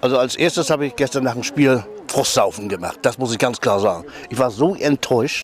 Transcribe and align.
Also 0.00 0.16
als 0.16 0.36
erstes 0.36 0.70
habe 0.70 0.86
ich 0.86 0.94
gestern 0.94 1.24
nach 1.24 1.32
dem 1.32 1.42
Spiel 1.42 1.82
Frostsaufen 2.06 2.68
gemacht. 2.68 3.00
Das 3.02 3.18
muss 3.18 3.32
ich 3.32 3.38
ganz 3.38 3.60
klar 3.60 3.80
sagen. 3.80 4.06
Ich 4.30 4.38
war 4.38 4.52
so 4.52 4.76
enttäuscht. 4.76 5.42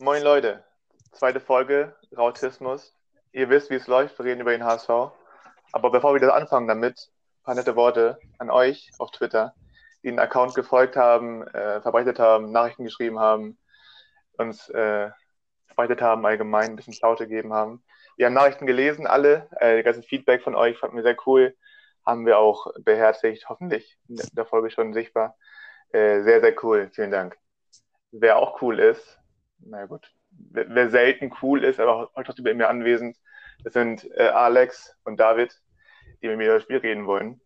Moin 0.00 0.24
Leute, 0.24 0.64
zweite 1.12 1.38
Folge 1.38 1.94
Rautismus. 2.16 2.92
Ihr 3.30 3.48
wisst, 3.48 3.70
wie 3.70 3.76
es 3.76 3.86
läuft. 3.86 4.18
Wir 4.18 4.24
reden 4.24 4.40
über 4.40 4.50
den 4.50 4.64
HSV. 4.64 4.88
Aber 5.70 5.90
bevor 5.92 6.14
wir 6.14 6.20
das 6.20 6.32
anfangen 6.32 6.66
damit, 6.66 6.98
ein 6.98 7.44
paar 7.44 7.54
nette 7.54 7.76
Worte 7.76 8.18
an 8.38 8.50
euch 8.50 8.90
auf 8.98 9.12
Twitter, 9.12 9.54
die 10.02 10.08
den 10.08 10.18
Account 10.18 10.56
gefolgt 10.56 10.96
haben, 10.96 11.46
äh, 11.46 11.80
verbreitet 11.80 12.18
haben, 12.18 12.50
Nachrichten 12.50 12.84
geschrieben 12.84 13.20
haben, 13.20 13.56
uns 14.36 14.68
äh, 14.70 15.10
verbreitet 15.68 16.02
haben, 16.02 16.26
allgemein 16.26 16.70
ein 16.70 16.76
bisschen 16.76 16.92
Schlaute 16.92 17.28
gegeben 17.28 17.52
haben. 17.52 17.84
Wir 18.16 18.26
haben 18.26 18.34
Nachrichten 18.34 18.66
gelesen, 18.66 19.06
alle. 19.06 19.48
Äh, 19.60 19.84
ganze 19.84 20.02
Feedback 20.02 20.42
von 20.42 20.56
euch 20.56 20.76
fanden 20.76 20.96
wir 20.96 21.04
sehr 21.04 21.16
cool 21.24 21.54
haben 22.06 22.24
wir 22.24 22.38
auch 22.38 22.72
beherzigt, 22.80 23.48
hoffentlich 23.48 23.98
in 24.08 24.16
der 24.32 24.46
Folge 24.46 24.70
schon 24.70 24.94
sichtbar. 24.94 25.36
Äh, 25.92 26.22
sehr, 26.22 26.40
sehr 26.40 26.54
cool. 26.64 26.90
Vielen 26.94 27.10
Dank. 27.10 27.36
Wer 28.12 28.38
auch 28.38 28.62
cool 28.62 28.78
ist, 28.78 29.18
na 29.58 29.86
gut, 29.86 30.10
wer, 30.30 30.66
wer, 30.68 30.90
selten 30.90 31.32
cool 31.42 31.64
ist, 31.64 31.80
aber 31.80 32.10
heute 32.14 32.26
trotzdem 32.26 32.44
bei 32.44 32.54
mir 32.54 32.68
anwesend, 32.68 33.16
das 33.64 33.72
sind 33.72 34.08
äh, 34.16 34.28
Alex 34.28 34.96
und 35.04 35.18
David, 35.18 35.60
die 36.22 36.28
mit 36.28 36.38
mir 36.38 36.46
über 36.46 36.54
das 36.54 36.62
Spiel 36.62 36.78
reden 36.78 37.06
wollen. 37.06 37.40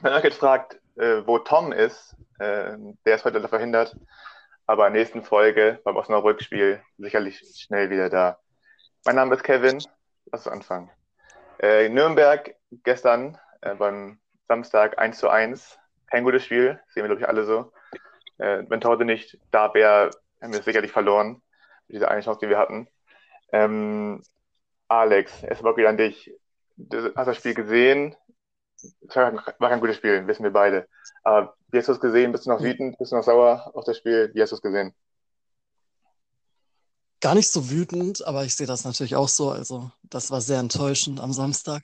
Wenn 0.00 0.12
ihr 0.12 0.16
euch 0.16 0.24
jetzt 0.24 0.38
fragt, 0.38 0.80
äh, 0.96 1.22
wo 1.26 1.38
Tom 1.38 1.72
ist, 1.72 2.16
äh, 2.38 2.76
der 3.04 3.14
ist 3.14 3.24
heute 3.24 3.46
verhindert, 3.48 3.96
aber 4.66 4.86
in 4.86 4.94
der 4.94 5.02
nächsten 5.02 5.22
Folge 5.22 5.80
beim 5.84 5.96
Osnabrück-Spiel 5.96 6.82
sicherlich 6.98 7.42
schnell 7.56 7.90
wieder 7.90 8.08
da. 8.08 8.38
Mein 9.04 9.16
Name 9.16 9.34
ist 9.34 9.44
Kevin. 9.44 9.82
Lass 10.32 10.46
uns 10.46 10.48
anfangen. 10.48 10.90
Äh, 11.60 11.88
Nürnberg 11.88 12.54
gestern 12.82 13.38
äh, 13.64 13.74
beim 13.74 14.18
Samstag 14.46 14.98
1 14.98 15.18
zu 15.18 15.28
1. 15.28 15.78
Kein 16.06 16.24
gutes 16.24 16.44
Spiel, 16.44 16.80
sehen 16.88 17.02
wir, 17.02 17.08
glaube 17.08 17.22
ich, 17.22 17.28
alle 17.28 17.44
so. 17.44 17.72
Äh, 18.38 18.64
wenn 18.68 18.80
Torte 18.80 19.04
nicht 19.04 19.38
da 19.50 19.72
wäre, 19.74 20.10
hätten 20.40 20.52
wir 20.52 20.60
es 20.60 20.64
sicherlich 20.64 20.92
verloren, 20.92 21.42
mit 21.88 21.96
dieser 21.96 22.10
eine 22.10 22.20
Chance, 22.20 22.40
die 22.42 22.48
wir 22.48 22.58
hatten. 22.58 22.88
Ähm, 23.52 24.22
Alex, 24.88 25.42
erstmal 25.42 25.76
wieder 25.76 25.88
an 25.88 25.96
dich. 25.96 26.32
Du 26.76 27.14
hast 27.14 27.26
das 27.26 27.36
Spiel 27.36 27.54
gesehen. 27.54 28.14
Es 28.76 29.16
war 29.16 29.32
kein 29.58 29.80
gutes 29.80 29.96
Spiel, 29.96 30.26
wissen 30.26 30.44
wir 30.44 30.52
beide. 30.52 30.86
Aber 31.22 31.56
wie 31.68 31.78
hast 31.78 31.88
du 31.88 31.92
es 31.92 32.00
gesehen? 32.00 32.32
Bist 32.32 32.46
du 32.46 32.50
noch 32.50 32.62
wütend? 32.62 32.98
Bist 32.98 33.12
du 33.12 33.16
noch 33.16 33.22
sauer 33.22 33.70
auf 33.74 33.84
das 33.84 33.96
Spiel? 33.96 34.30
Wie 34.34 34.42
hast 34.42 34.50
du 34.50 34.56
es 34.56 34.62
gesehen? 34.62 34.94
Gar 37.24 37.36
nicht 37.36 37.48
so 37.48 37.70
wütend, 37.70 38.22
aber 38.26 38.44
ich 38.44 38.54
sehe 38.54 38.66
das 38.66 38.84
natürlich 38.84 39.16
auch 39.16 39.30
so. 39.30 39.50
Also, 39.50 39.90
das 40.02 40.30
war 40.30 40.42
sehr 40.42 40.58
enttäuschend 40.60 41.20
am 41.20 41.32
Samstag. 41.32 41.82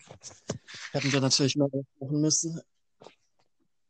Hätten 0.93 1.15
wir 1.15 1.23
natürlich 1.23 1.57
mehr 1.57 1.67
machen 1.99 2.21
müssen. 2.21 2.61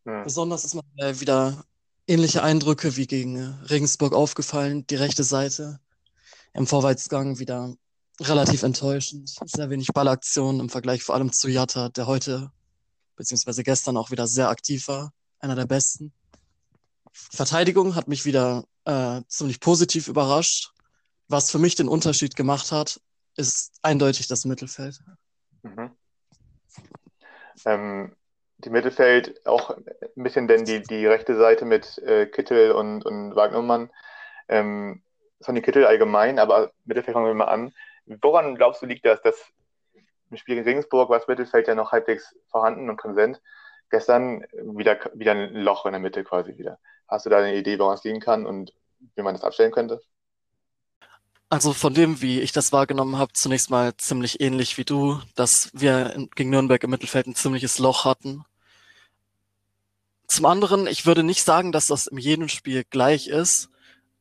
Ja. 0.05 0.23
Besonders 0.23 0.65
ist 0.65 0.77
mir 0.77 1.21
wieder 1.21 1.65
ähnliche 2.07 2.45
Eindrücke 2.45 2.95
wie 2.95 3.09
gegen 3.09 3.59
Regensburg 3.69 4.15
aufgefallen. 4.15 4.87
Die 4.87 4.95
rechte 4.95 5.25
Seite 5.25 5.81
im 6.53 6.69
Vorwärtsgang 6.69 7.41
wieder 7.41 7.75
relativ 8.21 8.63
enttäuschend. 8.63 9.35
Sehr 9.45 9.71
wenig 9.71 9.89
Ballaktionen 9.89 10.61
im 10.61 10.69
Vergleich 10.69 11.03
vor 11.03 11.17
allem 11.17 11.33
zu 11.33 11.49
Jatta, 11.49 11.89
der 11.89 12.07
heute 12.07 12.53
beziehungsweise 13.17 13.65
gestern 13.65 13.97
auch 13.97 14.13
wieder 14.13 14.29
sehr 14.29 14.51
aktiv 14.51 14.87
war. 14.87 15.13
Einer 15.41 15.57
der 15.57 15.67
besten. 15.67 16.13
Verteidigung 17.11 17.97
hat 17.97 18.07
mich 18.07 18.25
wieder 18.25 18.67
äh, 18.85 19.23
ziemlich 19.27 19.59
positiv 19.59 20.07
überrascht. 20.07 20.71
Was 21.31 21.51
für 21.51 21.59
mich 21.59 21.77
den 21.77 21.89
Unterschied 21.89 22.37
gemacht 22.37 22.73
hat, 22.73 23.01
ist 23.37 23.73
eindeutig 23.83 24.27
das 24.27 24.45
Mittelfeld. 24.45 25.01
Mhm 25.63 25.97
ähm, 27.65 28.17
die 28.59 28.71
Mittelfeld 28.71 29.47
auch 29.47 29.71
ein 29.71 29.85
bisschen 30.23 30.47
denn 30.47 30.65
die, 30.65 30.83
die 30.83 31.07
rechte 31.07 31.37
Seite 31.37 31.65
mit 31.65 31.99
äh, 31.99 32.27
Kittel 32.27 32.73
und, 32.73 33.05
und 33.05 33.35
Wagnermann. 33.35 33.91
Ähm, 34.49 35.03
Sonny 35.41 35.63
Kittel 35.63 35.87
allgemein, 35.87 36.39
aber 36.39 36.71
Mittelfeld 36.85 37.15
fangen 37.15 37.27
wir 37.27 37.35
mal 37.35 37.47
an. 37.47 37.73
Woran 38.23 38.57
glaubst 38.57 38.83
du 38.83 38.87
liegt 38.87 39.07
das, 39.07 39.23
dass 39.23 39.53
im 40.31 40.37
Spiel 40.37 40.57
gegen 40.57 40.67
Regensburg 40.67 41.09
war 41.09 41.19
das 41.19 41.29
Mittelfeld 41.29 41.69
ja 41.69 41.75
noch 41.75 41.93
halbwegs 41.93 42.37
vorhanden 42.51 42.91
und 42.91 42.99
präsent. 42.99 43.41
Gestern 43.89 44.45
wieder, 44.53 44.99
wieder 45.15 45.33
ein 45.33 45.55
Loch 45.55 45.87
in 45.87 45.93
der 45.93 46.01
Mitte 46.01 46.23
quasi 46.23 46.57
wieder. 46.57 46.79
Hast 47.09 47.27
du 47.27 47.31
da 47.31 47.39
eine 47.39 47.57
Idee, 47.57 47.79
woran 47.79 47.95
es 47.95 48.05
liegen 48.05 48.21
kann 48.21 48.47
und 48.47 48.73
wie 49.17 49.23
man 49.23 49.35
das 49.35 49.43
abstellen 49.43 49.73
könnte? 49.73 50.01
Also 51.53 51.73
von 51.73 51.93
dem, 51.95 52.23
wie 52.23 52.41
ich 52.41 52.53
das 52.53 52.71
wahrgenommen 52.71 53.19
habe, 53.19 53.33
zunächst 53.33 53.71
mal 53.71 53.97
ziemlich 53.97 54.41
ähnlich 54.41 54.79
wie 54.79 54.85
du, 54.85 55.21
dass 55.35 55.69
wir 55.73 56.15
gegen 56.37 56.51
Nürnberg 56.51 56.81
im 56.85 56.91
Mittelfeld 56.91 57.27
ein 57.27 57.35
ziemliches 57.35 57.81
Loch 57.81 58.05
hatten. 58.05 58.45
Zum 60.29 60.47
anderen, 60.47 60.87
ich 60.87 61.07
würde 61.07 61.25
nicht 61.25 61.43
sagen, 61.43 61.73
dass 61.73 61.87
das 61.87 62.07
in 62.07 62.19
jedem 62.19 62.49
Spiel 62.49 62.85
gleich 62.89 63.27
ist. 63.27 63.69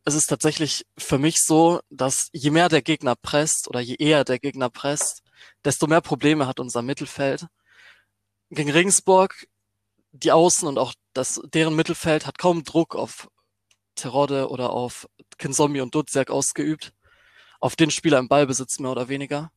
Es 0.06 0.16
ist 0.16 0.26
tatsächlich 0.26 0.88
für 0.98 1.20
mich 1.20 1.44
so, 1.44 1.82
dass 1.92 2.30
je 2.34 2.50
mehr 2.50 2.68
der 2.68 2.82
Gegner 2.82 3.16
presst 3.16 3.68
oder 3.68 3.80
je 3.80 3.96
eher 4.00 4.24
der 4.24 4.40
Gegner 4.40 4.72
presst, 4.72 5.22
desto 5.64 5.86
mehr 5.86 6.02
Probleme 6.02 6.48
hat 6.48 6.60
unser 6.60 6.82
Mittelfeld. 6.82 7.46
Gegen 8.50 8.72
Regensburg, 8.72 9.46
die 10.14 10.32
Außen 10.32 10.68
und 10.68 10.80
auch 10.80 10.96
das, 11.14 11.40
deren 11.54 11.76
Mittelfeld 11.76 12.26
hat 12.26 12.40
kaum 12.40 12.64
Druck 12.64 12.96
auf 12.96 13.30
Terodde 13.94 14.50
oder 14.50 14.72
auf 14.72 15.08
Kinzombie 15.38 15.82
und 15.82 15.94
Dutzjak 15.94 16.32
ausgeübt 16.32 16.92
auf 17.60 17.76
den 17.76 17.92
Spieler 17.92 18.20
im 18.20 18.28
Ballbesitz 18.28 18.80
mehr 18.80 18.92
oder 18.92 19.10
weniger. 19.10 19.52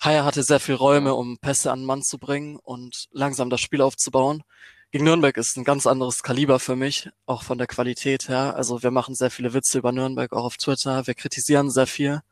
Haier 0.00 0.24
hatte 0.24 0.42
sehr 0.42 0.60
viel 0.60 0.74
Räume, 0.74 1.14
um 1.14 1.38
Pässe 1.38 1.70
an 1.70 1.80
den 1.80 1.86
Mann 1.86 2.02
zu 2.02 2.18
bringen 2.18 2.56
und 2.56 3.08
langsam 3.12 3.50
das 3.50 3.60
Spiel 3.60 3.80
aufzubauen. 3.80 4.42
Gegen 4.90 5.04
Nürnberg 5.04 5.36
ist 5.36 5.56
ein 5.56 5.64
ganz 5.64 5.86
anderes 5.86 6.22
Kaliber 6.22 6.60
für 6.60 6.76
mich, 6.76 7.10
auch 7.26 7.42
von 7.42 7.58
der 7.58 7.66
Qualität 7.66 8.28
her. 8.28 8.54
Also 8.54 8.82
wir 8.82 8.90
machen 8.90 9.14
sehr 9.14 9.30
viele 9.30 9.52
Witze 9.52 9.78
über 9.78 9.92
Nürnberg, 9.92 10.32
auch 10.32 10.44
auf 10.44 10.56
Twitter. 10.56 11.06
Wir 11.06 11.14
kritisieren 11.14 11.70
sehr 11.70 11.86
viel. 11.86 12.22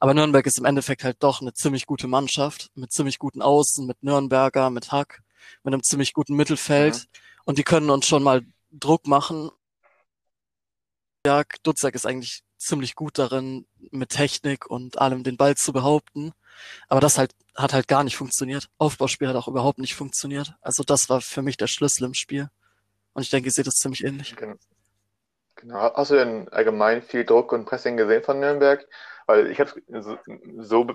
Aber 0.00 0.14
Nürnberg 0.14 0.46
ist 0.46 0.58
im 0.58 0.64
Endeffekt 0.64 1.04
halt 1.04 1.22
doch 1.22 1.40
eine 1.40 1.52
ziemlich 1.52 1.86
gute 1.86 2.06
Mannschaft, 2.06 2.70
mit 2.74 2.92
ziemlich 2.92 3.18
guten 3.18 3.42
Außen, 3.42 3.86
mit 3.86 4.02
Nürnberger, 4.02 4.70
mit 4.70 4.92
Hack, 4.92 5.22
mit 5.64 5.74
einem 5.74 5.82
ziemlich 5.82 6.12
guten 6.14 6.34
Mittelfeld. 6.34 6.94
Mhm. 6.94 7.20
Und 7.44 7.58
die 7.58 7.64
können 7.64 7.90
uns 7.90 8.06
schon 8.06 8.22
mal 8.22 8.42
Druck 8.70 9.06
machen. 9.06 9.50
Ja, 11.26 11.42
Dutzek 11.62 11.94
ist 11.94 12.06
eigentlich 12.06 12.42
ziemlich 12.58 12.94
gut 12.94 13.18
darin, 13.18 13.66
mit 13.90 14.10
Technik 14.10 14.66
und 14.66 14.98
allem 14.98 15.24
den 15.24 15.36
Ball 15.36 15.56
zu 15.56 15.72
behaupten. 15.72 16.32
Aber 16.88 17.00
das 17.00 17.18
halt 17.18 17.34
hat 17.58 17.72
halt 17.72 17.88
gar 17.88 18.04
nicht 18.04 18.16
funktioniert. 18.16 18.68
Aufbauspiel 18.78 19.28
hat 19.28 19.36
auch 19.36 19.48
überhaupt 19.48 19.78
nicht 19.78 19.96
funktioniert. 19.96 20.54
Also 20.60 20.84
das 20.84 21.08
war 21.10 21.20
für 21.20 21.42
mich 21.42 21.56
der 21.56 21.66
Schlüssel 21.66 22.04
im 22.04 22.14
Spiel. 22.14 22.48
Und 23.14 23.22
ich 23.22 23.30
denke, 23.30 23.48
ihr 23.48 23.52
seht 23.52 23.66
das 23.66 23.74
ziemlich 23.74 24.04
ähnlich. 24.04 24.36
Genau. 24.36 24.54
genau. 25.56 25.92
Hast 25.94 26.12
du 26.12 26.14
denn 26.14 26.48
allgemein 26.50 27.02
viel 27.02 27.24
Druck 27.24 27.52
und 27.52 27.64
Pressing 27.64 27.96
gesehen 27.96 28.22
von 28.22 28.38
Nürnberg? 28.38 28.86
Weil 29.26 29.48
ich 29.48 29.58
habe 29.58 29.72
so, 29.88 30.18
so 30.58 30.86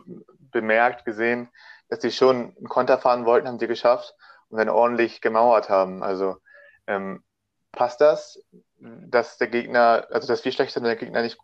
bemerkt, 0.51 1.03
gesehen, 1.03 1.49
dass 1.89 1.99
die 1.99 2.11
schon 2.11 2.55
einen 2.57 2.69
Konter 2.69 2.97
fahren 2.97 3.25
wollten, 3.25 3.47
haben 3.47 3.57
die 3.57 3.67
geschafft 3.67 4.15
und 4.47 4.57
dann 4.57 4.69
ordentlich 4.69 5.19
gemauert 5.19 5.69
haben. 5.69 6.01
Also 6.01 6.37
ähm, 6.87 7.23
passt 7.73 7.99
das? 7.99 8.39
Dass 8.83 9.37
der 9.37 9.47
Gegner, 9.47 10.07
also 10.11 10.27
dass 10.27 10.43
wir 10.43 10.51
schlecht 10.51 10.73
sind, 10.73 10.83
der 10.83 10.95
Gegner 10.95 11.21
nicht 11.21 11.37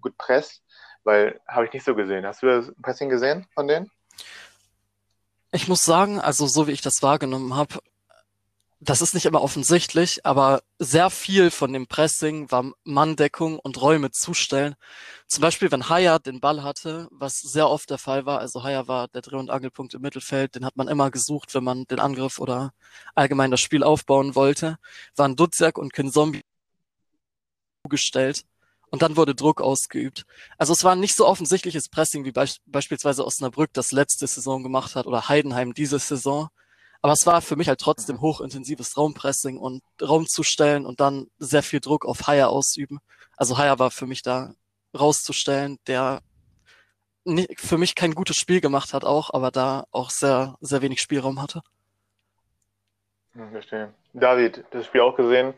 gut 0.00 0.16
presst, 0.18 0.62
weil 1.04 1.40
habe 1.46 1.66
ich 1.66 1.72
nicht 1.72 1.84
so 1.84 1.94
gesehen. 1.94 2.26
Hast 2.26 2.42
du 2.42 2.46
das 2.46 2.72
Pressing 2.82 3.08
gesehen 3.08 3.46
von 3.54 3.68
denen? 3.68 3.90
Ich 5.52 5.68
muss 5.68 5.84
sagen, 5.84 6.20
also 6.20 6.46
so 6.46 6.66
wie 6.66 6.72
ich 6.72 6.82
das 6.82 7.02
wahrgenommen 7.02 7.54
habe, 7.54 7.78
das 8.78 9.00
ist 9.00 9.14
nicht 9.14 9.24
immer 9.24 9.40
offensichtlich, 9.40 10.26
aber 10.26 10.60
sehr 10.78 11.08
viel 11.08 11.50
von 11.50 11.72
dem 11.72 11.86
Pressing 11.86 12.50
war 12.50 12.72
Manndeckung 12.84 13.58
und 13.58 13.80
Räume 13.80 14.10
zustellen. 14.10 14.74
Zum 15.28 15.40
Beispiel, 15.40 15.72
wenn 15.72 15.88
Haya 15.88 16.18
den 16.18 16.40
Ball 16.40 16.62
hatte, 16.62 17.08
was 17.10 17.40
sehr 17.40 17.70
oft 17.70 17.88
der 17.88 17.96
Fall 17.98 18.26
war, 18.26 18.38
also 18.38 18.64
Haya 18.64 18.86
war 18.86 19.08
der 19.08 19.22
Dreh- 19.22 19.36
und 19.36 19.50
Angelpunkt 19.50 19.94
im 19.94 20.02
Mittelfeld, 20.02 20.54
den 20.54 20.66
hat 20.66 20.76
man 20.76 20.88
immer 20.88 21.10
gesucht, 21.10 21.54
wenn 21.54 21.64
man 21.64 21.84
den 21.86 22.00
Angriff 22.00 22.38
oder 22.38 22.72
allgemein 23.14 23.50
das 23.50 23.60
Spiel 23.60 23.82
aufbauen 23.82 24.34
wollte, 24.34 24.76
waren 25.16 25.36
Dutzjak 25.36 25.78
und 25.78 25.94
Kinzombie 25.94 26.42
gestellt 27.88 28.44
und 28.90 29.02
dann 29.02 29.16
wurde 29.16 29.34
Druck 29.34 29.60
ausgeübt. 29.60 30.24
Also 30.58 30.72
es 30.72 30.84
war 30.84 30.96
nicht 30.96 31.16
so 31.16 31.26
offensichtliches 31.26 31.88
Pressing, 31.88 32.24
wie 32.24 32.32
be 32.32 32.46
beispielsweise 32.66 33.24
Osnabrück 33.24 33.72
das 33.72 33.92
letzte 33.92 34.26
Saison 34.26 34.62
gemacht 34.62 34.94
hat 34.94 35.06
oder 35.06 35.28
Heidenheim 35.28 35.74
diese 35.74 35.98
Saison. 35.98 36.48
Aber 37.02 37.12
es 37.12 37.26
war 37.26 37.42
für 37.42 37.56
mich 37.56 37.68
halt 37.68 37.80
trotzdem 37.80 38.20
hochintensives 38.20 38.96
Raumpressing 38.96 39.58
und 39.58 39.82
Raum 40.00 40.26
zu 40.26 40.42
stellen 40.42 40.86
und 40.86 41.00
dann 41.00 41.28
sehr 41.38 41.62
viel 41.62 41.80
Druck 41.80 42.04
auf 42.04 42.26
Haier 42.26 42.48
ausüben. 42.48 43.00
Also 43.36 43.58
Haier 43.58 43.78
war 43.78 43.90
für 43.90 44.06
mich 44.06 44.22
da 44.22 44.54
rauszustellen, 44.98 45.78
der 45.86 46.22
für 47.56 47.76
mich 47.76 47.94
kein 47.94 48.14
gutes 48.14 48.36
Spiel 48.36 48.60
gemacht 48.60 48.94
hat 48.94 49.04
auch, 49.04 49.34
aber 49.34 49.50
da 49.50 49.84
auch 49.90 50.10
sehr, 50.10 50.56
sehr 50.60 50.80
wenig 50.80 51.00
Spielraum 51.00 51.42
hatte. 51.42 51.62
verstehe. 53.50 53.92
David, 54.12 54.64
das 54.70 54.86
Spiel 54.86 55.00
auch 55.00 55.16
gesehen. 55.16 55.54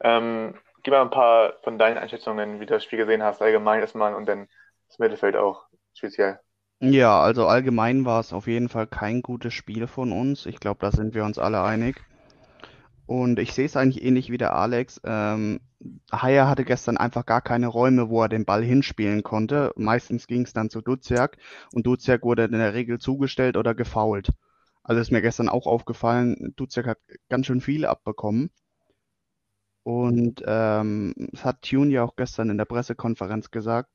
Ähm, 0.00 0.54
gib 0.88 0.94
mal 0.94 1.02
ein 1.02 1.10
paar 1.10 1.52
von 1.64 1.76
deinen 1.78 1.98
Einschätzungen, 1.98 2.60
wie 2.60 2.66
du 2.66 2.72
das 2.72 2.82
Spiel 2.82 2.98
gesehen 2.98 3.22
hast, 3.22 3.42
allgemein 3.42 3.80
erstmal 3.80 4.14
und 4.14 4.26
dann 4.26 4.48
das 4.88 4.98
Mittelfeld 4.98 5.36
auch 5.36 5.66
speziell. 5.92 6.40
Ja, 6.80 7.20
also 7.20 7.46
allgemein 7.46 8.06
war 8.06 8.20
es 8.20 8.32
auf 8.32 8.46
jeden 8.46 8.70
Fall 8.70 8.86
kein 8.86 9.20
gutes 9.20 9.52
Spiel 9.52 9.86
von 9.86 10.12
uns. 10.12 10.46
Ich 10.46 10.60
glaube, 10.60 10.78
da 10.80 10.90
sind 10.90 11.14
wir 11.14 11.24
uns 11.24 11.38
alle 11.38 11.62
einig. 11.62 12.02
Und 13.04 13.38
ich 13.38 13.52
sehe 13.52 13.66
es 13.66 13.76
eigentlich 13.76 14.02
ähnlich 14.02 14.30
wie 14.30 14.38
der 14.38 14.54
Alex. 14.54 14.98
Ähm, 15.04 15.60
Haier 16.10 16.48
hatte 16.48 16.64
gestern 16.64 16.96
einfach 16.96 17.26
gar 17.26 17.42
keine 17.42 17.66
Räume, 17.66 18.08
wo 18.08 18.22
er 18.22 18.30
den 18.30 18.46
Ball 18.46 18.64
hinspielen 18.64 19.22
konnte. 19.22 19.72
Meistens 19.76 20.26
ging 20.26 20.44
es 20.44 20.54
dann 20.54 20.70
zu 20.70 20.80
Duziak 20.80 21.36
und 21.74 21.86
Duziak 21.86 22.22
wurde 22.22 22.44
in 22.44 22.52
der 22.52 22.72
Regel 22.72 22.98
zugestellt 22.98 23.58
oder 23.58 23.74
gefoult. 23.74 24.30
Also 24.82 25.02
ist 25.02 25.12
mir 25.12 25.20
gestern 25.20 25.50
auch 25.50 25.66
aufgefallen, 25.66 26.54
Duziak 26.56 26.86
hat 26.86 26.98
ganz 27.28 27.44
schön 27.44 27.60
viel 27.60 27.84
abbekommen. 27.84 28.50
Und 29.88 30.42
ähm, 30.46 31.14
es 31.32 31.46
hat 31.46 31.62
Tune 31.62 31.90
ja 31.90 32.04
auch 32.04 32.14
gestern 32.14 32.50
in 32.50 32.58
der 32.58 32.66
Pressekonferenz 32.66 33.50
gesagt, 33.50 33.88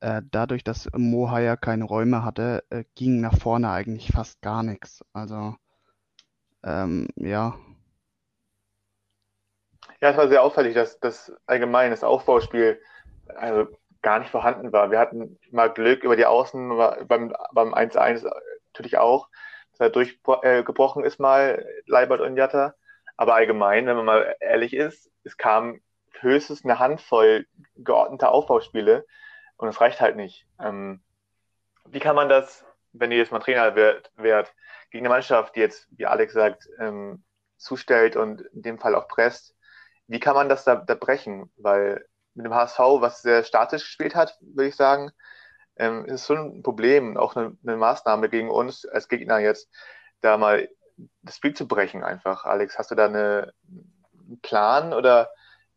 äh, 0.00 0.22
dadurch, 0.32 0.64
dass 0.64 0.88
Mohaya 0.96 1.54
keine 1.56 1.84
Räume 1.84 2.24
hatte, 2.24 2.64
äh, 2.70 2.82
ging 2.96 3.20
nach 3.20 3.38
vorne 3.38 3.70
eigentlich 3.70 4.08
fast 4.12 4.42
gar 4.42 4.64
nichts. 4.64 5.04
Also 5.12 5.54
ähm, 6.64 7.06
ja, 7.14 7.54
Ja, 10.00 10.10
es 10.10 10.16
war 10.16 10.28
sehr 10.28 10.42
auffällig, 10.42 10.74
dass 10.74 10.98
das 10.98 11.32
allgemein 11.46 11.90
das 11.90 12.04
Aufbauspiel 12.04 12.80
also 13.28 13.68
gar 14.02 14.18
nicht 14.18 14.30
vorhanden 14.30 14.72
war. 14.72 14.90
Wir 14.90 14.98
hatten 14.98 15.38
mal 15.52 15.72
Glück 15.72 16.04
über 16.04 16.16
die 16.16 16.26
Außen, 16.26 16.70
beim, 17.06 17.34
beim 17.52 17.74
1-1 17.74 18.24
natürlich 18.72 18.98
auch, 18.98 19.28
dass 19.72 19.80
er 19.80 19.90
durchgebrochen 19.90 21.04
äh, 21.04 21.06
ist 21.06 21.20
mal 21.20 21.64
Leibert 21.86 22.20
und 22.20 22.36
Jatta. 22.36 22.74
Aber 23.16 23.34
allgemein, 23.34 23.86
wenn 23.86 23.96
man 23.96 24.06
mal 24.06 24.36
ehrlich 24.40 24.74
ist, 24.74 25.09
es 25.24 25.36
kam 25.36 25.80
höchstens 26.20 26.64
eine 26.64 26.78
Handvoll 26.78 27.46
geordneter 27.76 28.30
Aufbauspiele 28.32 29.06
und 29.56 29.68
es 29.68 29.80
reicht 29.80 30.00
halt 30.00 30.16
nicht. 30.16 30.46
Ähm, 30.58 31.02
wie 31.86 32.00
kann 32.00 32.16
man 32.16 32.28
das, 32.28 32.64
wenn 32.92 33.12
ihr 33.12 33.18
jetzt 33.18 33.32
mal 33.32 33.40
Trainer 33.40 33.74
wärt, 33.74 34.12
wärt 34.16 34.54
gegen 34.90 35.04
eine 35.04 35.14
Mannschaft, 35.14 35.56
die 35.56 35.60
jetzt, 35.60 35.88
wie 35.90 36.06
Alex 36.06 36.32
sagt, 36.32 36.68
ähm, 36.78 37.24
zustellt 37.56 38.16
und 38.16 38.40
in 38.40 38.62
dem 38.62 38.78
Fall 38.78 38.94
auch 38.94 39.08
presst, 39.08 39.54
wie 40.06 40.20
kann 40.20 40.34
man 40.34 40.48
das 40.48 40.64
da, 40.64 40.76
da 40.76 40.94
brechen? 40.94 41.52
Weil 41.56 42.04
mit 42.34 42.46
dem 42.46 42.54
HSV, 42.54 42.78
was 42.78 43.22
sehr 43.22 43.44
statisch 43.44 43.82
gespielt 43.82 44.14
hat, 44.14 44.36
würde 44.40 44.68
ich 44.68 44.76
sagen, 44.76 45.12
ähm, 45.76 46.04
ist 46.06 46.22
es 46.22 46.26
schon 46.26 46.58
ein 46.58 46.62
Problem, 46.62 47.16
auch 47.16 47.36
eine, 47.36 47.56
eine, 47.64 47.76
Maßnahme 47.76 48.28
gegen 48.28 48.50
uns 48.50 48.84
als 48.86 49.08
Gegner 49.08 49.38
jetzt, 49.38 49.70
da 50.20 50.36
mal 50.36 50.68
das 51.22 51.36
Spiel 51.36 51.54
zu 51.54 51.66
brechen 51.68 52.02
einfach. 52.02 52.44
Alex, 52.44 52.78
hast 52.78 52.90
du 52.90 52.94
da 52.94 53.06
eine, 53.06 53.52
Plan 54.36 54.92
oder 54.92 55.30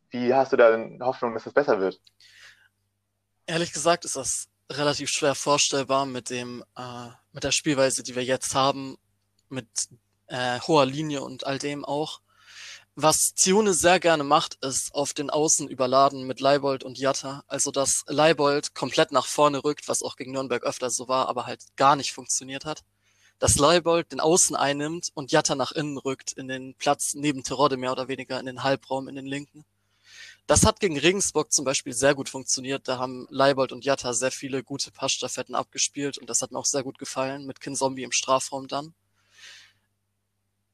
wie 0.09 0.33
hast 0.33 0.53
du 0.53 0.57
da 0.57 0.77
Hoffnung, 1.01 1.33
dass 1.33 1.45
es 1.45 1.53
besser 1.53 1.79
wird? 1.79 1.99
Ehrlich 3.45 3.73
gesagt 3.73 4.05
ist 4.05 4.15
das 4.15 4.47
relativ 4.71 5.09
schwer 5.09 5.35
vorstellbar 5.35 6.05
mit 6.05 6.29
dem 6.29 6.63
äh, 6.77 7.09
mit 7.31 7.43
der 7.43 7.51
Spielweise, 7.51 8.03
die 8.03 8.15
wir 8.15 8.23
jetzt 8.23 8.55
haben, 8.55 8.97
mit 9.49 9.67
äh, 10.27 10.59
hoher 10.61 10.85
Linie 10.85 11.21
und 11.21 11.45
all 11.45 11.59
dem 11.59 11.83
auch. 11.83 12.21
Was 12.95 13.33
Zione 13.33 13.73
sehr 13.73 13.99
gerne 13.99 14.23
macht, 14.23 14.63
ist 14.63 14.93
auf 14.93 15.13
den 15.13 15.31
Außen 15.31 15.67
überladen 15.67 16.27
mit 16.27 16.39
Leibold 16.39 16.83
und 16.83 16.99
Jatta. 16.99 17.43
Also 17.47 17.71
dass 17.71 18.03
Leibold 18.07 18.75
komplett 18.75 19.11
nach 19.11 19.25
vorne 19.25 19.63
rückt, 19.63 19.87
was 19.87 20.03
auch 20.03 20.15
gegen 20.15 20.31
Nürnberg 20.31 20.63
öfter 20.63 20.91
so 20.91 21.07
war, 21.07 21.27
aber 21.27 21.47
halt 21.47 21.63
gar 21.75 21.95
nicht 21.95 22.13
funktioniert 22.13 22.65
hat. 22.65 22.83
Dass 23.43 23.57
Leibold 23.57 24.13
den 24.13 24.21
Außen 24.21 24.55
einnimmt 24.55 25.09
und 25.15 25.33
Jatta 25.33 25.55
nach 25.55 25.73
innen 25.73 25.97
rückt, 25.97 26.31
in 26.31 26.47
den 26.47 26.75
Platz 26.75 27.13
neben 27.13 27.43
Terodde 27.43 27.75
mehr 27.75 27.91
oder 27.91 28.07
weniger, 28.07 28.39
in 28.39 28.45
den 28.45 28.63
Halbraum, 28.63 29.09
in 29.09 29.15
den 29.15 29.25
linken. 29.25 29.65
Das 30.47 30.65
hat 30.65 30.79
gegen 30.79 30.97
Regensburg 30.97 31.51
zum 31.51 31.65
Beispiel 31.65 31.91
sehr 31.91 32.15
gut 32.15 32.29
funktioniert. 32.29 32.87
Da 32.87 32.99
haben 32.99 33.27
Leibold 33.29 33.73
und 33.73 33.83
Jatta 33.83 34.13
sehr 34.13 34.31
viele 34.31 34.63
gute 34.63 34.91
Passstaffetten 34.91 35.55
abgespielt 35.55 36.17
und 36.17 36.29
das 36.29 36.41
hat 36.41 36.53
mir 36.53 36.59
auch 36.59 36.65
sehr 36.65 36.83
gut 36.83 36.97
gefallen, 36.97 37.45
mit 37.45 37.59
Kinzombie 37.59 38.03
im 38.03 38.13
Strafraum 38.13 38.69
dann 38.69 38.93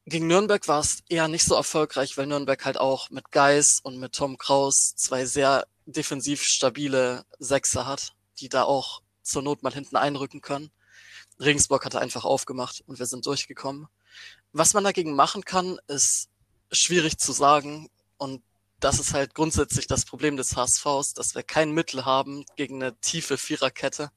gegen 0.06 0.28
Nürnberg 0.28 0.68
war 0.68 0.80
es 0.80 1.04
eher 1.08 1.28
nicht 1.28 1.46
so 1.46 1.56
erfolgreich, 1.56 2.18
weil 2.18 2.26
Nürnberg 2.26 2.64
halt 2.66 2.80
auch 2.80 3.10
mit 3.12 3.32
Geis 3.32 3.80
und 3.84 3.98
mit 4.00 4.14
Tom 4.14 4.38
Kraus 4.38 4.96
zwei 4.96 5.26
sehr 5.26 5.68
defensiv 5.86 6.42
stabile 6.42 7.26
Sechser 7.38 7.86
hat, 7.86 8.14
die 8.40 8.50
da 8.50 8.64
auch 8.64 9.02
zur 9.22 9.44
Not 9.44 9.64
mal 9.64 9.74
hinten 9.74 9.96
einrücken 9.96 10.42
können. 10.42 10.72
Regensburg 11.40 11.86
hatte 11.86 12.00
einfach 12.00 12.26
aufgemacht 12.26 12.84
und 12.86 13.00
wir 13.00 13.06
sind 13.06 13.26
durchgekommen. 13.26 13.88
Was 14.52 14.74
man 14.74 14.84
dagegen 14.84 15.16
machen 15.16 15.46
kann, 15.46 15.80
ist 15.88 16.30
schwierig 16.72 17.18
zu 17.18 17.32
sagen 17.32 17.90
und 18.18 18.44
das 18.80 19.00
ist 19.00 19.14
halt 19.14 19.36
grundsätzlich 19.36 19.88
das 19.88 20.06
Problem 20.06 20.38
des 20.38 20.56
HSVs, 20.56 21.14
dass 21.14 21.36
wir 21.36 21.44
kein 21.44 21.72
Mittel 21.72 22.06
haben 22.06 22.46
gegen 22.56 22.82
eine 22.82 22.98
tiefe 23.00 23.38
Viererkette. 23.38 24.12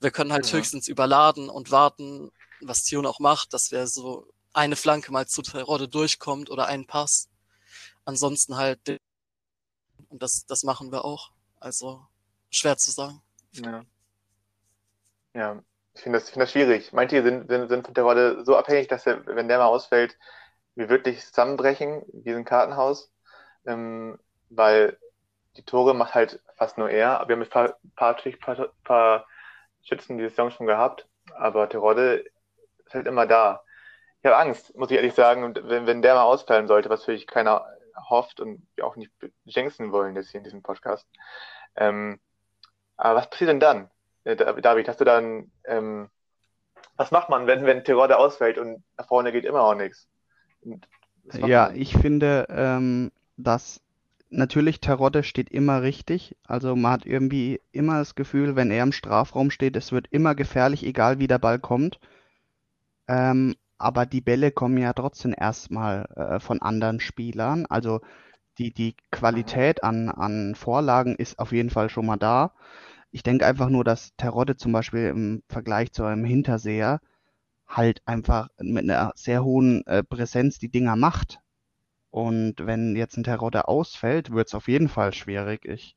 Wir 0.00 0.10
können 0.10 0.32
halt 0.32 0.46
ja. 0.46 0.58
höchstens 0.58 0.88
überladen 0.88 1.48
und 1.48 1.70
warten, 1.70 2.30
was 2.60 2.84
Tion 2.84 3.06
auch 3.06 3.18
macht, 3.18 3.52
dass 3.52 3.70
wir 3.70 3.86
so 3.86 4.32
eine 4.52 4.76
Flanke 4.76 5.12
mal 5.12 5.26
zu 5.26 5.42
Terodde 5.42 5.88
durchkommt 5.88 6.50
oder 6.50 6.66
einen 6.66 6.86
Pass. 6.86 7.28
Ansonsten 8.04 8.56
halt, 8.56 9.00
und 10.08 10.22
das, 10.22 10.46
das 10.46 10.62
machen 10.62 10.90
wir 10.90 11.04
auch. 11.04 11.32
Also 11.60 12.06
schwer 12.50 12.76
zu 12.76 12.90
sagen. 12.90 13.22
Ja, 13.52 13.84
ja 15.34 15.62
ich 15.94 16.02
finde 16.02 16.18
das, 16.18 16.30
find 16.30 16.42
das 16.42 16.52
schwierig. 16.52 16.92
Manche 16.92 17.22
sind, 17.22 17.48
sind, 17.48 17.68
sind 17.68 17.84
von 17.84 17.94
Terodde 17.94 18.44
so 18.44 18.56
abhängig, 18.56 18.88
dass 18.88 19.06
er, 19.06 19.26
wenn 19.26 19.48
der 19.48 19.58
mal 19.58 19.66
ausfällt, 19.66 20.18
wir 20.74 20.88
wirklich 20.88 21.24
zusammenbrechen, 21.26 22.02
wie 22.12 22.32
ein 22.32 22.44
Kartenhaus. 22.44 23.12
Ähm, 23.66 24.18
weil 24.50 24.98
die 25.56 25.64
Tore 25.64 25.94
macht 25.94 26.14
halt 26.14 26.40
fast 26.56 26.78
nur 26.78 26.90
er. 26.90 27.24
Wir 27.26 27.36
haben 27.36 27.42
ein 27.42 27.48
paar, 27.48 27.76
paar, 27.96 28.16
paar, 28.40 28.68
paar 28.84 29.26
Schützen 29.82 30.18
die 30.18 30.28
Saison 30.28 30.50
schon 30.50 30.66
gehabt, 30.66 31.06
aber 31.34 31.68
Terodde 31.68 32.24
ist 32.86 32.94
halt 32.94 33.06
immer 33.06 33.26
da 33.26 33.62
ich 34.22 34.26
habe 34.26 34.36
Angst, 34.36 34.76
muss 34.76 34.88
ich 34.90 34.96
ehrlich 34.96 35.14
sagen, 35.14 35.52
wenn, 35.64 35.86
wenn 35.86 36.00
der 36.00 36.14
mal 36.14 36.22
ausfallen 36.22 36.68
sollte, 36.68 36.88
was 36.88 37.00
natürlich 37.00 37.26
keiner 37.26 37.66
hofft 38.08 38.38
und 38.38 38.64
wir 38.76 38.86
auch 38.86 38.94
nicht 38.94 39.10
jinxen 39.44 39.90
wollen 39.90 40.14
jetzt 40.14 40.30
hier 40.30 40.38
in 40.38 40.44
diesem 40.44 40.62
Podcast. 40.62 41.08
Ähm, 41.74 42.20
aber 42.96 43.16
was 43.16 43.30
passiert 43.30 43.50
denn 43.50 43.58
dann? 43.58 43.90
Äh, 44.24 44.36
David, 44.36 44.88
hast 44.88 45.00
du 45.00 45.04
dann, 45.04 45.50
ähm, 45.64 46.08
was 46.96 47.10
macht 47.10 47.28
man, 47.28 47.46
wenn, 47.46 47.64
wenn 47.64 47.84
Terodde 47.84 48.18
ausfällt 48.18 48.58
und 48.58 48.82
nach 48.96 49.08
vorne 49.08 49.32
geht 49.32 49.44
immer 49.44 49.62
auch 49.62 49.74
nichts? 49.74 50.08
Ja, 51.32 51.68
man? 51.68 51.76
ich 51.76 51.96
finde, 51.96 52.46
ähm, 52.50 53.10
dass 53.36 53.80
natürlich 54.30 54.80
Terodde 54.80 55.22
steht 55.22 55.50
immer 55.50 55.82
richtig. 55.82 56.36
Also 56.44 56.74
man 56.74 56.92
hat 56.92 57.06
irgendwie 57.06 57.60
immer 57.70 57.98
das 57.98 58.14
Gefühl, 58.14 58.56
wenn 58.56 58.70
er 58.70 58.82
im 58.82 58.92
Strafraum 58.92 59.50
steht, 59.50 59.76
es 59.76 59.92
wird 59.92 60.08
immer 60.10 60.34
gefährlich, 60.34 60.84
egal 60.84 61.18
wie 61.18 61.26
der 61.26 61.38
Ball 61.38 61.58
kommt. 61.58 62.00
Ähm, 63.08 63.56
aber 63.78 64.06
die 64.06 64.20
Bälle 64.20 64.52
kommen 64.52 64.78
ja 64.78 64.92
trotzdem 64.92 65.34
erstmal 65.36 66.06
äh, 66.16 66.40
von 66.40 66.62
anderen 66.62 67.00
Spielern. 67.00 67.66
Also 67.66 68.00
die, 68.58 68.72
die 68.72 68.94
Qualität 69.10 69.82
an, 69.82 70.08
an 70.08 70.54
Vorlagen 70.54 71.16
ist 71.16 71.38
auf 71.38 71.52
jeden 71.52 71.70
Fall 71.70 71.88
schon 71.90 72.06
mal 72.06 72.16
da. 72.16 72.52
Ich 73.12 73.22
denke 73.22 73.46
einfach 73.46 73.68
nur, 73.68 73.84
dass 73.84 74.14
Terodde 74.16 74.56
zum 74.56 74.72
Beispiel 74.72 75.08
im 75.08 75.42
Vergleich 75.48 75.92
zu 75.92 76.04
einem 76.04 76.24
Hinterseher 76.24 77.00
halt 77.66 78.02
einfach 78.06 78.48
mit 78.58 78.84
einer 78.84 79.12
sehr 79.14 79.44
hohen 79.44 79.86
äh, 79.86 80.02
Präsenz 80.02 80.58
die 80.58 80.70
Dinger 80.70 80.96
macht. 80.96 81.38
Und 82.10 82.66
wenn 82.66 82.96
jetzt 82.96 83.16
ein 83.16 83.24
Terodde 83.24 83.68
ausfällt, 83.68 84.32
wird 84.32 84.48
es 84.48 84.54
auf 84.54 84.68
jeden 84.68 84.88
Fall 84.88 85.14
schwierig. 85.14 85.64
Ich, 85.64 85.94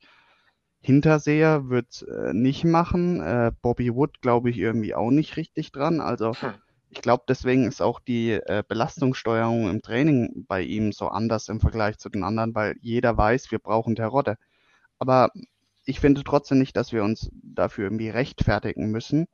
Hinterseher 0.80 1.68
wird 1.68 2.06
äh, 2.08 2.32
nicht 2.32 2.64
machen. 2.64 3.20
Äh, 3.20 3.52
Bobby 3.60 3.94
Wood 3.94 4.20
glaube 4.22 4.50
ich 4.50 4.58
irgendwie 4.58 4.94
auch 4.94 5.10
nicht 5.10 5.36
richtig 5.36 5.72
dran. 5.72 6.00
Also 6.00 6.34
hm 6.34 6.54
ich 6.96 7.02
glaube, 7.02 7.24
deswegen 7.28 7.66
ist 7.66 7.82
auch 7.82 8.00
die 8.00 8.32
äh, 8.32 8.62
Belastungssteuerung 8.66 9.68
im 9.68 9.82
Training 9.82 10.46
bei 10.48 10.62
ihm 10.62 10.92
so 10.92 11.08
anders 11.08 11.48
im 11.48 11.60
Vergleich 11.60 11.98
zu 11.98 12.08
den 12.08 12.24
anderen, 12.24 12.54
weil 12.54 12.76
jeder 12.80 13.16
weiß, 13.16 13.50
wir 13.50 13.58
brauchen 13.58 13.96
Terodde. 13.96 14.36
Aber 14.98 15.30
ich 15.86 16.00
finde 16.00 16.24
trotzdem 16.24 16.58
nicht, 16.58 16.76
dass 16.76 16.92
wir 16.92 17.04
uns 17.04 17.30
dafür 17.32 17.84
irgendwie 17.84 18.10
rechtfertigen 18.10 18.90
müssen, 18.90 19.26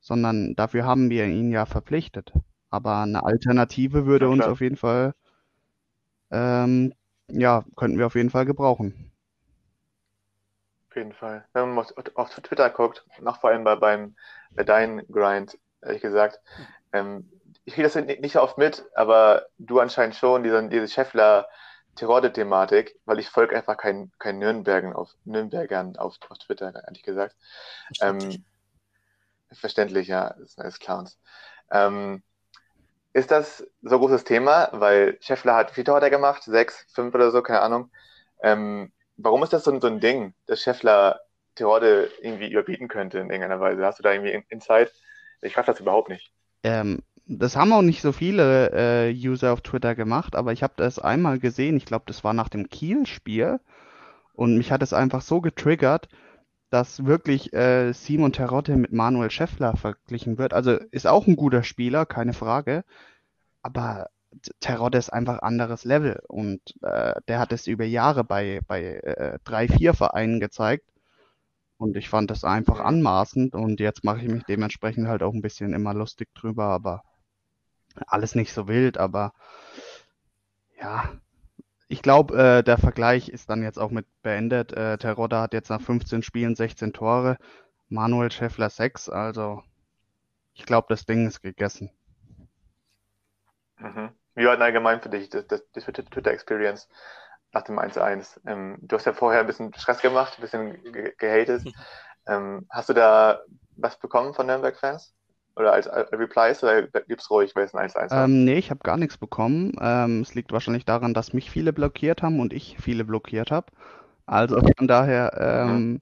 sondern 0.00 0.54
dafür 0.54 0.84
haben 0.84 1.10
wir 1.10 1.26
ihn 1.26 1.50
ja 1.50 1.66
verpflichtet. 1.66 2.32
Aber 2.70 2.98
eine 2.98 3.24
Alternative 3.24 4.06
würde 4.06 4.26
ja, 4.26 4.30
uns 4.30 4.44
auf 4.44 4.60
jeden 4.60 4.76
Fall, 4.76 5.14
ähm, 6.30 6.94
ja, 7.28 7.64
könnten 7.76 7.98
wir 7.98 8.06
auf 8.06 8.14
jeden 8.14 8.30
Fall 8.30 8.46
gebrauchen. 8.46 9.12
Auf 10.88 10.96
jeden 10.96 11.12
Fall. 11.12 11.44
Wenn 11.52 11.74
man 11.74 11.84
auf 12.14 12.30
Twitter 12.30 12.70
guckt, 12.70 13.04
noch 13.20 13.40
vor 13.40 13.50
allem 13.50 13.64
bei, 13.64 13.76
beim, 13.76 14.16
bei 14.52 14.62
deinem 14.62 15.04
Grind, 15.08 15.58
ehrlich 15.82 16.02
gesagt, 16.02 16.40
ähm, 16.92 17.28
ich 17.64 17.74
kriege 17.74 17.88
das 17.88 17.96
nicht 17.96 18.32
so 18.32 18.40
oft 18.40 18.58
mit, 18.58 18.84
aber 18.94 19.46
du 19.58 19.80
anscheinend 19.80 20.14
schon, 20.14 20.44
diese, 20.44 20.68
diese 20.68 20.88
Scheffler-Tirode-Thematik, 21.96 22.98
weil 23.04 23.18
ich 23.18 23.28
folge 23.28 23.56
einfach 23.56 23.76
keinen 23.76 24.12
kein 24.18 24.38
Nürnbergern 24.38 24.92
auf, 24.92 25.14
Nürnbergern 25.24 25.96
auf, 25.96 26.16
auf 26.28 26.38
Twitter, 26.38 26.72
ehrlich 26.86 27.02
gesagt. 27.02 27.36
Verständlich, 27.86 28.36
ähm, 28.36 28.44
verständlich 29.52 30.08
ja, 30.08 30.34
das 30.38 30.52
sind 30.52 30.62
alles 30.62 30.78
Clowns. 30.78 31.18
Ähm, 31.70 32.22
ist 33.12 33.30
das 33.30 33.66
so 33.82 33.96
ein 33.96 34.00
großes 34.00 34.24
Thema? 34.24 34.68
Weil 34.72 35.18
Scheffler 35.20 35.56
hat 35.56 35.72
vier 35.72 35.84
Tore 35.84 36.10
gemacht, 36.10 36.42
sechs, 36.44 36.86
fünf 36.92 37.14
oder 37.14 37.30
so, 37.30 37.42
keine 37.42 37.60
Ahnung. 37.60 37.90
Ähm, 38.42 38.92
warum 39.16 39.42
ist 39.42 39.52
das 39.52 39.64
so, 39.64 39.78
so 39.80 39.86
ein 39.88 40.00
Ding, 40.00 40.34
dass 40.46 40.62
Scheffler 40.62 41.20
Tirode 41.56 42.10
irgendwie 42.22 42.50
überbieten 42.50 42.88
könnte 42.88 43.18
in 43.18 43.30
irgendeiner 43.30 43.60
Weise? 43.60 43.84
Hast 43.84 43.98
du 43.98 44.02
da 44.02 44.12
irgendwie 44.12 44.44
Insight? 44.48 44.92
Ich 45.42 45.54
frage 45.54 45.66
das 45.66 45.80
überhaupt 45.80 46.08
nicht. 46.08 46.32
Ähm, 46.62 47.00
das 47.38 47.56
haben 47.56 47.72
auch 47.72 47.82
nicht 47.82 48.02
so 48.02 48.12
viele 48.12 48.72
äh, 48.72 49.12
User 49.14 49.52
auf 49.52 49.60
Twitter 49.60 49.94
gemacht, 49.94 50.34
aber 50.34 50.52
ich 50.52 50.62
habe 50.62 50.74
das 50.76 50.98
einmal 50.98 51.38
gesehen. 51.38 51.76
Ich 51.76 51.84
glaube, 51.86 52.04
das 52.06 52.24
war 52.24 52.34
nach 52.34 52.48
dem 52.48 52.68
Kiel-Spiel. 52.68 53.60
Und 54.34 54.56
mich 54.56 54.72
hat 54.72 54.82
es 54.82 54.92
einfach 54.92 55.22
so 55.22 55.40
getriggert, 55.40 56.08
dass 56.70 57.04
wirklich 57.06 57.52
äh, 57.52 57.92
Simon 57.92 58.32
Terodde 58.32 58.76
mit 58.76 58.92
Manuel 58.92 59.30
Scheffler 59.30 59.76
verglichen 59.76 60.38
wird. 60.38 60.54
Also 60.54 60.72
ist 60.90 61.06
auch 61.06 61.26
ein 61.26 61.36
guter 61.36 61.62
Spieler, 61.62 62.06
keine 62.06 62.32
Frage. 62.32 62.84
Aber 63.62 64.08
Terodde 64.60 64.98
ist 64.98 65.10
einfach 65.10 65.40
anderes 65.42 65.84
Level. 65.84 66.20
Und 66.28 66.60
äh, 66.82 67.14
der 67.28 67.38
hat 67.38 67.52
es 67.52 67.66
über 67.68 67.84
Jahre 67.84 68.24
bei, 68.24 68.60
bei 68.66 68.82
äh, 68.82 69.38
drei, 69.44 69.68
vier 69.68 69.94
Vereinen 69.94 70.40
gezeigt. 70.40 70.84
Und 71.78 71.96
ich 71.96 72.08
fand 72.08 72.30
das 72.30 72.44
einfach 72.44 72.80
anmaßend 72.80 73.54
und 73.54 73.80
jetzt 73.80 74.04
mache 74.04 74.20
ich 74.20 74.28
mich 74.28 74.44
dementsprechend 74.44 75.08
halt 75.08 75.22
auch 75.22 75.32
ein 75.32 75.40
bisschen 75.42 75.72
immer 75.72 75.94
lustig 75.94 76.28
drüber, 76.34 76.64
aber 76.64 77.02
alles 78.06 78.34
nicht 78.34 78.52
so 78.52 78.68
wild, 78.68 78.98
aber 78.98 79.32
ja, 80.80 81.10
ich 81.88 82.02
glaube, 82.02 82.36
äh, 82.38 82.62
der 82.62 82.78
Vergleich 82.78 83.28
ist 83.28 83.50
dann 83.50 83.62
jetzt 83.62 83.78
auch 83.78 83.90
mit 83.90 84.06
beendet. 84.22 84.72
Äh, 84.72 84.96
Terodda 84.98 85.42
hat 85.42 85.52
jetzt 85.52 85.70
nach 85.70 85.80
15 85.80 86.22
Spielen 86.22 86.54
16 86.54 86.92
Tore, 86.92 87.36
Manuel 87.88 88.30
Schäffler 88.30 88.70
6, 88.70 89.08
also 89.08 89.62
ich 90.54 90.64
glaube, 90.66 90.86
das 90.88 91.06
Ding 91.06 91.26
ist 91.26 91.42
gegessen. 91.42 91.90
Mhm. 93.78 94.10
Wie 94.34 94.44
war 94.44 94.52
denn 94.52 94.62
allgemein 94.62 95.02
für 95.02 95.08
dich 95.08 95.28
das, 95.28 95.46
das, 95.46 95.62
das 95.72 95.84
Twitter-Experience? 95.84 96.88
nach 97.52 97.62
dem 97.62 97.78
1-1. 97.78 98.40
Ähm, 98.46 98.78
du 98.80 98.96
hast 98.96 99.06
ja 99.06 99.12
vorher 99.12 99.40
ein 99.40 99.46
bisschen 99.46 99.74
Stress 99.74 100.00
gemacht, 100.00 100.34
ein 100.38 100.42
bisschen 100.42 100.82
ge 100.82 101.14
gehatet. 101.16 101.64
Ähm, 102.26 102.66
hast 102.68 102.90
du 102.90 102.92
da 102.92 103.40
was 103.76 103.98
bekommen 103.98 104.34
von 104.34 104.46
Nürnberg-Fans? 104.46 105.14
Oder 105.60 105.74
als, 105.74 105.86
als 105.86 106.10
Replies 106.12 106.62
oder 106.62 106.88
ruhig, 107.30 107.54
weil 107.54 107.64
es 107.64 107.74
ein 107.74 107.88
1-1 107.88 108.10
war? 108.10 108.24
Ähm, 108.24 108.44
nee, 108.44 108.58
ich 108.58 108.70
habe 108.70 108.80
gar 108.82 108.96
nichts 108.96 109.18
bekommen. 109.18 109.72
Ähm, 109.80 110.22
es 110.22 110.34
liegt 110.34 110.52
wahrscheinlich 110.52 110.86
daran, 110.86 111.12
dass 111.12 111.34
mich 111.34 111.50
viele 111.50 111.72
blockiert 111.72 112.22
haben 112.22 112.40
und 112.40 112.52
ich 112.52 112.78
viele 112.80 113.04
blockiert 113.04 113.50
habe. 113.50 113.66
Also 114.24 114.60
von 114.78 114.88
daher, 114.88 115.32
ähm, 115.38 115.76
mhm. 115.76 116.00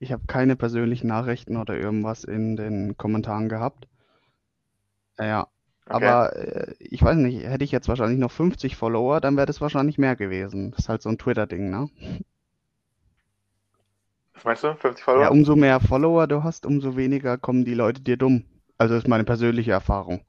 ich 0.00 0.12
habe 0.12 0.24
keine 0.26 0.54
persönlichen 0.54 1.06
Nachrichten 1.06 1.56
oder 1.56 1.76
irgendwas 1.76 2.24
in 2.24 2.56
den 2.56 2.98
Kommentaren 2.98 3.48
gehabt. 3.48 3.88
Ja, 5.18 5.46
Okay. 5.86 6.06
Aber 6.06 6.34
äh, 6.36 6.74
ich 6.78 7.02
weiß 7.02 7.16
nicht, 7.16 7.44
hätte 7.44 7.64
ich 7.64 7.70
jetzt 7.70 7.88
wahrscheinlich 7.88 8.18
noch 8.18 8.30
50 8.30 8.74
Follower, 8.74 9.20
dann 9.20 9.36
wäre 9.36 9.46
das 9.46 9.60
wahrscheinlich 9.60 9.98
mehr 9.98 10.16
gewesen. 10.16 10.70
Das 10.70 10.80
ist 10.80 10.88
halt 10.88 11.02
so 11.02 11.10
ein 11.10 11.18
Twitter-Ding, 11.18 11.68
ne? 11.68 11.90
Was 14.32 14.44
meinst 14.44 14.64
du? 14.64 14.74
50 14.74 15.04
Follower? 15.04 15.22
Ja, 15.24 15.28
umso 15.28 15.56
mehr 15.56 15.80
Follower 15.80 16.26
du 16.26 16.42
hast, 16.42 16.64
umso 16.64 16.96
weniger 16.96 17.36
kommen 17.36 17.66
die 17.66 17.74
Leute 17.74 18.00
dir 18.00 18.16
dumm. 18.16 18.44
Also 18.78 18.94
das 18.94 19.04
ist 19.04 19.08
meine 19.08 19.24
persönliche 19.24 19.72
Erfahrung. 19.72 20.24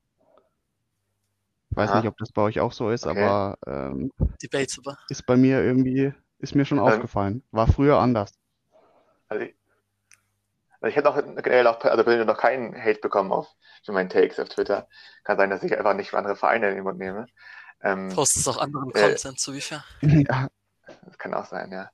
Ich 1.72 1.78
weiß 1.78 1.92
ah. 1.92 1.98
nicht, 1.98 2.08
ob 2.08 2.18
das 2.18 2.32
bei 2.32 2.42
euch 2.42 2.60
auch 2.60 2.72
so 2.72 2.90
ist, 2.90 3.06
okay. 3.06 3.22
aber 3.22 3.58
ähm, 3.68 4.12
ist 5.10 5.26
bei 5.26 5.36
mir 5.36 5.62
irgendwie, 5.62 6.14
ist 6.40 6.56
mir 6.56 6.66
schon 6.66 6.78
ähm, 6.78 6.86
aufgefallen. 6.86 7.44
War 7.52 7.68
früher 7.68 7.98
anders. 7.98 8.34
Also 9.28 9.44
ich, 9.44 9.56
also 10.80 10.88
ich 10.88 10.96
hätte 10.96 11.10
auch 11.10 11.16
generell 11.16 11.68
auch, 11.68 11.84
also 11.84 12.04
persönlich 12.04 12.28
noch 12.28 12.38
keinen 12.38 12.76
Hate 12.76 13.00
bekommen 13.02 13.32
auf 13.32 13.48
für 13.84 13.92
meinen 13.92 14.10
Takes 14.10 14.40
auf 14.40 14.50
Twitter. 14.50 14.88
Kann 15.24 15.38
sein, 15.38 15.50
dass 15.50 15.64
ich 15.64 15.78
einfach 15.78 15.96
nicht 15.96 16.12
für 16.12 16.18
andere 16.18 16.36
Vereine 16.36 16.70
in 16.70 16.76
den 16.76 16.84
Mund 16.84 17.00
nehme. 17.00 17.26
Ähm, 17.82 18.10
Postest 18.14 18.48
auch 18.48 18.58
anderen 18.58 18.92
äh, 18.92 19.02
Content, 19.02 19.40
so 19.40 19.54
wie 19.54 19.62
fair. 19.62 19.84
Ja, 20.02 20.48
das 21.04 21.18
kann 21.18 21.34
auch 21.34 21.46
sein, 21.46 21.72
ja. 21.72 21.90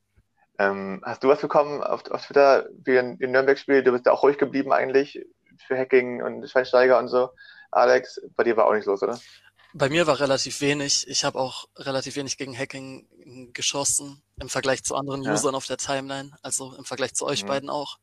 Ähm, 0.59 1.01
hast 1.03 1.23
du 1.23 1.29
was 1.29 1.41
bekommen 1.41 1.81
auf, 1.81 2.09
auf 2.11 2.25
Twitter 2.25 2.67
wie 2.83 2.97
in, 2.97 3.17
in 3.17 3.31
Nürnberg-Spiel? 3.31 3.83
Du 3.83 3.93
bist 3.93 4.05
ja 4.05 4.11
auch 4.11 4.21
ruhig 4.21 4.37
geblieben 4.37 4.73
eigentlich 4.73 5.25
für 5.67 5.77
Hacking 5.77 6.21
und 6.21 6.47
Schweinsteiger 6.49 6.99
und 6.99 7.07
so. 7.07 7.29
Alex, 7.71 8.21
bei 8.35 8.43
dir 8.43 8.57
war 8.57 8.67
auch 8.67 8.73
nicht 8.73 8.85
los, 8.85 9.01
oder? 9.01 9.19
Bei 9.73 9.89
mir 9.89 10.05
war 10.05 10.19
relativ 10.19 10.59
wenig. 10.59 11.07
Ich 11.07 11.23
habe 11.23 11.39
auch 11.39 11.65
relativ 11.77 12.17
wenig 12.17 12.37
gegen 12.37 12.57
Hacking 12.57 13.07
geschossen 13.53 14.21
im 14.39 14.49
Vergleich 14.49 14.83
zu 14.83 14.95
anderen 14.95 15.23
ja. 15.23 15.33
Usern 15.33 15.55
auf 15.55 15.65
der 15.65 15.77
Timeline, 15.77 16.31
also 16.41 16.75
im 16.75 16.83
Vergleich 16.83 17.13
zu 17.13 17.25
euch 17.25 17.43
mhm. 17.43 17.47
beiden 17.47 17.69
auch. 17.69 17.97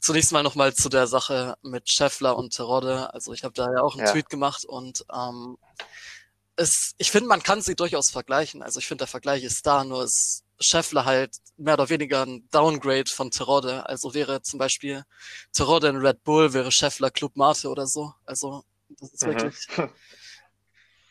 Zunächst 0.00 0.32
mal 0.32 0.42
nochmal 0.42 0.74
zu 0.74 0.88
der 0.88 1.06
Sache 1.06 1.56
mit 1.62 1.88
Scheffler 1.88 2.36
und 2.36 2.52
Terodde. 2.54 3.12
Also 3.14 3.32
ich 3.32 3.44
habe 3.44 3.54
da 3.54 3.66
ja 3.72 3.82
auch 3.82 3.94
einen 3.94 4.06
ja. 4.06 4.12
Tweet 4.12 4.28
gemacht 4.28 4.64
und 4.64 5.04
ähm, 5.12 5.56
es, 6.56 6.94
ich 6.98 7.10
finde, 7.10 7.28
man 7.28 7.42
kann 7.42 7.62
sie 7.62 7.76
durchaus 7.76 8.10
vergleichen. 8.10 8.62
Also 8.62 8.80
ich 8.80 8.86
finde, 8.86 9.02
der 9.02 9.08
Vergleich 9.08 9.44
ist 9.44 9.66
da, 9.66 9.84
nur 9.84 10.04
ist 10.04 10.44
Scheffler 10.60 11.04
halt 11.04 11.36
mehr 11.56 11.74
oder 11.74 11.88
weniger 11.88 12.24
ein 12.24 12.48
Downgrade 12.50 13.10
von 13.10 13.30
Terodde. 13.30 13.86
Also 13.86 14.14
wäre 14.14 14.42
zum 14.42 14.58
Beispiel 14.58 15.04
Terodde 15.52 15.88
in 15.88 15.96
Red 15.96 16.24
Bull, 16.24 16.52
wäre 16.52 16.72
Scheffler 16.72 17.10
Club 17.10 17.36
Mate 17.36 17.68
oder 17.68 17.86
so. 17.86 18.14
Also 18.24 18.64
das 18.88 19.12
ist 19.12 19.22
mhm. 19.22 19.28
wirklich... 19.28 19.68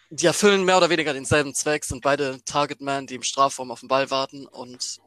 Die 0.10 0.26
erfüllen 0.26 0.64
mehr 0.64 0.78
oder 0.78 0.90
weniger 0.90 1.12
denselben 1.12 1.54
Zweck, 1.54 1.84
sind 1.84 2.02
beide 2.02 2.42
Targetmen, 2.46 3.08
die 3.08 3.16
im 3.16 3.24
Strafraum 3.24 3.72
auf 3.72 3.82
den 3.82 3.90
Ball 3.90 4.10
warten 4.10 4.48
und 4.48 5.02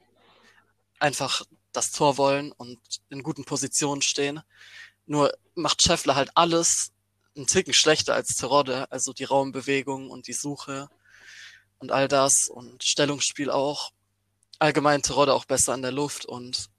einfach 0.99 1.43
das 1.73 1.91
Tor 1.91 2.19
wollen 2.19 2.53
und 2.53 2.79
in 3.09 3.23
guten 3.23 3.47
Positionen 3.47 4.03
stehen. 4.03 4.43
Nur 5.07 5.33
macht 5.55 5.83
Scheffler 5.83 6.17
halt 6.17 6.31
alles 6.35 6.93
einen 7.35 7.47
Ticken 7.47 7.73
schlechter 7.73 8.15
als 8.15 8.37
Terodde, 8.37 8.93
also 8.93 9.15
die 9.15 9.25
Raumbewegung 9.25 10.11
und 10.11 10.27
die 10.27 10.35
Suche 10.35 10.91
und 11.79 11.93
all 11.93 12.07
das 12.07 12.49
und 12.49 12.85
Stellungsspiel 12.85 13.51
auch. 13.51 13.93
Allgemein 14.61 15.03
Terodde 15.03 15.35
auch 15.35 15.47
besser 15.47 15.73
an 15.73 15.83
der 15.83 15.91
Luft 15.91 16.27
und 16.27 16.71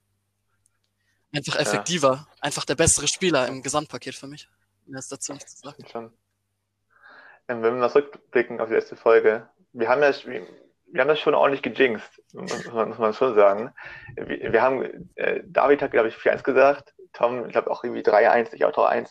einfach 1.33 1.57
effektiver, 1.57 2.13
ja. 2.13 2.27
einfach 2.39 2.63
der 2.63 2.75
bessere 2.75 3.07
Spieler 3.07 3.47
im 3.47 3.61
Gesamtpaket 3.61 4.15
für 4.15 4.27
mich. 4.27 4.47
Mehr 4.85 4.99
ist 4.99 5.11
dazu 5.11 5.33
nichts 5.33 5.57
zu 5.57 5.67
sagen. 5.67 5.85
Schon. 5.91 6.13
Ähm, 7.47 7.61
wenn 7.63 7.73
wir 7.73 7.81
mal 7.81 7.89
zurückblicken 7.89 8.61
auf 8.61 8.69
die 8.69 8.75
letzte 8.75 8.95
Folge, 8.95 9.49
wir 9.73 9.89
haben 9.89 10.01
ja, 10.01 10.11
wir 10.13 11.01
haben 11.01 11.07
das 11.07 11.19
schon 11.19 11.33
ordentlich 11.33 11.63
gejinxt, 11.63 12.21
muss 12.33 12.65
man, 12.71 12.89
muss 12.89 12.97
man 12.97 13.13
schon 13.13 13.35
sagen. 13.35 13.73
Wir, 14.15 14.53
wir 14.53 14.61
haben, 14.61 15.11
äh, 15.15 15.41
David 15.45 15.81
hat, 15.81 15.91
glaube 15.91 16.09
ich, 16.09 16.15
4-1 16.15 16.43
gesagt, 16.43 16.93
Tom, 17.13 17.45
ich 17.45 17.51
glaube 17.51 17.71
auch 17.71 17.83
irgendwie 17.83 18.03
3-1, 18.03 18.53
ich 18.53 18.63
auch 18.63 18.71
3-1. 18.71 19.09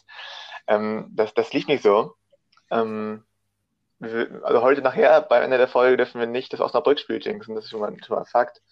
Ähm, 0.69 1.09
das, 1.13 1.35
das 1.35 1.53
liegt 1.53 1.69
nicht 1.69 1.83
so. 1.83 2.15
Ähm, 2.71 3.25
also 4.01 4.63
heute 4.63 4.83
nachher, 4.83 5.21
beim 5.23 5.43
Ende 5.43 5.59
der 5.59 5.69
Folge, 5.69 5.97
dürfen 5.97 6.21
wir 6.21 6.27
nicht 6.27 6.53
das 6.53 6.61
Osnabrück-Spiel 6.61 7.21
jinxen, 7.21 7.55
das 7.55 7.65
ist 7.65 7.71
schon 7.71 7.81
mal, 7.81 7.95
schon 8.05 8.15
mal 8.15 8.23
ein 8.23 8.27
Fakt. 8.27 8.63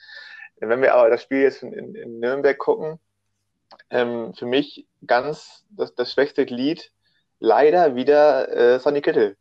Wenn 0.57 0.83
wir 0.83 0.95
aber 0.95 1.11
das 1.11 1.23
Spiel 1.23 1.43
jetzt 1.43 1.63
in, 1.63 1.73
in, 1.73 1.95
in 1.95 2.19
Nürnberg 2.19 2.59
gucken, 2.59 2.99
ähm, 3.91 4.35
für 4.35 4.47
mich 4.47 4.87
ganz 5.07 5.65
das, 5.71 5.95
das 5.95 6.13
schwächste 6.13 6.47
Glied 6.47 6.91
leider 7.39 7.95
wieder 7.95 8.49
äh, 8.49 8.79
Sonny 8.81 9.03
Kittel 9.03 9.37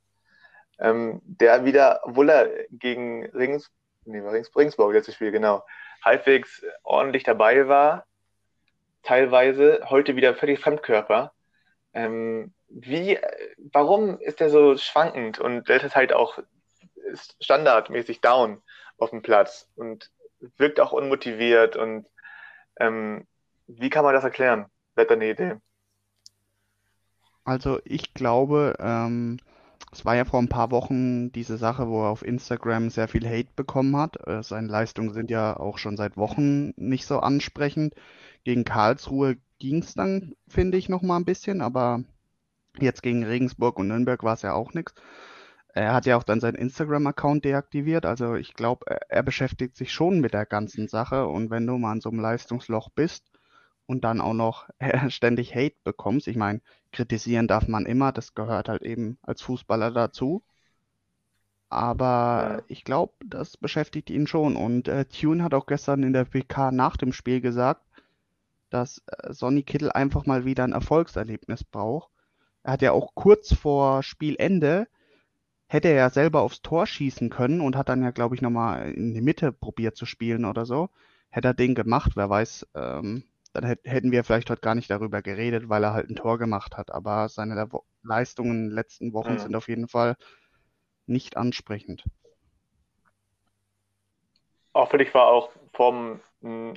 ähm, 0.79 1.22
der 1.24 1.65
wieder, 1.65 2.01
obwohl 2.03 2.29
er 2.29 2.50
gegen 2.72 3.25
Rings, 3.27 3.72
nee, 4.06 4.20
Rings, 4.20 4.56
Ringsburg, 4.56 4.94
letztes 4.94 5.15
Spiel, 5.15 5.32
genau, 5.32 5.63
halbwegs 6.03 6.63
ordentlich 6.84 7.24
dabei 7.24 7.67
war, 7.67 8.06
teilweise, 9.03 9.82
heute 9.89 10.15
wieder 10.15 10.36
völlig 10.36 10.60
Fremdkörper. 10.60 11.34
Ähm, 11.98 12.54
wie, 12.70 13.18
warum 13.74 14.20
ist 14.20 14.39
er 14.39 14.51
so 14.51 14.77
schwankend 14.77 15.39
und 15.39 15.68
der 15.68 15.84
ist 15.84 15.96
halt 15.96 16.13
auch 16.13 16.38
standardmäßig 17.42 18.22
down 18.22 18.62
auf 19.00 19.10
dem 19.10 19.24
Platz 19.24 19.68
und 19.75 20.12
wirkt 20.58 20.80
auch 20.80 20.92
unmotiviert 20.92 21.75
und 21.75 22.08
ähm, 22.80 23.25
wie 23.66 23.89
kann 23.89 24.04
man 24.06 24.13
das 24.13 24.24
erklären? 24.24 24.68
Wer 24.94 25.10
eine 25.10 25.32
Idee? 25.32 25.56
Also 27.44 27.80
ich 27.84 28.13
glaube, 28.13 28.75
ähm, 28.80 29.39
es 29.92 30.06
war 30.06 30.16
ja 30.16 30.25
vor 30.25 30.39
ein 30.39 30.50
paar 30.50 30.70
Wochen 30.70 31.32
diese 31.32 31.58
Sache, 31.58 31.88
wo 31.88 32.04
er 32.04 32.10
auf 32.10 32.24
Instagram 32.24 32.92
sehr 32.92 33.08
viel 33.08 33.27
Hate 33.27 33.50
bekommen 33.56 33.98
hat. 33.98 34.18
Äh, 34.27 34.44
seine 34.44 34.68
Leistungen 34.68 35.13
sind 35.13 35.32
ja 35.32 35.58
auch 35.58 35.80
schon 35.80 35.98
seit 35.98 36.16
Wochen 36.16 36.74
nicht 36.75 37.08
so 37.08 37.20
ansprechend. 37.20 37.96
Gegen 38.44 38.66
Karlsruhe 38.66 39.38
ging 39.60 39.80
es 39.80 39.94
dann, 39.94 40.36
finde 40.48 40.78
ich, 40.78 40.90
noch 40.90 41.02
mal 41.02 41.18
ein 41.18 41.26
bisschen, 41.26 41.62
aber 41.62 42.04
jetzt 42.80 43.04
gegen 43.04 43.24
Regensburg 43.24 43.80
und 43.80 43.88
Nürnberg 43.88 44.24
war 44.24 44.34
es 44.34 44.42
ja 44.44 44.54
auch 44.54 44.74
nichts. 44.74 44.94
Er 45.74 45.94
hat 45.94 46.06
ja 46.06 46.18
auch 46.18 46.24
dann 46.24 46.40
seinen 46.40 46.56
Instagram-Account 46.56 47.46
deaktiviert. 47.46 48.06
Also 48.06 48.36
ich 48.36 48.54
glaube, 48.56 48.86
er 49.10 49.24
beschäftigt 49.24 49.76
sich 49.78 49.92
schon 49.92 50.20
mit 50.22 50.34
der 50.34 50.46
ganzen 50.46 50.88
Sache. 50.88 51.28
Und 51.28 51.52
wenn 51.52 51.68
du 51.68 51.78
mal 51.78 51.94
in 51.94 52.02
so 52.02 52.10
einem 52.10 52.20
Leistungsloch 52.20 52.90
bist, 52.90 53.24
und 53.88 54.04
dann 54.04 54.22
auch 54.22 54.34
noch 54.34 54.70
ständig 55.10 55.56
Hate 55.56 55.78
bekommst. 55.84 56.28
Ich 56.28 56.36
meine, 56.36 56.62
kritisieren 56.92 57.48
darf 57.48 57.68
man 57.68 57.88
immer, 57.88 58.12
das 58.12 58.36
gehört 58.36 58.70
halt 58.70 58.84
eben 58.84 59.18
als 59.24 59.42
Fußballer 59.42 59.92
dazu. 59.92 60.44
Aber 61.70 62.58
ja. 62.60 62.64
ich 62.68 62.84
glaube, 62.84 63.14
das 63.26 63.58
beschäftigt 63.58 64.10
ihn 64.10 64.28
schon. 64.28 64.56
Und 64.56 64.88
äh, 64.88 65.06
Tune 65.06 65.44
hat 65.44 65.54
auch 65.54 65.66
gestern 65.66 66.04
in 66.04 66.14
der 66.14 66.26
PK 66.26 66.72
nach 66.72 66.98
dem 66.98 67.12
Spiel 67.14 67.42
gesagt, 67.42 67.82
dass 68.70 69.04
äh, 69.08 69.34
Sonny 69.34 69.64
Kittel 69.64 69.92
einfach 69.92 70.26
mal 70.26 70.46
wieder 70.46 70.64
ein 70.64 70.74
Erfolgserlebnis 70.74 71.64
braucht. 71.64 72.12
Er 72.64 72.74
hat 72.74 72.82
ja 72.82 72.92
auch 72.92 73.16
kurz 73.16 73.54
vor 73.54 74.04
Spielende, 74.04 74.88
hätte 75.68 75.90
er 75.90 75.96
ja 75.96 76.10
selber 76.10 76.42
aufs 76.42 76.62
Tor 76.62 76.86
schießen 76.86 77.30
können 77.30 77.62
und 77.62 77.76
hat 77.76 77.90
dann 77.90 78.04
ja, 78.04 78.12
glaube 78.12 78.36
ich, 78.36 78.42
nochmal 78.42 78.92
in 78.92 79.14
die 79.14 79.22
Mitte 79.22 79.52
probiert 79.52 79.96
zu 79.96 80.06
spielen 80.06 80.46
oder 80.46 80.66
so. 80.66 80.90
Hätte 81.30 81.50
er 81.50 81.54
den 81.54 81.76
gemacht, 81.76 82.14
wer 82.16 82.30
weiß, 82.30 82.68
ähm, 82.76 83.24
dann 83.54 83.78
hätten 83.84 84.12
wir 84.12 84.24
vielleicht 84.24 84.50
heute 84.50 84.62
gar 84.62 84.76
nicht 84.76 84.90
darüber 84.90 85.22
geredet, 85.22 85.70
weil 85.70 85.84
er 85.84 85.94
halt 85.94 86.10
ein 86.10 86.16
Tor 86.16 86.38
gemacht 86.38 86.78
hat. 86.78 86.92
Aber 86.92 87.28
seine 87.30 87.68
Leistungen 88.04 88.52
in 88.52 88.64
den 88.68 88.72
letzten 88.72 89.14
Wochen 89.14 89.34
mhm. 89.34 89.40
sind 89.40 89.56
auf 89.56 89.68
jeden 89.68 89.88
Fall 89.88 90.16
nicht 91.06 91.38
ansprechend. 91.38 92.04
Auch 94.74 94.92
für 94.92 95.00
dich 95.00 95.14
war 95.14 95.28
auch 95.28 95.50
vom 95.74 96.20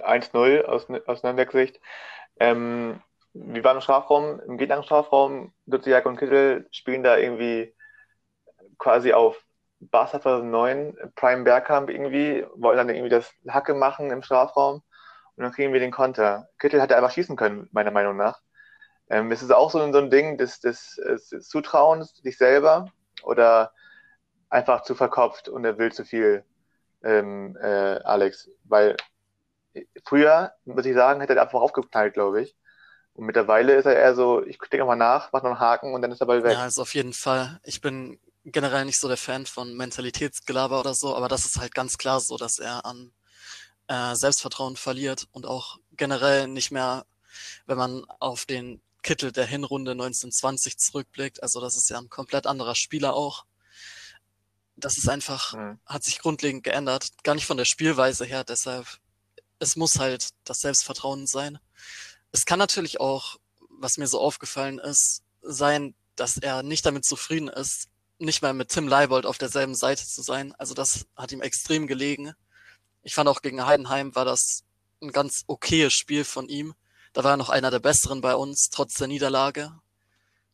1-0 0.00 0.64
aus, 0.64 0.86
aus 1.06 1.22
Nürnberg-Sicht. 1.22 1.80
Ähm, 2.38 3.00
wie 3.32 3.62
war 3.62 3.74
im 3.74 3.80
Strafraum, 3.80 4.40
im 4.40 4.58
gegnerischen 4.58 4.86
Strafraum? 4.86 5.52
Duziak 5.66 6.06
und 6.06 6.16
Kittel 6.16 6.66
spielen 6.72 7.02
da 7.02 7.16
irgendwie 7.16 7.74
quasi 8.78 9.12
auf 9.12 9.44
Barca 9.80 10.20
2009, 10.20 10.96
Prime 11.14 11.44
Bergkamp 11.44 11.90
irgendwie, 11.90 12.44
wollen 12.54 12.76
dann 12.76 12.88
irgendwie 12.88 13.08
das 13.08 13.32
Hacke 13.48 13.74
machen 13.74 14.10
im 14.10 14.22
Strafraum 14.22 14.82
und 15.36 15.42
dann 15.42 15.52
kriegen 15.52 15.72
wir 15.72 15.80
den 15.80 15.90
Konter. 15.90 16.48
Kittel 16.58 16.82
hätte 16.82 16.96
einfach 16.96 17.12
schießen 17.12 17.36
können, 17.36 17.68
meiner 17.72 17.90
Meinung 17.90 18.16
nach. 18.16 18.40
Ähm, 19.08 19.32
ist 19.32 19.42
es 19.42 19.50
auch 19.50 19.70
so, 19.70 19.92
so 19.92 19.98
ein 19.98 20.10
Ding 20.10 20.38
des, 20.38 20.60
des, 20.60 21.00
des 21.30 21.48
Zutrauens, 21.48 22.14
dich 22.22 22.36
selber 22.36 22.86
oder 23.22 23.72
einfach 24.50 24.82
zu 24.82 24.94
verkopft 24.94 25.48
und 25.48 25.64
er 25.64 25.78
will 25.78 25.92
zu 25.92 26.04
viel, 26.04 26.44
ähm, 27.02 27.56
äh, 27.60 28.00
Alex? 28.02 28.50
Weil 28.64 28.96
früher, 30.04 30.52
muss 30.64 30.86
ich 30.86 30.94
sagen, 30.94 31.20
hätte 31.20 31.34
er 31.34 31.42
einfach 31.42 31.60
aufgeknallt, 31.60 32.14
glaube 32.14 32.42
ich. 32.42 32.56
Und 33.14 33.26
mittlerweile 33.26 33.74
ist 33.74 33.86
er 33.86 33.96
eher 33.96 34.14
so, 34.14 34.44
ich 34.44 34.58
denke 34.58 34.86
mal 34.86 34.96
nach, 34.96 35.32
mach 35.32 35.42
noch 35.42 35.50
einen 35.50 35.60
Haken 35.60 35.94
und 35.94 36.02
dann 36.02 36.12
ist 36.12 36.20
er 36.20 36.26
bald 36.26 36.44
weg. 36.44 36.52
Ja, 36.52 36.62
also 36.62 36.82
auf 36.82 36.94
jeden 36.94 37.12
Fall. 37.12 37.60
Ich 37.64 37.80
bin 37.80 38.18
generell 38.44 38.84
nicht 38.84 39.00
so 39.00 39.08
der 39.08 39.16
Fan 39.16 39.46
von 39.46 39.76
Mentalitätsgelaber 39.76 40.80
oder 40.80 40.94
so, 40.94 41.14
aber 41.14 41.28
das 41.28 41.44
ist 41.44 41.58
halt 41.58 41.74
ganz 41.74 41.98
klar 41.98 42.20
so, 42.20 42.36
dass 42.36 42.58
er 42.58 42.84
an 42.84 43.12
äh, 43.88 44.14
Selbstvertrauen 44.14 44.76
verliert 44.76 45.28
und 45.32 45.46
auch 45.46 45.78
generell 45.92 46.48
nicht 46.48 46.70
mehr, 46.70 47.04
wenn 47.66 47.76
man 47.76 48.04
auf 48.20 48.46
den 48.46 48.80
Kittel 49.02 49.32
der 49.32 49.46
Hinrunde 49.46 49.92
1920 49.92 50.78
zurückblickt. 50.78 51.42
Also 51.42 51.60
das 51.60 51.76
ist 51.76 51.90
ja 51.90 51.98
ein 51.98 52.08
komplett 52.08 52.46
anderer 52.46 52.74
Spieler 52.74 53.14
auch. 53.14 53.44
Das 54.76 54.96
ist 54.96 55.08
einfach, 55.08 55.54
mhm. 55.54 55.78
hat 55.84 56.04
sich 56.04 56.20
grundlegend 56.20 56.64
geändert. 56.64 57.10
Gar 57.22 57.34
nicht 57.34 57.46
von 57.46 57.56
der 57.56 57.64
Spielweise 57.64 58.24
her, 58.24 58.44
deshalb, 58.44 58.86
es 59.60 59.76
muss 59.76 59.98
halt 59.98 60.30
das 60.44 60.60
Selbstvertrauen 60.60 61.26
sein. 61.26 61.58
Es 62.32 62.44
kann 62.44 62.58
natürlich 62.58 62.98
auch, 62.98 63.36
was 63.68 63.98
mir 63.98 64.08
so 64.08 64.20
aufgefallen 64.20 64.78
ist, 64.78 65.22
sein, 65.42 65.94
dass 66.16 66.38
er 66.38 66.62
nicht 66.62 66.84
damit 66.84 67.04
zufrieden 67.04 67.48
ist, 67.48 67.88
nicht 68.18 68.42
mal 68.42 68.52
mit 68.52 68.70
Tim 68.70 68.88
Leibold 68.88 69.26
auf 69.26 69.38
derselben 69.38 69.74
Seite 69.74 70.06
zu 70.06 70.22
sein. 70.22 70.54
Also 70.58 70.74
das 70.74 71.06
hat 71.16 71.32
ihm 71.32 71.40
extrem 71.40 71.86
gelegen. 71.86 72.34
Ich 73.02 73.14
fand 73.14 73.28
auch 73.28 73.42
gegen 73.42 73.64
Heidenheim 73.64 74.14
war 74.14 74.24
das 74.24 74.64
ein 75.00 75.12
ganz 75.12 75.44
okayes 75.46 75.92
Spiel 75.92 76.24
von 76.24 76.48
ihm. 76.48 76.74
Da 77.12 77.24
war 77.24 77.32
er 77.32 77.36
noch 77.36 77.48
einer 77.48 77.70
der 77.70 77.78
Besseren 77.78 78.20
bei 78.20 78.34
uns, 78.34 78.68
trotz 78.70 78.94
der 78.94 79.08
Niederlage. 79.08 79.72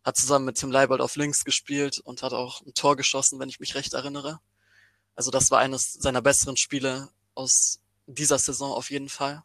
Hat 0.04 0.16
zusammen 0.16 0.44
mit 0.44 0.56
Tim 0.56 0.70
Leibold 0.70 1.00
auf 1.00 1.16
links 1.16 1.44
gespielt 1.44 1.98
und 1.98 2.22
hat 2.22 2.32
auch 2.32 2.60
ein 2.62 2.74
Tor 2.74 2.96
geschossen, 2.96 3.40
wenn 3.40 3.48
ich 3.48 3.60
mich 3.60 3.74
recht 3.74 3.94
erinnere. 3.94 4.40
Also 5.16 5.30
das 5.30 5.50
war 5.50 5.58
eines 5.58 5.92
seiner 5.92 6.22
besseren 6.22 6.56
Spiele 6.56 7.08
aus 7.34 7.80
dieser 8.06 8.38
Saison 8.38 8.72
auf 8.72 8.90
jeden 8.90 9.08
Fall. 9.08 9.42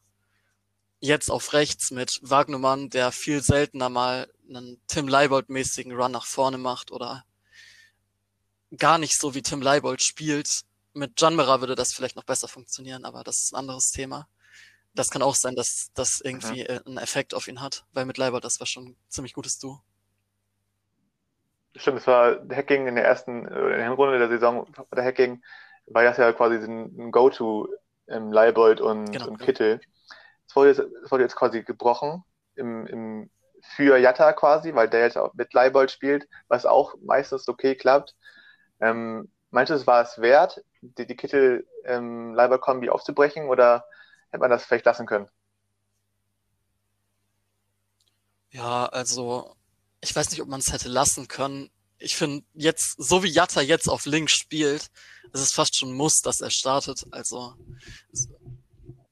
Jetzt 1.00 1.32
auf 1.32 1.54
rechts 1.54 1.92
mit 1.92 2.20
Wagnermann, 2.22 2.90
der 2.90 3.12
viel 3.12 3.42
seltener 3.42 3.90
mal 3.90 4.32
einen 4.48 4.80
Tim 4.88 5.08
Leibold-mäßigen 5.08 5.94
Run 5.94 6.12
nach 6.12 6.26
vorne 6.26 6.58
macht 6.58 6.92
oder 6.92 7.26
gar 8.78 8.98
nicht 8.98 9.20
so 9.20 9.34
wie 9.34 9.42
Tim 9.42 9.62
Leibold 9.62 10.02
spielt. 10.02 10.62
Mit 10.94 11.20
Janmera 11.20 11.60
würde 11.62 11.76
das 11.76 11.94
vielleicht 11.94 12.16
noch 12.16 12.24
besser 12.24 12.48
funktionieren, 12.48 13.06
aber 13.06 13.24
das 13.24 13.40
ist 13.40 13.54
ein 13.54 13.58
anderes 13.58 13.92
Thema 13.92 14.28
das 14.94 15.10
kann 15.10 15.22
auch 15.22 15.36
sein, 15.36 15.56
dass 15.56 15.92
das 15.94 16.22
irgendwie 16.22 16.64
mhm. 16.64 16.80
einen 16.86 16.98
Effekt 16.98 17.34
auf 17.34 17.48
ihn 17.48 17.62
hat, 17.62 17.86
weil 17.94 18.06
mit 18.06 18.18
Leiber, 18.18 18.40
das 18.40 18.60
war 18.60 18.68
schon 18.68 18.90
ein 18.90 18.96
ziemlich 19.08 19.34
gutes 19.34 19.60
Duo. 19.60 19.82
Stimmt, 21.76 22.00
es 22.00 22.08
war 22.08 22.42
Hacking 22.50 22.88
in 22.88 22.96
der 22.96 23.06
ersten, 23.06 23.48
äh, 23.48 23.60
in 23.60 23.78
der 23.78 23.84
Hinrunde 23.84 24.20
der 24.20 24.28
Saison, 24.28 24.68
der 24.94 25.04
Hacking, 25.04 25.42
war 25.88 26.04
das 26.04 26.18
ja 26.18 26.32
quasi 26.34 26.56
ein 26.56 27.12
Go-To 27.12 27.70
im 28.12 28.32
Leibold 28.32 28.82
und, 28.82 29.12
genau, 29.12 29.28
und 29.28 29.40
Kittel. 29.40 29.82
Es 30.48 30.56
wurde, 30.56 30.70
jetzt, 30.70 30.80
es 30.80 31.12
wurde 31.12 31.24
jetzt 31.24 31.36
quasi 31.36 31.64
gebrochen 31.64 32.24
im, 32.56 32.86
im, 32.88 33.30
für 33.62 33.98
Jatta 33.98 34.34
quasi, 34.34 34.74
weil 34.76 34.90
der 34.90 35.02
jetzt 35.02 35.18
auch 35.18 35.34
mit 35.34 35.54
Leibold 35.54 35.92
spielt, 35.92 36.28
was 36.48 36.66
auch 36.66 36.96
meistens 37.02 37.48
okay 37.48 37.76
klappt. 37.76 38.16
Ähm, 38.80 39.32
meinst 39.52 39.70
du, 39.70 39.76
es 39.76 39.88
war 39.88 40.02
es 40.02 40.20
wert, 40.20 40.64
die, 40.82 41.06
die 41.06 41.16
Kittel-Leibold-Kombi 41.16 42.88
ähm, 42.88 42.94
aufzubrechen 42.94 43.48
oder 43.48 43.86
hätte 44.30 44.42
man 44.42 44.50
das 44.50 44.66
vielleicht 44.66 44.86
lassen 44.86 45.06
können. 45.06 45.30
Ja, 48.50 48.88
also 48.88 49.56
ich 50.02 50.16
weiß 50.16 50.32
nicht, 50.32 50.42
ob 50.42 50.48
man 50.48 50.60
es 50.60 50.74
hätte 50.74 50.90
lassen 50.90 51.28
können. 51.28 51.70
Ich 52.02 52.16
finde 52.16 52.44
jetzt, 52.54 52.96
so 52.98 53.24
wie 53.24 53.30
Jatta 53.30 53.62
jetzt 53.62 53.88
auf 53.88 54.06
links 54.06 54.34
spielt, 54.34 54.90
ist 55.34 55.42
es 55.42 55.54
fast 55.54 55.76
schon 55.78 55.94
Muss, 55.94 56.22
dass 56.22 56.42
er 56.42 56.50
startet. 56.50 57.06
Also 57.12 57.56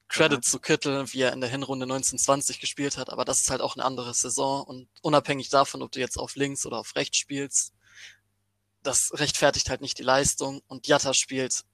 Credit 0.08 0.38
mhm. 0.38 0.42
zu 0.42 0.58
Kittel, 0.58 1.12
wie 1.12 1.22
er 1.22 1.32
in 1.32 1.40
der 1.40 1.50
Hinrunde 1.50 1.84
1920 1.84 2.60
gespielt 2.60 2.96
hat, 2.96 3.10
aber 3.10 3.24
das 3.24 3.40
ist 3.40 3.50
halt 3.50 3.60
auch 3.60 3.76
eine 3.76 3.84
andere 3.84 4.12
Saison 4.12 4.64
und 4.64 4.88
unabhängig 5.02 5.48
davon, 5.50 5.82
ob 5.82 5.92
du 5.92 6.00
jetzt 6.00 6.18
auf 6.18 6.34
links 6.34 6.66
oder 6.66 6.78
auf 6.78 6.96
rechts 6.96 7.18
spielst, 7.18 7.72
das 8.82 9.12
rechtfertigt 9.14 9.70
halt 9.70 9.82
nicht 9.82 9.98
die 9.98 10.02
Leistung 10.02 10.62
und 10.66 10.88
Jatta 10.88 11.14
spielt 11.14 11.64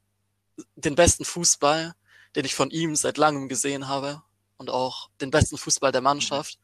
den 0.76 0.94
besten 0.94 1.24
Fußball 1.24 1.94
den 2.37 2.44
ich 2.44 2.55
von 2.55 2.70
ihm 2.70 2.94
seit 2.94 3.16
langem 3.16 3.48
gesehen 3.48 3.88
habe 3.88 4.22
und 4.59 4.70
auch 4.70 5.09
den 5.20 5.31
besten 5.31 5.57
Fußball 5.57 5.90
der 5.90 6.02
Mannschaft. 6.02 6.59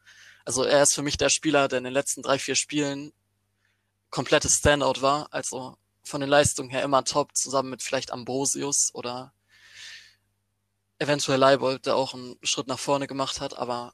Also 0.45 0.63
er 0.63 0.83
ist 0.83 0.93
für 0.93 1.01
mich 1.01 1.17
der 1.17 1.29
Spieler, 1.29 1.67
der 1.67 1.79
in 1.79 1.83
den 1.83 1.93
letzten 1.93 2.21
drei, 2.21 2.37
vier 2.37 2.55
Spielen 2.55 3.11
komplettes 4.13 4.57
Standout 4.57 5.01
war. 5.01 5.27
Also 5.31 5.75
von 6.03 6.21
den 6.21 6.29
Leistungen 6.29 6.69
her 6.69 6.83
immer 6.83 7.03
top, 7.03 7.35
zusammen 7.35 7.71
mit 7.71 7.81
vielleicht 7.81 8.11
Ambrosius 8.11 8.91
oder 8.93 9.33
eventuell 10.99 11.39
Leibold, 11.39 11.85
der 11.87 11.95
auch 11.95 12.13
einen 12.13 12.35
Schritt 12.43 12.67
nach 12.67 12.79
vorne 12.79 13.07
gemacht 13.07 13.41
hat. 13.41 13.57
Aber 13.57 13.93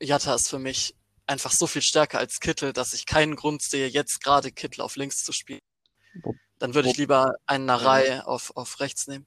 Jatta 0.00 0.34
ist 0.34 0.48
für 0.48 0.58
mich 0.58 0.96
einfach 1.26 1.52
so 1.52 1.66
viel 1.66 1.82
stärker 1.82 2.18
als 2.18 2.40
Kittel, 2.40 2.72
dass 2.72 2.94
ich 2.94 3.04
keinen 3.04 3.36
Grund 3.36 3.62
sehe, 3.62 3.86
jetzt 3.86 4.24
gerade 4.24 4.50
Kittel 4.50 4.80
auf 4.80 4.96
links 4.96 5.22
zu 5.22 5.32
spielen. 5.32 5.60
Dann 6.58 6.74
würde 6.74 6.88
ich 6.88 6.96
lieber 6.96 7.34
einen 7.46 7.66
Narei 7.66 8.24
auf, 8.24 8.56
auf 8.56 8.80
rechts 8.80 9.06
nehmen 9.06 9.26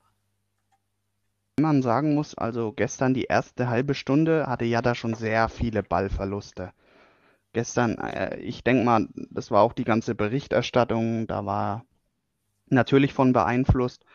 man 1.62 1.82
sagen 1.82 2.16
muss, 2.16 2.36
also 2.36 2.74
gestern 2.74 3.14
die 3.14 3.26
erste 3.26 3.70
halbe 3.70 3.94
Stunde 3.94 4.48
hatte 4.48 4.66
Jada 4.66 4.96
schon 4.96 5.14
sehr 5.14 5.48
viele 5.48 5.84
Ballverluste. 5.84 6.74
Gestern, 7.54 7.98
äh, 7.98 8.38
ich 8.40 8.64
denke 8.64 8.84
mal, 8.84 9.08
das 9.30 9.52
war 9.52 9.62
auch 9.62 9.74
die 9.74 9.84
ganze 9.84 10.16
Berichterstattung, 10.16 11.28
da 11.28 11.46
war 11.46 11.86
natürlich 12.68 13.14
von 13.14 13.34
beeinflusst, 13.34 14.06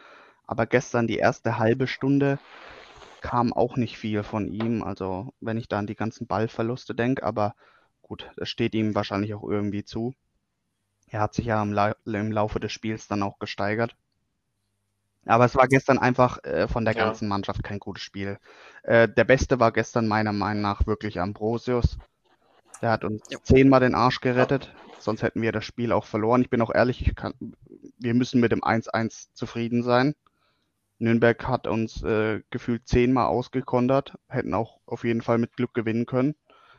aber 0.46 0.66
gestern 0.66 1.06
die 1.06 1.18
erste 1.18 1.58
halbe 1.58 1.86
Stunde 1.86 2.38
kam 3.20 3.52
auch 3.52 3.76
nicht 3.76 3.98
viel 3.98 4.22
von 4.22 4.48
ihm. 4.48 4.82
Also 4.82 5.34
wenn 5.40 5.58
ich 5.58 5.68
da 5.68 5.78
an 5.78 5.86
die 5.86 5.96
ganzen 5.96 6.26
Ballverluste 6.26 6.94
denke, 6.94 7.24
aber 7.24 7.54
gut, 8.02 8.30
das 8.36 8.48
steht 8.48 8.74
ihm 8.74 8.94
wahrscheinlich 8.94 9.34
auch 9.34 9.42
irgendwie 9.42 9.84
zu. 9.84 10.14
Er 11.08 11.20
hat 11.20 11.34
sich 11.34 11.46
ja 11.46 11.62
im, 11.62 11.72
La 11.72 11.96
im 12.04 12.32
Laufe 12.32 12.60
des 12.60 12.72
Spiels 12.72 13.08
dann 13.08 13.22
auch 13.22 13.38
gesteigert. 13.38 13.96
Aber 15.24 15.44
es 15.44 15.56
war 15.56 15.66
gestern 15.66 15.98
einfach 15.98 16.42
äh, 16.44 16.68
von 16.68 16.84
der 16.84 16.94
ja. 16.94 17.04
ganzen 17.04 17.28
Mannschaft 17.28 17.64
kein 17.64 17.80
gutes 17.80 18.02
Spiel. 18.02 18.38
Äh, 18.84 19.08
der 19.08 19.24
Beste 19.24 19.58
war 19.58 19.72
gestern 19.72 20.06
meiner 20.06 20.32
Meinung 20.32 20.62
nach 20.62 20.86
wirklich 20.86 21.20
Ambrosius. 21.20 21.98
Der 22.82 22.90
hat 22.90 23.04
uns 23.04 23.22
ja. 23.30 23.38
zehnmal 23.42 23.80
den 23.80 23.94
Arsch 23.94 24.20
gerettet. 24.20 24.74
Sonst 24.98 25.22
hätten 25.22 25.42
wir 25.42 25.52
das 25.52 25.64
Spiel 25.64 25.92
auch 25.92 26.04
verloren. 26.04 26.42
Ich 26.42 26.50
bin 26.50 26.60
auch 26.60 26.74
ehrlich, 26.74 27.14
kann, 27.14 27.34
wir 27.98 28.14
müssen 28.14 28.40
mit 28.40 28.52
dem 28.52 28.62
1-1 28.62 29.28
zufrieden 29.34 29.82
sein. 29.82 30.14
Nürnberg 30.98 31.46
hat 31.46 31.66
uns 31.66 32.02
äh, 32.02 32.40
gefühlt 32.50 32.88
zehnmal 32.88 33.26
ausgekontert, 33.26 34.14
hätten 34.28 34.54
auch 34.54 34.80
auf 34.86 35.04
jeden 35.04 35.20
Fall 35.20 35.38
mit 35.38 35.54
Glück 35.56 35.74
gewinnen 35.74 36.06
können. 36.06 36.34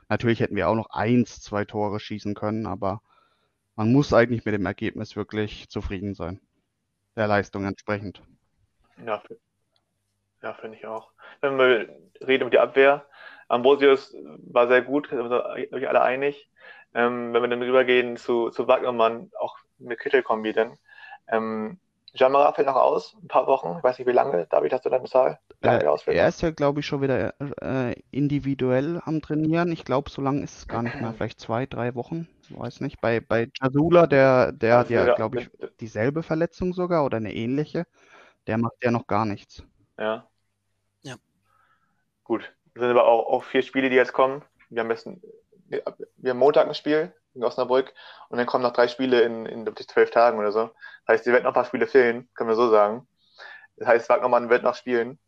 Natürlich 0.10 0.40
hätten 0.40 0.56
wir 0.56 0.70
auch 0.70 0.76
noch 0.76 0.90
eins, 0.90 1.42
zwei 1.42 1.66
Tore 1.66 2.00
schießen 2.00 2.34
können, 2.34 2.66
aber 2.66 3.02
man 3.76 3.92
muss 3.92 4.14
eigentlich 4.14 4.46
mit 4.46 4.56
dem 4.56 4.66
Ergebnis 4.66 5.16
wirklich 5.16 5.70
zufrieden 5.70 6.16
sein. 6.16 6.40
Der 7.16 7.28
Leistung 7.28 7.66
entsprechend. 7.66 8.22
Ja, 9.06 9.22
ja 10.42 10.54
finde 10.56 10.78
ich 10.78 10.88
auch. 10.88 11.12
Wenn 11.42 11.58
wir 11.58 11.90
reden 12.22 12.42
über 12.42 12.50
die 12.50 12.60
Abwehr, 12.60 13.06
Ambrosius 13.48 14.16
war 14.50 14.68
sehr 14.68 14.82
gut, 14.82 15.10
da 15.12 15.18
sind 15.18 15.82
wir 15.82 15.90
alle 15.90 16.02
einig. 16.02 16.50
Ähm, 16.94 17.34
wenn 17.34 17.42
wir 17.42 17.50
dann 17.50 17.62
rübergehen 17.62 18.18
zu, 18.18 18.50
zu 18.50 18.68
Wagnermann, 18.68 19.32
auch 19.40 19.58
mit 19.78 20.00
Kittel-Kombi 20.00 20.54
dann. 20.54 20.78
Ähm, 21.28 21.80
Jamara 22.14 22.52
fällt 22.54 22.68
noch 22.68 22.76
aus, 22.76 23.16
ein 23.22 23.28
paar 23.28 23.48
Wochen, 23.48 23.76
ich 23.78 23.84
weiß 23.84 24.00
nicht 24.00 24.08
wie 24.08 24.14
lange. 24.14 24.48
David, 24.50 24.74
hast 24.74 24.86
du 24.86 24.90
deine 24.90 25.06
Zahl? 25.06 25.40
Äh, 25.62 25.84
er 25.84 26.28
ist 26.28 26.42
ja, 26.42 26.50
glaube 26.52 26.80
ich, 26.80 26.86
schon 26.86 27.02
wieder 27.02 27.34
äh, 27.62 27.96
individuell 28.12 29.02
am 29.06 29.22
Trainieren. 29.22 29.72
Ich 29.72 29.86
glaube, 29.86 30.10
so 30.10 30.22
lange 30.22 30.42
ist 30.42 30.58
es 30.58 30.68
gar 30.68 30.82
nicht 30.82 31.00
mehr, 31.00 31.14
vielleicht 31.18 31.40
zwei, 31.40 31.66
drei 31.66 31.96
Wochen, 31.96 32.28
weiß 32.50 32.82
nicht. 32.82 33.02
Bei, 33.02 33.20
bei 33.20 33.50
Jasula, 33.62 34.08
der, 34.08 34.52
der 34.52 34.78
hat 34.80 34.90
ja, 34.90 35.14
glaube 35.14 35.42
ich, 35.42 35.50
dieselbe 35.80 36.24
Verletzung 36.24 36.74
sogar 36.74 37.06
oder 37.06 37.18
eine 37.18 37.34
ähnliche. 37.34 37.86
Der 38.48 38.58
macht 38.58 38.76
ja 38.82 38.92
noch 38.92 39.08
gar 39.08 39.26
nichts. 39.26 39.64
Ja. 40.00 40.28
Ja. 41.04 41.16
Gut. 42.24 42.57
Sind 42.78 42.90
aber 42.90 43.08
auch, 43.08 43.28
auch 43.28 43.44
vier 43.44 43.64
Spiele, 43.64 43.90
die 43.90 43.96
jetzt 43.96 44.14
kommen, 44.14 44.44
die 44.70 44.80
am 44.80 44.88
besten 44.88 45.22
wir 45.70 46.32
haben 46.32 46.38
Montag 46.38 46.68
ein 46.68 46.76
Spiel 46.76 47.14
in 47.34 47.44
Osnabrück 47.44 47.94
und 48.30 48.38
dann 48.38 48.48
kommen 48.48 48.64
noch 48.64 48.74
drei 48.74 48.88
Spiele 48.88 49.22
in, 49.22 49.46
in 49.46 49.76
zwölf 49.76 50.12
Tagen 50.12 50.40
oder 50.40 50.52
so. 50.52 50.72
Das 51.06 51.16
heißt, 51.16 51.28
ihr 51.28 51.34
werdet 51.34 51.44
noch 51.44 51.52
ein 51.52 51.56
paar 51.56 51.66
Spiele 51.66 51.88
fehlen, 51.88 52.30
können 52.34 52.50
wir 52.50 52.56
so 52.56 52.70
sagen. 52.70 53.08
Das 53.78 53.88
heißt, 53.88 54.10
Wagnermann 54.10 54.50
wird 54.50 54.64
noch 54.64 54.76
spielen. 54.76 55.20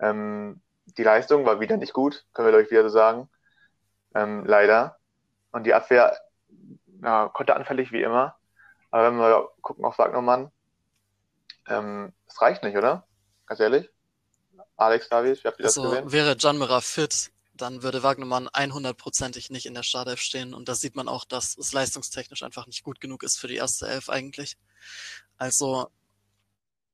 Ähm, 0.00 0.60
die 0.84 1.02
Leistung 1.02 1.44
war 1.46 1.60
wieder 1.60 1.76
nicht 1.76 1.92
gut, 1.92 2.26
können 2.32 2.50
wir 2.50 2.56
euch 2.56 2.70
wieder 2.70 2.84
so 2.84 2.90
sagen. 2.90 3.28
Ähm, 4.14 4.44
leider. 4.46 4.98
Und 5.50 5.64
die 5.64 5.74
Abwehr 5.74 6.16
ja, 7.02 7.28
konnte 7.28 7.56
anfällig 7.56 7.92
wie 7.92 8.02
immer. 8.02 8.36
Aber 8.90 9.04
wenn 9.04 9.18
wir 9.18 9.50
gucken 9.60 9.84
auf 9.84 9.98
Wagnermann, 9.98 10.50
ähm, 11.68 12.12
es 12.26 12.40
reicht 12.40 12.62
nicht, 12.62 12.76
oder? 12.76 13.06
Ganz 13.46 13.60
ehrlich? 13.60 13.90
Alex 14.78 15.08
Davies, 15.08 15.42
wie 15.42 15.48
habt 15.48 15.58
ihr 15.58 15.64
das 15.64 15.76
also, 15.76 15.90
gesehen? 15.90 16.12
Wäre 16.12 16.36
Janmira 16.38 16.80
fit, 16.80 17.32
dann 17.52 17.82
würde 17.82 18.04
Wagnermann 18.04 18.48
100%ig 18.48 19.50
nicht 19.50 19.66
in 19.66 19.74
der 19.74 19.82
Startelf 19.82 20.20
stehen. 20.20 20.54
Und 20.54 20.68
da 20.68 20.74
sieht 20.76 20.94
man 20.94 21.08
auch, 21.08 21.24
dass 21.24 21.58
es 21.58 21.72
leistungstechnisch 21.72 22.44
einfach 22.44 22.66
nicht 22.66 22.84
gut 22.84 23.00
genug 23.00 23.24
ist 23.24 23.38
für 23.38 23.48
die 23.48 23.56
erste 23.56 23.88
Elf 23.88 24.08
eigentlich. 24.08 24.56
Also, 25.36 25.90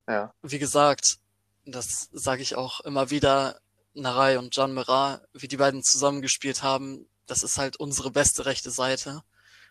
ja. 0.08 0.32
wie 0.42 0.58
gesagt, 0.58 1.18
das 1.66 2.08
sage 2.12 2.42
ich 2.42 2.56
auch 2.56 2.80
immer 2.80 3.10
wieder, 3.10 3.60
Narei 3.92 4.38
und 4.38 4.52
Can 4.52 4.72
Mera, 4.72 5.20
wie 5.34 5.46
die 5.46 5.58
beiden 5.58 5.82
zusammengespielt 5.82 6.62
haben, 6.62 7.06
das 7.26 7.42
ist 7.42 7.58
halt 7.58 7.76
unsere 7.76 8.10
beste 8.10 8.46
rechte 8.46 8.70
Seite. 8.70 9.22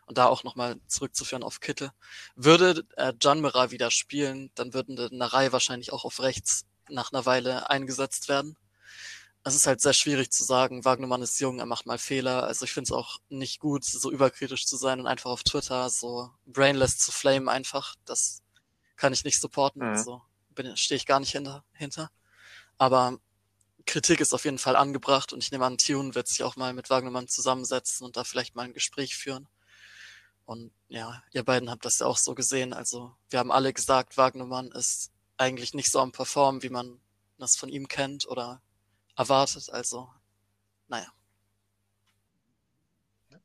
Und 0.05 0.17
da 0.17 0.27
auch 0.27 0.43
nochmal 0.43 0.79
zurückzuführen 0.87 1.43
auf 1.43 1.61
Kittel. 1.61 1.91
Würde 2.35 2.85
äh, 2.97 3.13
Can 3.13 3.41
Mera 3.41 3.71
wieder 3.71 3.89
spielen, 3.89 4.51
dann 4.53 4.73
würden 4.73 4.95
Narei 5.17 5.51
wahrscheinlich 5.51 5.93
auch 5.93 6.03
auf 6.05 6.19
rechts 6.19 6.65
nach 6.89 7.11
einer 7.11 7.25
Weile 7.25 7.69
eingesetzt 7.69 8.29
werden. 8.29 8.57
Es 9.43 9.55
ist 9.55 9.67
halt 9.67 9.81
sehr 9.81 9.93
schwierig 9.93 10.31
zu 10.31 10.43
sagen, 10.43 10.85
Wagnermann 10.85 11.21
ist 11.21 11.39
jung, 11.41 11.59
er 11.59 11.65
macht 11.65 11.85
mal 11.85 11.97
Fehler. 11.97 12.43
Also 12.43 12.65
ich 12.65 12.71
finde 12.71 12.87
es 12.87 12.91
auch 12.91 13.19
nicht 13.29 13.59
gut, 13.59 13.83
so 13.83 14.09
überkritisch 14.09 14.65
zu 14.65 14.77
sein 14.77 14.99
und 14.99 15.07
einfach 15.07 15.31
auf 15.31 15.43
Twitter 15.43 15.89
so 15.89 16.31
brainless 16.45 16.97
zu 16.97 17.11
flamen 17.11 17.49
einfach. 17.49 17.95
Das 18.05 18.41
kann 18.95 19.11
ich 19.11 19.25
nicht 19.25 19.41
supporten. 19.41 19.81
Mhm. 19.81 19.89
Also 19.89 20.21
stehe 20.75 20.97
ich 20.97 21.05
gar 21.05 21.19
nicht 21.19 21.31
hinter, 21.31 21.65
hinter. 21.73 22.09
Aber 22.77 23.17
Kritik 23.85 24.21
ist 24.21 24.33
auf 24.33 24.45
jeden 24.45 24.59
Fall 24.59 24.75
angebracht 24.75 25.33
und 25.33 25.43
ich 25.43 25.51
nehme 25.51 25.65
an, 25.65 25.77
Tune 25.77 26.15
wird 26.15 26.27
sich 26.27 26.43
auch 26.43 26.55
mal 26.55 26.73
mit 26.73 26.89
Wagnermann 26.89 27.27
zusammensetzen 27.27 28.05
und 28.05 28.15
da 28.15 28.23
vielleicht 28.23 28.55
mal 28.55 28.63
ein 28.63 28.73
Gespräch 28.73 29.15
führen. 29.15 29.47
Und 30.45 30.71
ja, 30.87 31.23
ihr 31.31 31.43
beiden 31.43 31.69
habt 31.69 31.85
das 31.85 31.99
ja 31.99 32.07
auch 32.07 32.17
so 32.17 32.35
gesehen. 32.35 32.73
Also 32.73 33.15
wir 33.29 33.39
haben 33.39 33.51
alle 33.51 33.73
gesagt, 33.73 34.17
Wagnermann 34.17 34.71
ist 34.71 35.11
eigentlich 35.43 35.73
nicht 35.73 35.91
so 35.91 35.99
am 35.99 36.11
Performen, 36.11 36.63
wie 36.63 36.69
man 36.69 36.99
das 37.37 37.55
von 37.55 37.69
ihm 37.69 37.87
kennt 37.87 38.27
oder 38.27 38.61
erwartet. 39.15 39.69
Also, 39.71 40.09
naja. 40.87 41.07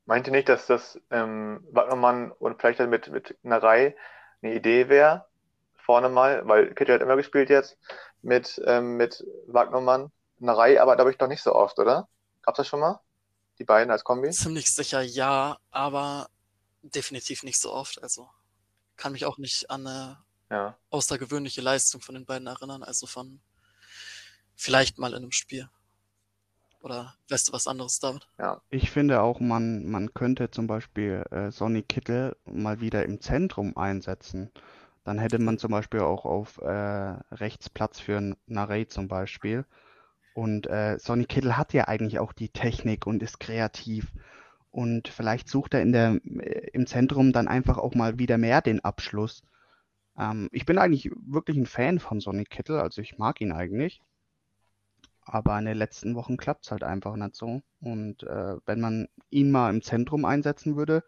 Meint 0.07 0.27
ihr 0.27 0.33
nicht, 0.33 0.49
dass 0.49 0.67
das 0.67 0.99
ähm, 1.11 1.67
Wagnermann 1.71 2.33
und 2.33 2.61
vielleicht 2.61 2.81
mit, 2.81 3.09
mit 3.09 3.37
einer 3.43 3.63
Reihe 3.63 3.95
eine 4.41 4.55
Idee 4.55 4.89
wäre, 4.89 5.27
vorne 5.77 6.09
mal, 6.09 6.47
weil 6.47 6.75
Kitty 6.75 6.93
hat 6.93 7.03
immer 7.03 7.17
gespielt 7.17 7.51
jetzt 7.51 7.77
mit, 8.23 8.61
ähm, 8.65 8.97
mit 8.97 9.25
Wagnermann, 9.47 10.11
Reihe, 10.41 10.81
aber 10.81 10.95
glaube 10.95 11.11
ich 11.11 11.19
doch 11.19 11.27
nicht 11.27 11.43
so 11.43 11.55
oft, 11.55 11.79
oder? 11.79 12.09
Gab's 12.43 12.59
das 12.59 12.69
schon 12.69 12.81
mal? 12.81 13.01
Die 13.59 13.65
beiden 13.65 13.91
als 13.91 14.05
Kombi? 14.05 14.31
Ziemlich 14.31 14.73
sicher 14.73 15.01
ja, 15.01 15.59
aber 15.71 16.29
definitiv 16.83 17.43
nicht 17.43 17.61
so 17.61 17.73
oft. 17.73 18.01
Also 18.03 18.29
kann 18.97 19.13
mich 19.13 19.25
auch 19.27 19.39
nicht 19.39 19.71
an 19.71 19.87
eine 19.87 20.19
ja. 20.51 20.77
außergewöhnliche 20.91 21.61
Leistung 21.61 22.01
von 22.01 22.15
den 22.15 22.27
beiden 22.27 22.47
erinnern, 22.47 22.83
also 22.83 23.07
von 23.07 23.41
vielleicht 24.55 24.99
mal 24.99 25.13
in 25.13 25.19
einem 25.19 25.33
Spiel. 25.33 25.69
Oder 26.83 27.15
weißt 27.29 27.49
du 27.49 27.53
was 27.53 27.67
anderes, 27.67 27.99
David? 27.99 28.29
Ja. 28.39 28.61
Ich 28.71 28.91
finde 28.91 29.21
auch, 29.21 29.41
man, 29.41 29.85
man 29.87 30.15
könnte 30.15 30.51
zum 30.51 30.67
Beispiel 30.67 31.25
äh, 31.31 31.51
Sonny 31.51 31.83
Kittel 31.83 32.37
mal 32.45 32.81
wieder 32.81 33.05
im 33.05 33.21
Zentrum 33.21 33.77
einsetzen. 33.77 34.51
Dann 35.05 35.19
hätte 35.19 35.39
man 35.39 35.59
zum 35.59 35.71
Beispiel 35.71 36.01
auch 36.01 36.25
auf 36.25 36.59
äh, 36.59 36.69
rechts 37.35 37.69
Platz 37.69 37.99
für 37.99 38.37
Narey 38.47 38.87
zum 38.87 39.09
Beispiel. 39.09 39.65
Und 40.35 40.69
äh, 40.69 40.99
Sonny 41.01 41.25
Kittel 41.25 41.57
hat 41.57 41.73
ja 41.73 41.89
eigentlich 41.89 42.21
auch 42.21 42.33
die 42.33 42.51
Technik 42.51 43.07
und 43.07 43.23
ist 43.23 43.41
kreativ. 43.41 44.13
Und 44.71 45.09
vielleicht 45.09 45.49
sucht 45.49 45.75
er 45.75 45.83
in 45.83 45.93
der, 45.93 46.21
äh, 46.25 46.71
im 46.73 46.87
Zentrum 46.87 47.33
dann 47.33 47.49
einfach 47.49 47.79
auch 47.79 47.95
mal 47.95 48.19
wieder 48.21 48.39
mehr 48.39 48.63
den 48.63 48.85
Abschluss. 48.85 49.43
Ähm, 50.19 50.49
ich 50.53 50.67
bin 50.67 50.79
eigentlich 50.79 51.11
wirklich 51.27 51.57
ein 51.57 51.67
Fan 51.67 52.01
von 52.01 52.21
Sonny 52.21 52.45
Kittel, 52.45 52.81
also 52.81 53.01
ich 53.01 53.19
mag 53.19 53.41
ihn 53.41 53.53
eigentlich. 53.53 54.03
Aber 55.23 55.59
in 55.59 55.67
den 55.67 55.77
letzten 55.77 56.15
Wochen 56.15 56.37
klappt 56.37 56.65
es 56.65 56.71
halt 56.71 56.83
einfach 56.83 57.15
nicht 57.17 57.37
so. 57.37 57.63
Und 57.81 58.23
äh, 58.23 58.57
wenn 58.65 58.81
man 58.81 59.09
ihn 59.31 59.51
mal 59.51 59.71
im 59.71 59.83
Zentrum 59.83 60.25
einsetzen 60.25 60.77
würde, 60.77 61.05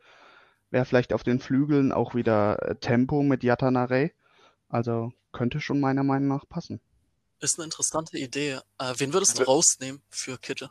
wäre 0.71 0.85
vielleicht 0.85 1.13
auf 1.13 1.23
den 1.23 1.41
Flügeln 1.41 1.91
auch 1.91 2.15
wieder 2.15 2.63
äh, 2.63 2.77
Tempo 2.77 3.23
mit 3.23 3.43
Yatanare. 3.43 4.13
Also 4.69 5.13
könnte 5.33 5.61
schon 5.61 5.81
meiner 5.81 6.05
Meinung 6.05 6.29
nach 6.29 6.49
passen. 6.49 6.81
Ist 7.41 7.59
eine 7.59 7.65
interessante 7.65 8.19
Idee. 8.19 8.61
Äh, 8.79 8.95
wen 8.99 9.15
würdest 9.15 9.39
du 9.39 9.45
rausnehmen 9.45 10.03
für 10.11 10.37
Kitte? 10.37 10.71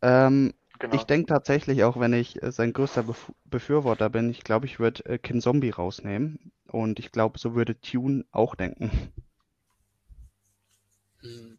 Ähm, 0.00 0.54
genau. 0.78 0.94
Ich 0.94 1.04
denke 1.04 1.26
tatsächlich, 1.26 1.84
auch 1.84 1.98
wenn 1.98 2.12
ich 2.12 2.42
äh, 2.42 2.52
sein 2.52 2.72
größter 2.72 3.04
Bef 3.04 3.32
Befürworter 3.44 4.10
bin, 4.10 4.30
ich 4.30 4.44
glaube, 4.44 4.66
ich 4.66 4.78
würde 4.78 5.04
äh, 5.06 5.18
Kin 5.18 5.40
Zombie 5.40 5.70
rausnehmen. 5.70 6.52
Und 6.68 6.98
ich 6.98 7.12
glaube, 7.12 7.38
so 7.38 7.54
würde 7.54 7.80
Tune 7.80 8.24
auch 8.32 8.54
denken. 8.54 8.90
Hm. 11.20 11.58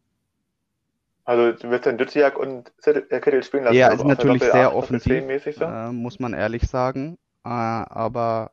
Also 1.23 1.51
du 1.51 1.69
wirst 1.69 1.85
dann 1.85 1.97
Duziak 1.97 2.37
und 2.37 2.71
äh, 2.85 3.19
Kittel 3.19 3.43
spielen 3.43 3.65
lassen. 3.65 3.75
Ja, 3.75 3.91
ist 3.91 4.05
natürlich 4.05 4.43
sehr 4.43 4.73
offensiv, 4.73 5.23
so? 5.55 5.65
äh, 5.65 5.91
muss 5.91 6.19
man 6.19 6.33
ehrlich 6.33 6.63
sagen. 6.67 7.17
Äh, 7.43 7.49
aber 7.49 8.51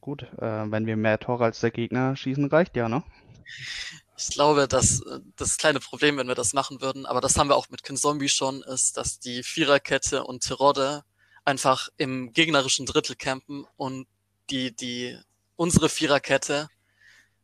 gut, 0.00 0.24
äh, 0.38 0.70
wenn 0.70 0.86
wir 0.86 0.96
mehr 0.96 1.18
Tore 1.18 1.44
als 1.44 1.60
der 1.60 1.70
Gegner 1.70 2.14
schießen, 2.14 2.44
reicht 2.46 2.76
ja, 2.76 2.88
ne? 2.88 3.02
Ich 4.16 4.28
glaube, 4.28 4.68
dass 4.68 5.00
äh, 5.00 5.20
das 5.36 5.58
kleine 5.58 5.80
Problem, 5.80 6.16
wenn 6.16 6.28
wir 6.28 6.34
das 6.34 6.52
machen 6.52 6.80
würden, 6.80 7.06
aber 7.06 7.20
das 7.20 7.36
haben 7.36 7.48
wir 7.48 7.56
auch 7.56 7.68
mit 7.70 7.82
Kinzombie 7.82 8.28
schon, 8.28 8.62
ist, 8.62 8.96
dass 8.96 9.18
die 9.18 9.42
Viererkette 9.42 10.24
und 10.24 10.44
Tirode 10.44 11.04
einfach 11.44 11.88
im 11.96 12.32
gegnerischen 12.32 12.86
Drittel 12.86 13.16
campen 13.16 13.66
und 13.76 14.06
die, 14.50 14.74
die, 14.74 15.18
unsere 15.56 15.88
Viererkette 15.88 16.68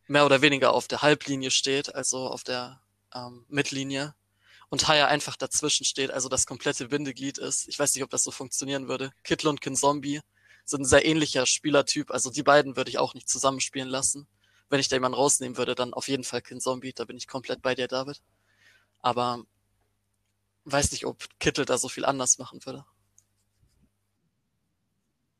mehr 0.06 0.26
oder 0.26 0.42
weniger 0.42 0.72
auf 0.72 0.88
der 0.88 1.02
Halblinie 1.02 1.50
steht, 1.50 1.94
also 1.94 2.28
auf 2.28 2.44
der 2.44 2.80
ähm, 3.14 3.44
Mittellinie 3.48 4.14
und 4.68 4.86
Haya 4.86 5.06
einfach 5.06 5.36
dazwischen 5.36 5.84
steht, 5.84 6.12
also 6.12 6.28
das 6.28 6.46
komplette 6.46 6.88
Bindeglied 6.88 7.38
ist. 7.38 7.68
Ich 7.68 7.78
weiß 7.78 7.94
nicht, 7.94 8.04
ob 8.04 8.10
das 8.10 8.22
so 8.22 8.30
funktionieren 8.30 8.88
würde. 8.88 9.10
Kittel 9.24 9.48
und 9.48 9.60
Kinzombie 9.60 10.20
sind 10.64 10.82
ein 10.82 10.86
sehr 10.86 11.04
ähnlicher 11.04 11.46
Spielertyp, 11.46 12.12
also 12.12 12.30
die 12.30 12.44
beiden 12.44 12.76
würde 12.76 12.90
ich 12.90 12.98
auch 12.98 13.14
nicht 13.14 13.28
zusammenspielen 13.28 13.88
lassen 13.88 14.28
wenn 14.70 14.80
ich 14.80 14.88
da 14.88 14.96
jemanden 14.96 15.18
rausnehmen 15.18 15.58
würde, 15.58 15.74
dann 15.74 15.92
auf 15.92 16.08
jeden 16.08 16.24
Fall 16.24 16.40
Kin 16.40 16.60
Zombie. 16.60 16.92
Da 16.92 17.04
bin 17.04 17.16
ich 17.16 17.26
komplett 17.26 17.60
bei 17.60 17.74
dir, 17.74 17.88
David. 17.88 18.22
Aber 19.00 19.42
weiß 20.64 20.92
nicht, 20.92 21.06
ob 21.06 21.18
Kittel 21.40 21.64
da 21.64 21.76
so 21.76 21.88
viel 21.88 22.04
anders 22.04 22.38
machen 22.38 22.64
würde. 22.64 22.84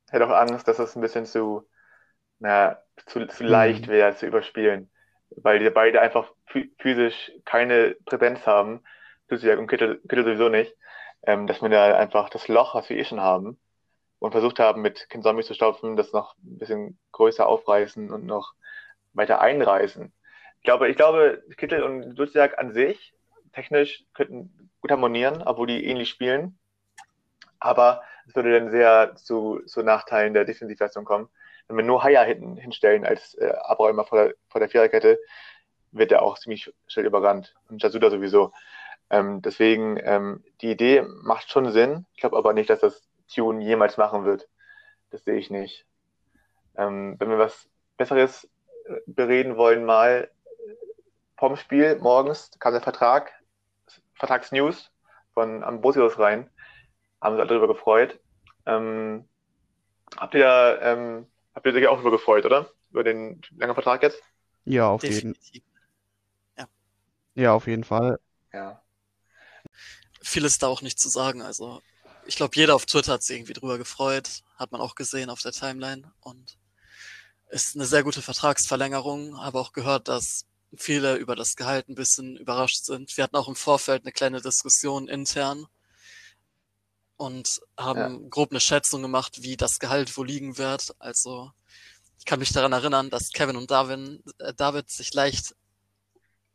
Ich 0.07 0.13
hätte 0.13 0.27
auch 0.27 0.37
Angst, 0.37 0.67
dass 0.67 0.81
es 0.81 0.97
ein 0.97 1.01
bisschen 1.01 1.27
zu, 1.27 1.69
na, 2.41 2.79
zu, 3.07 3.25
zu 3.27 3.45
leicht 3.45 3.87
mhm. 3.87 3.93
wäre 3.93 4.17
zu 4.17 4.27
überspielen. 4.27 4.91
Weil 5.31 5.61
die 5.61 5.71
beide 5.71 6.01
einfach 6.01 6.33
physisch 6.81 7.31
keine 7.45 7.95
Präsenz 8.05 8.45
haben. 8.47 8.83
Dusiak 9.29 9.61
und 9.61 9.69
Kittel, 9.69 10.01
Kittel 10.09 10.25
sowieso 10.25 10.49
nicht. 10.49 10.75
Ähm, 11.23 11.47
dass 11.47 11.63
wir 11.63 11.69
da 11.69 11.97
einfach 11.97 12.31
das 12.31 12.49
Loch, 12.49 12.75
was 12.75 12.89
wir 12.89 12.97
eh 12.97 13.05
schon 13.05 13.21
haben, 13.21 13.61
und 14.19 14.33
versucht 14.33 14.59
haben, 14.59 14.81
mit 14.81 15.09
Kin 15.11 15.23
Zombie 15.23 15.45
zu 15.45 15.55
stopfen, 15.55 15.97
das 15.97 16.13
noch 16.13 16.35
ein 16.39 16.59
bisschen 16.59 16.99
größer 17.13 17.47
aufreißen 17.47 18.11
und 18.11 18.25
noch 18.25 18.55
weiter 19.13 19.41
einreißen. 19.41 20.13
Ich 20.59 20.65
glaube, 20.65 20.89
ich 20.89 20.97
glaube, 20.97 21.43
Kittel 21.57 21.83
und 21.83 22.15
Duziak 22.15 22.59
an 22.59 22.73
sich 22.73 23.15
technisch 23.53 24.05
könnten 24.15 24.71
gut 24.81 24.91
harmonieren, 24.91 25.43
obwohl 25.43 25.67
die 25.67 25.85
ähnlich 25.85 26.09
spielen. 26.09 26.59
Aber 27.59 28.03
es 28.27 28.35
würde 28.35 28.59
dann 28.59 28.71
sehr 28.71 29.15
zu, 29.17 29.61
zu 29.67 29.83
Nachteilen 29.83 30.35
der 30.35 30.45
Defensivleistung 30.45 31.05
kommen. 31.05 31.29
Wenn 31.69 31.77
wir 31.77 31.85
nur 31.85 32.03
Haya 32.03 32.23
hinten 32.23 32.57
hinstellen 32.57 33.05
als 33.05 33.35
äh, 33.35 33.53
Abräumer 33.63 34.05
vor 34.05 34.25
der, 34.25 34.35
vor 34.49 34.61
der 34.61 34.69
Viererkette, 34.69 35.19
wird 35.93 36.13
er 36.13 36.23
auch 36.23 36.39
ziemlich 36.39 36.73
schnell 36.87 37.07
überrannt. 37.07 37.55
Und 37.69 37.83
Jasuda 37.83 38.11
sowieso. 38.11 38.53
Ähm, 39.11 39.43
deswegen, 39.43 39.99
ähm, 40.03 40.45
die 40.61 40.71
Idee 40.71 41.03
macht 41.23 41.51
schon 41.51 41.71
Sinn. 41.73 42.07
Ich 42.15 42.21
glaube 42.21 42.37
aber 42.37 42.53
nicht, 42.53 42.71
dass 42.71 42.81
das 42.81 43.03
Tune 43.33 43.63
jemals 43.63 43.97
machen 43.97 44.25
wird. 44.25 44.49
Das 45.11 45.25
sehe 45.25 45.37
ich 45.37 45.51
nicht. 45.51 45.85
Ähm, 46.77 47.17
wenn 47.19 47.31
wir 47.31 47.39
was 47.39 47.69
Besseres 47.97 48.49
bereden 49.07 49.57
wollen, 49.57 49.85
mal 49.85 50.31
vom 51.37 51.57
Spiel 51.57 51.97
morgens 51.97 52.51
kam 52.59 52.73
der 52.73 52.83
Vertrag, 52.83 53.33
Vertragsnews 54.15 54.91
von 55.33 55.65
Ambrosius 55.65 56.19
rein. 56.19 56.51
Haben 57.21 57.37
sich 57.37 57.41
alle 57.41 57.49
darüber 57.49 57.69
gefreut. 57.69 58.21
Ähm, 58.67 59.25
habt 60.17 60.35
ihr 60.35 60.79
ähm, 60.83 61.27
habt 61.55 61.67
ihr 61.67 61.73
sich 61.73 61.87
auch 61.87 61.97
darüber 61.97 62.11
gefreut, 62.11 62.45
oder? 62.45 62.71
Über 62.91 63.05
den 63.05 63.41
langen 63.57 63.75
Vertrag 63.75 64.03
jetzt? 64.03 64.23
Ja, 64.65 64.89
auf 64.89 65.01
Definitiv. 65.01 65.53
jeden 65.53 65.67
Ja. 66.59 66.69
ja, 67.35 67.53
auf 67.55 67.67
jeden 67.67 67.85
Fall. 67.85 68.19
Ja. 68.53 68.83
Viel 70.23 70.45
ist 70.45 70.63
da 70.63 70.67
auch 70.67 70.83
nicht 70.83 70.99
zu 70.99 71.09
sagen. 71.09 71.41
Also 71.41 71.81
ich 72.27 72.37
glaube, 72.37 72.55
jeder 72.55 72.75
auf 72.75 72.87
Twitter 72.87 73.15
hat 73.15 73.23
sich 73.23 73.37
irgendwie 73.37 73.55
drüber 73.55 73.79
gefreut. 73.79 74.43
Hat 74.57 74.73
man 74.73 74.81
auch 74.81 74.95
gesehen 74.95 75.31
auf 75.31 75.41
der 75.41 75.53
Timeline. 75.53 76.13
Und 76.21 76.59
ist 77.51 77.75
eine 77.75 77.87
sehr 77.87 78.03
gute 78.03 78.23
Vertragsverlängerung. 78.23 79.41
Habe 79.41 79.59
auch 79.61 79.73
gehört, 79.73 80.09
dass 80.09 80.47
viele 80.77 81.17
über 81.17 81.35
das 81.35 81.57
Gehalt 81.57 81.89
ein 81.89 81.95
bisschen 81.95 82.37
überrascht 82.37 82.85
sind. 82.85 83.17
Wir 83.17 83.25
hatten 83.25 83.37
auch 83.37 83.49
im 83.49 83.57
Vorfeld 83.57 84.05
eine 84.05 84.13
kleine 84.13 84.41
Diskussion 84.41 85.09
intern 85.09 85.67
und 87.17 87.61
haben 87.77 88.23
ja. 88.23 88.29
grob 88.31 88.51
eine 88.51 88.61
Schätzung 88.61 89.03
gemacht, 89.03 89.43
wie 89.43 89.57
das 89.57 89.79
Gehalt 89.79 90.17
wo 90.17 90.23
liegen 90.23 90.59
wird. 90.59 90.95
Also 91.01 91.51
ich 92.19 92.25
kann 92.25 92.39
mich 92.39 92.53
daran 92.53 92.73
erinnern, 92.73 93.11
dass 93.11 93.31
Kevin 93.33 93.57
und 93.57 93.71
Darwin, 93.71 94.23
äh, 94.39 94.55
David 94.55 94.89
sich 94.91 95.13
leicht 95.13 95.57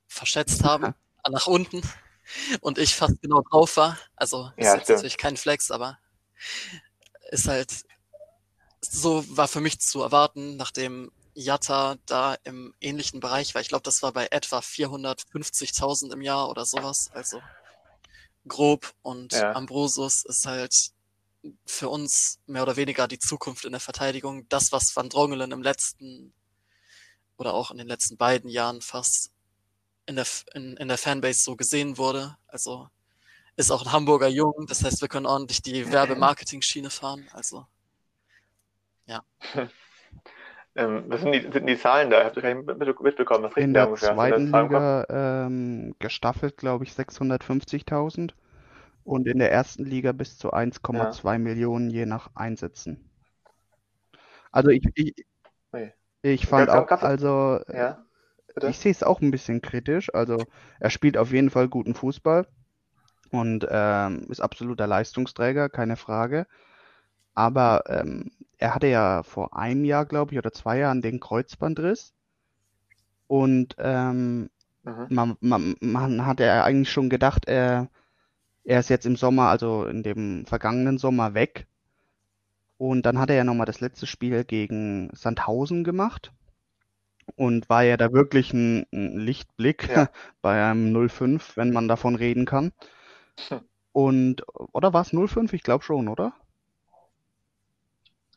verschätzt 0.08 0.64
haben, 0.64 0.94
nach 1.30 1.48
unten 1.48 1.82
und 2.62 2.78
ich 2.78 2.96
fast 2.96 3.22
genau 3.22 3.42
drauf 3.42 3.78
war. 3.78 3.98
Also 4.16 4.52
ist 4.56 4.66
ja, 4.66 4.78
jetzt 4.78 4.90
natürlich 4.90 5.18
kein 5.18 5.38
Flex, 5.38 5.72
aber 5.72 6.00
ist 7.32 7.48
halt 7.48 7.86
so 8.96 9.24
war 9.38 9.48
für 9.48 9.62
mich 9.62 9.80
zu 9.80 10.02
erwarten, 10.02 10.58
nachdem 10.58 11.12
Jatta 11.34 11.98
da 12.06 12.36
im 12.44 12.74
ähnlichen 12.80 13.20
Bereich 13.20 13.54
war. 13.54 13.62
Ich 13.62 13.68
glaube, 13.68 13.84
das 13.84 14.02
war 14.02 14.14
bei 14.14 14.28
etwa 14.32 14.60
450.000 14.60 16.14
im 16.14 16.22
Jahr 16.22 16.50
oder 16.50 16.66
sowas. 16.66 17.10
Also 17.14 17.42
grob. 18.48 18.94
Und 19.02 19.34
ja. 19.34 19.52
Ambrosus 19.54 20.24
ist 20.26 20.46
halt 20.46 20.92
für 21.66 21.90
uns 21.90 22.40
mehr 22.48 22.64
oder 22.64 22.78
weniger 22.78 23.08
die 23.08 23.20
Zukunft 23.20 23.66
in 23.66 23.72
der 23.72 23.82
Verteidigung. 23.82 24.48
Das, 24.50 24.72
was 24.72 24.96
Van 24.96 25.10
Drongelen 25.10 25.52
im 25.52 25.62
letzten 25.62 26.34
oder 27.38 27.54
auch 27.54 27.72
in 27.72 27.78
den 27.78 27.88
letzten 27.88 28.16
beiden 28.18 28.50
Jahren 28.50 28.82
fast 28.82 29.32
in 30.06 30.16
der, 30.16 30.28
in, 30.54 30.78
in 30.78 30.88
der 30.88 30.98
Fanbase 30.98 31.42
so 31.44 31.56
gesehen 31.56 31.98
wurde. 31.98 32.38
Also 32.48 32.90
ist 33.58 33.72
auch 33.72 33.86
ein 33.86 33.92
Hamburger 33.92 34.28
Jung. 34.28 34.66
Das 34.68 34.84
heißt, 34.84 35.02
wir 35.02 35.08
können 35.10 35.26
ordentlich 35.26 35.62
die 35.62 35.92
Werbemarketing-Schiene 35.92 36.90
fahren. 36.90 37.28
Also, 37.34 37.68
ja. 39.06 39.24
Ähm, 40.78 41.06
was 41.08 41.22
sind 41.22 41.32
die, 41.32 41.40
sind 41.40 41.68
die 41.68 41.78
Zahlen 41.78 42.10
da? 42.10 42.26
Habt 42.26 42.36
ihr 42.36 42.42
gar 42.42 42.54
nicht 42.54 43.02
mitbekommen? 43.02 43.46
Was 43.46 43.56
in 43.56 43.74
der 43.74 43.88
ungefähr? 43.88 44.14
zweiten 44.14 44.48
Liga 44.48 45.06
ähm, 45.10 45.96
gestaffelt, 46.00 46.58
glaube 46.58 46.84
ich, 46.84 46.92
650.000 46.92 48.32
und 49.06 49.28
in 49.28 49.40
der 49.40 49.54
ersten 49.54 49.86
Liga 49.86 50.12
bis 50.12 50.38
zu 50.38 50.52
1,2 50.52 51.32
ja. 51.32 51.38
Millionen 51.38 51.90
je 51.90 52.06
nach 52.06 52.30
Einsätzen. 52.36 53.10
Also 54.52 54.70
ich, 54.70 54.86
ich, 54.96 55.26
ich 56.22 56.46
fand 56.46 56.70
auch, 56.70 56.90
also 56.90 57.60
ja, 57.72 58.04
ich 58.64 58.80
sehe 58.80 58.92
es 58.92 59.04
auch 59.04 59.22
ein 59.22 59.32
bisschen 59.32 59.62
kritisch. 59.62 60.14
Also 60.14 60.44
er 60.80 60.90
spielt 60.90 61.18
auf 61.18 61.32
jeden 61.32 61.50
Fall 61.50 61.70
guten 61.70 61.94
Fußball 61.94 62.48
und 63.32 63.66
ähm, 63.70 64.26
ist 64.30 64.42
absoluter 64.42 64.88
Leistungsträger, 64.88 65.70
keine 65.70 65.96
Frage. 65.96 66.48
Aber 67.34 67.84
ähm, 67.88 68.32
er 68.58 68.76
hatte 68.76 68.88
ja 68.88 69.24
vor 69.24 69.56
einem 69.58 69.86
Jahr, 69.86 70.06
glaube 70.06 70.34
ich, 70.34 70.38
oder 70.38 70.52
zwei 70.52 70.80
Jahren 70.80 71.02
den 71.02 71.20
Kreuzbandriss. 71.20 72.14
Und 73.28 73.76
ähm, 73.80 74.50
mhm. 74.84 75.08
man, 75.10 75.38
man, 75.40 75.76
man 75.80 76.26
hat 76.26 76.40
ja 76.40 76.64
eigentlich 76.64 76.92
schon 76.92 77.10
gedacht, 77.10 77.48
er, 77.48 77.90
er 78.64 78.80
ist 78.80 78.90
jetzt 78.90 79.06
im 79.06 79.16
Sommer, 79.16 79.50
also 79.50 79.86
in 79.86 80.04
dem 80.04 80.46
vergangenen 80.46 80.98
Sommer 80.98 81.34
weg. 81.34 81.68
Und 82.78 83.06
dann 83.06 83.20
hat 83.20 83.30
er 83.30 83.38
ja 83.38 83.44
nochmal 83.44 83.66
das 83.66 83.80
letzte 83.80 84.06
Spiel 84.06 84.44
gegen 84.44 85.10
Sandhausen 85.14 85.84
gemacht 85.84 86.34
und 87.36 87.70
war 87.70 87.84
ja 87.84 87.98
da 87.98 88.12
wirklich 88.14 88.54
ein, 88.54 88.86
ein 88.92 89.18
Lichtblick 89.18 89.90
ja. 89.90 90.10
bei 90.42 90.64
einem 90.64 90.96
0-5, 90.96 91.56
wenn 91.56 91.72
man 91.72 91.88
davon 91.88 92.16
reden 92.16 92.46
kann. 92.46 92.72
Hm. 93.50 93.62
Und, 93.92 94.44
oder 94.74 94.94
war 94.94 95.02
es 95.02 95.14
0-5? 95.14 95.54
Ich 95.54 95.64
glaube 95.64 95.84
schon, 95.84 96.10
oder? 96.10 96.34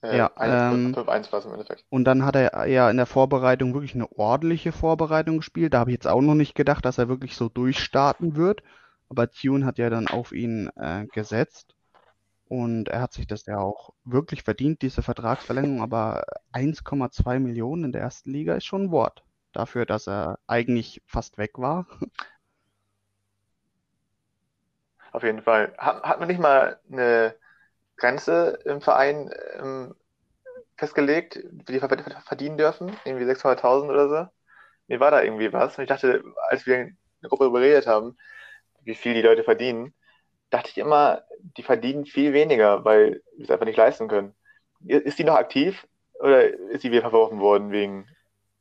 Äh, 0.02 0.16
ja, 0.16 0.30
ähm, 0.38 0.94
5-1 0.94 1.32
war 1.32 1.40
es 1.40 1.44
im 1.44 1.52
Endeffekt. 1.52 1.84
Und 1.90 2.04
dann 2.04 2.24
hat 2.24 2.36
er 2.36 2.66
ja 2.66 2.88
in 2.88 2.96
der 2.96 3.06
Vorbereitung 3.06 3.74
wirklich 3.74 3.94
eine 3.94 4.10
ordentliche 4.12 4.70
Vorbereitung 4.70 5.38
gespielt. 5.38 5.74
Da 5.74 5.80
habe 5.80 5.90
ich 5.90 5.94
jetzt 5.94 6.06
auch 6.06 6.20
noch 6.20 6.34
nicht 6.34 6.54
gedacht, 6.54 6.84
dass 6.84 6.98
er 6.98 7.08
wirklich 7.08 7.34
so 7.34 7.48
durchstarten 7.48 8.36
wird. 8.36 8.62
Aber 9.08 9.30
Tune 9.30 9.66
hat 9.66 9.78
ja 9.78 9.90
dann 9.90 10.06
auf 10.06 10.32
ihn 10.32 10.70
äh, 10.76 11.06
gesetzt. 11.06 11.74
Und 12.48 12.88
er 12.88 13.02
hat 13.02 13.12
sich 13.12 13.26
das 13.26 13.44
ja 13.46 13.58
auch 13.58 13.92
wirklich 14.04 14.42
verdient, 14.42 14.82
diese 14.82 15.02
Vertragsverlängerung. 15.02 15.82
Aber 15.82 16.24
1,2 16.52 17.40
Millionen 17.40 17.84
in 17.84 17.92
der 17.92 18.02
ersten 18.02 18.30
Liga 18.30 18.54
ist 18.54 18.64
schon 18.64 18.84
ein 18.84 18.90
Wort. 18.90 19.24
Dafür, 19.52 19.84
dass 19.84 20.06
er 20.06 20.38
eigentlich 20.46 21.02
fast 21.06 21.38
weg 21.38 21.58
war. 21.58 21.86
Auf 25.12 25.24
jeden 25.24 25.42
Fall. 25.42 25.74
Hat, 25.76 26.02
hat 26.04 26.20
man 26.20 26.28
nicht 26.28 26.40
mal 26.40 26.78
eine 26.90 27.34
Grenze 27.98 28.58
im 28.64 28.80
Verein 28.80 29.30
ähm, 29.58 29.94
festgelegt, 30.76 31.40
wie 31.52 31.72
die 31.72 31.80
verdienen 31.80 32.56
dürfen? 32.56 32.96
Irgendwie 33.04 33.26
600.000 33.26 33.90
oder 33.90 34.08
so? 34.08 34.26
Mir 34.86 35.00
war 35.00 35.10
da 35.10 35.22
irgendwie 35.22 35.52
was. 35.52 35.76
Und 35.76 35.84
ich 35.84 35.88
dachte, 35.88 36.22
als 36.48 36.66
wir 36.66 36.76
in 36.78 36.96
der 37.22 37.28
Gruppe 37.28 37.46
überredet 37.46 37.86
haben, 37.86 38.16
wie 38.82 38.94
viel 38.94 39.14
die 39.14 39.22
Leute 39.22 39.44
verdienen, 39.44 39.92
dachte 40.50 40.70
ich 40.70 40.78
immer, 40.78 41.24
die 41.56 41.62
verdienen 41.62 42.06
viel 42.06 42.32
weniger, 42.32 42.84
weil 42.84 43.22
sie 43.36 43.42
es 43.42 43.50
einfach 43.50 43.66
nicht 43.66 43.76
leisten 43.76 44.08
können. 44.08 44.34
Ist 44.86 45.18
die 45.18 45.24
noch 45.24 45.34
aktiv 45.34 45.86
oder 46.20 46.46
ist 46.46 46.82
sie 46.82 46.90
wieder 46.90 47.02
verworfen 47.02 47.40
worden 47.40 47.70
wegen 47.72 48.08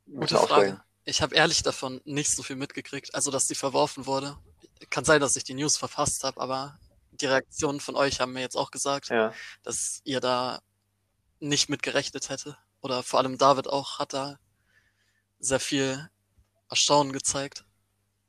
Gute 0.08 0.38
Frage. 0.38 0.82
Ich 1.06 1.21
habe 1.21 1.36
ehrlich 1.36 1.63
davon 1.63 2.02
nicht 2.06 2.32
so 2.32 2.43
viel 2.43 2.56
mitgekriegt. 2.56 3.13
Also, 3.13 3.32
dass 3.32 3.47
sie 3.47 3.56
verworfen 3.56 4.06
wurde. 4.06 4.38
Kann 4.89 5.06
sein, 5.06 5.21
dass 5.21 5.36
ich 5.36 5.43
die 5.43 5.54
News 5.54 5.78
verfasst 5.78 6.23
habe, 6.23 6.39
aber 6.39 6.78
die 7.21 7.25
Reaktionen 7.25 7.80
von 7.80 7.95
euch 7.95 8.19
haben 8.19 8.34
mir 8.34 8.41
jetzt 8.41 8.56
auch 8.56 8.71
gesagt, 8.71 9.10
ja. 9.10 9.34
dass 9.63 10.01
ihr 10.03 10.19
da 10.19 10.60
nicht 11.39 11.69
mit 11.69 11.84
gerechnet 11.84 12.30
hätte. 12.30 12.58
Oder 12.82 13.03
vor 13.03 13.19
allem 13.19 13.38
David 13.38 13.67
auch 13.67 13.99
hat 13.99 14.13
da 14.13 14.38
sehr 15.39 15.60
viel 15.60 16.10
Erstaunen 16.69 17.13
gezeigt. 17.13 17.65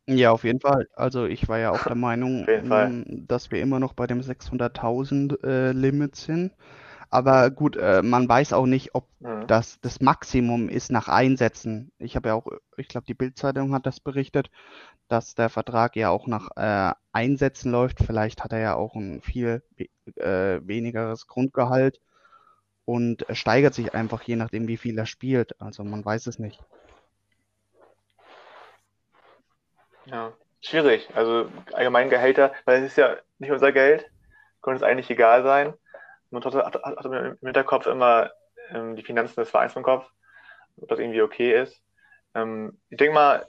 Ja, 0.07 0.31
auf 0.31 0.45
jeden 0.45 0.61
Fall. 0.61 0.89
Also 0.95 1.27
ich 1.27 1.49
war 1.49 1.59
ja 1.59 1.71
auch 1.71 1.85
der 1.85 1.95
Meinung, 1.95 2.47
ähm, 2.49 3.27
dass 3.29 3.51
wir 3.51 3.61
immer 3.61 3.79
noch 3.79 3.93
bei 3.93 4.07
dem 4.07 4.21
600.000 4.21 5.45
äh, 5.45 5.73
Limit 5.73 6.17
sind. 6.17 6.53
Aber 7.11 7.51
gut, 7.51 7.77
äh, 7.77 8.03
man 8.03 8.29
weiß 8.29 8.53
auch 8.53 8.67
nicht, 8.67 8.95
ob 8.95 9.09
mhm. 9.21 9.47
das 9.47 9.81
das 9.81 10.01
Maximum 10.01 10.69
ist 10.69 10.91
nach 10.91 11.09
Einsätzen. 11.09 11.91
Ich 11.99 12.17
habe 12.17 12.29
ja 12.31 12.35
auch, 12.35 12.47
ich 12.77 12.89
glaube, 12.89 13.07
die 13.07 13.15
Bildzeitung 13.15 13.75
hat 13.75 13.87
das 13.87 14.01
berichtet, 14.01 14.51
dass 15.09 15.35
der 15.35 15.49
Vertrag 15.49 15.97
ja 15.97 16.11
auch 16.11 16.27
nach 16.27 16.51
äh, 16.57 16.95
Einsätzen 17.13 17.73
läuft. 17.73 17.99
Vielleicht 18.05 18.45
hat 18.45 18.53
er 18.53 18.61
ja 18.61 18.75
auch 18.75 18.95
ein 18.95 19.21
viel 19.23 19.63
äh, 20.17 20.61
wenigeres 20.63 21.27
Grundgehalt 21.27 22.01
und 22.85 23.27
steigert 23.33 23.75
sich 23.75 23.95
einfach 23.95 24.23
je 24.23 24.37
nachdem, 24.37 24.69
wie 24.69 24.77
viel 24.77 24.99
er 24.99 25.07
spielt. 25.07 25.61
Also 25.61 25.85
man 25.85 26.05
weiß 26.05 26.27
es 26.27 26.39
nicht. 26.39 26.61
Ja, 30.07 30.33
schwierig. 30.61 31.09
Also 31.15 31.51
allgemein 31.73 32.09
Gehälter, 32.09 32.53
weil 32.65 32.79
es 32.79 32.93
ist 32.93 32.97
ja 32.97 33.17
nicht 33.39 33.51
unser 33.51 33.73
Geld, 33.73 34.11
könnte 34.63 34.77
es 34.77 34.83
eigentlich 34.83 35.11
egal 35.11 35.43
sein. 35.43 35.75
Trotzdem 36.31 36.63
hat, 36.63 36.75
hat, 36.83 36.97
hat 36.97 37.05
im 37.05 37.39
Hinterkopf 37.43 37.87
immer 37.87 38.31
ähm, 38.71 38.97
die 38.97 39.03
Finanzen 39.03 39.41
des 39.41 39.51
Vereins 39.51 39.77
im 39.77 39.83
Kopf, 39.83 40.07
ob 40.81 40.89
das 40.89 40.99
irgendwie 40.99 41.23
okay 41.23 41.61
ist. 41.61 41.81
Ähm, 42.35 42.79
ich 42.91 42.99
denke 42.99 43.15
mal, 43.15 43.47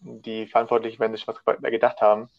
die 0.00 0.46
Verantwortlichen 0.46 1.00
werden 1.00 1.14
sich 1.14 1.26
was 1.26 1.36
mehr 1.60 1.70
gedacht 1.70 2.00
haben. 2.00 2.30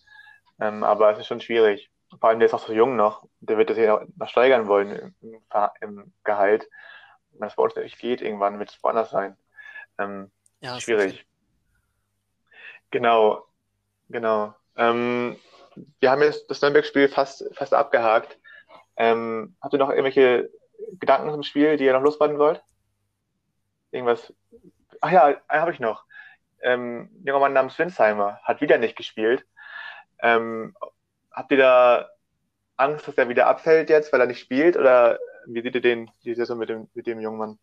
Ähm, 0.60 0.84
aber 0.84 1.12
es 1.12 1.20
ist 1.20 1.28
schon 1.28 1.42
schwierig. 1.42 1.90
Vor 2.20 2.30
allem, 2.30 2.40
der 2.40 2.48
ist 2.48 2.54
auch 2.54 2.66
so 2.66 2.74
jung 2.74 2.96
noch. 2.96 3.26
Der 3.40 3.58
wird 3.58 3.70
das 3.70 3.78
ja 3.78 4.04
noch 4.16 4.28
steigern 4.28 4.68
wollen 4.68 5.14
im, 5.22 5.42
im 5.82 6.14
Gehalt. 6.24 6.68
Wenn 7.32 7.48
das 7.48 7.56
bei 7.56 7.64
uns 7.64 7.76
nicht 7.76 8.00
geht, 8.00 8.22
irgendwann 8.22 8.60
wird 8.60 8.72
es 8.72 8.84
woanders 8.84 9.12
sein. 9.12 9.38
Ähm, 9.98 10.32
ja, 10.62 10.80
schwierig. 10.80 11.26
Genau, 12.92 13.46
genau. 14.10 14.56
Ähm, 14.76 15.38
wir 16.00 16.12
haben 16.12 16.22
jetzt 16.24 16.50
das 16.50 16.62
Nürnberg-Spiel 16.62 17.08
fast, 17.10 17.46
fast 17.54 17.74
abgehakt. 17.74 18.40
Ähm, 18.98 19.56
habt 19.62 19.74
ihr 19.74 19.80
noch 19.80 19.90
irgendwelche 19.90 20.50
Gedanken 21.00 21.32
zum 21.32 21.44
Spiel, 21.44 21.78
die 21.78 21.86
ihr 21.86 21.94
noch 21.94 22.02
loswerden 22.02 22.40
wollt? 22.40 22.62
Irgendwas? 23.92 24.34
Ach 25.02 25.12
ja, 25.12 25.26
einen 25.48 25.62
habe 25.62 25.72
ich 25.72 25.80
noch. 25.80 26.06
Ähm, 26.62 27.10
ein 27.14 27.26
junger 27.26 27.40
Mann 27.40 27.54
namens 27.54 27.78
Winsheimer 27.80 28.40
hat 28.44 28.62
wieder 28.62 28.78
nicht 28.78 28.96
gespielt. 28.96 29.46
Ähm, 30.22 30.76
habt 31.32 31.52
ihr 31.52 31.58
da 31.58 32.10
Angst, 32.78 33.08
dass 33.08 33.18
er 33.18 33.30
wieder 33.30 33.48
abfällt 33.48 33.90
jetzt, 33.90 34.12
weil 34.12 34.22
er 34.22 34.28
nicht 34.28 34.40
spielt? 34.40 34.78
Oder 34.78 35.20
wie 35.48 35.62
seht 35.62 35.76
ihr 35.76 35.82
den, 35.82 36.12
die 36.24 36.36
Saison 36.36 36.58
mit 36.58 36.70
dem, 36.70 36.88
mit 36.94 37.08
dem 37.08 37.20
jungen 37.20 37.38
Mann? 37.38 37.60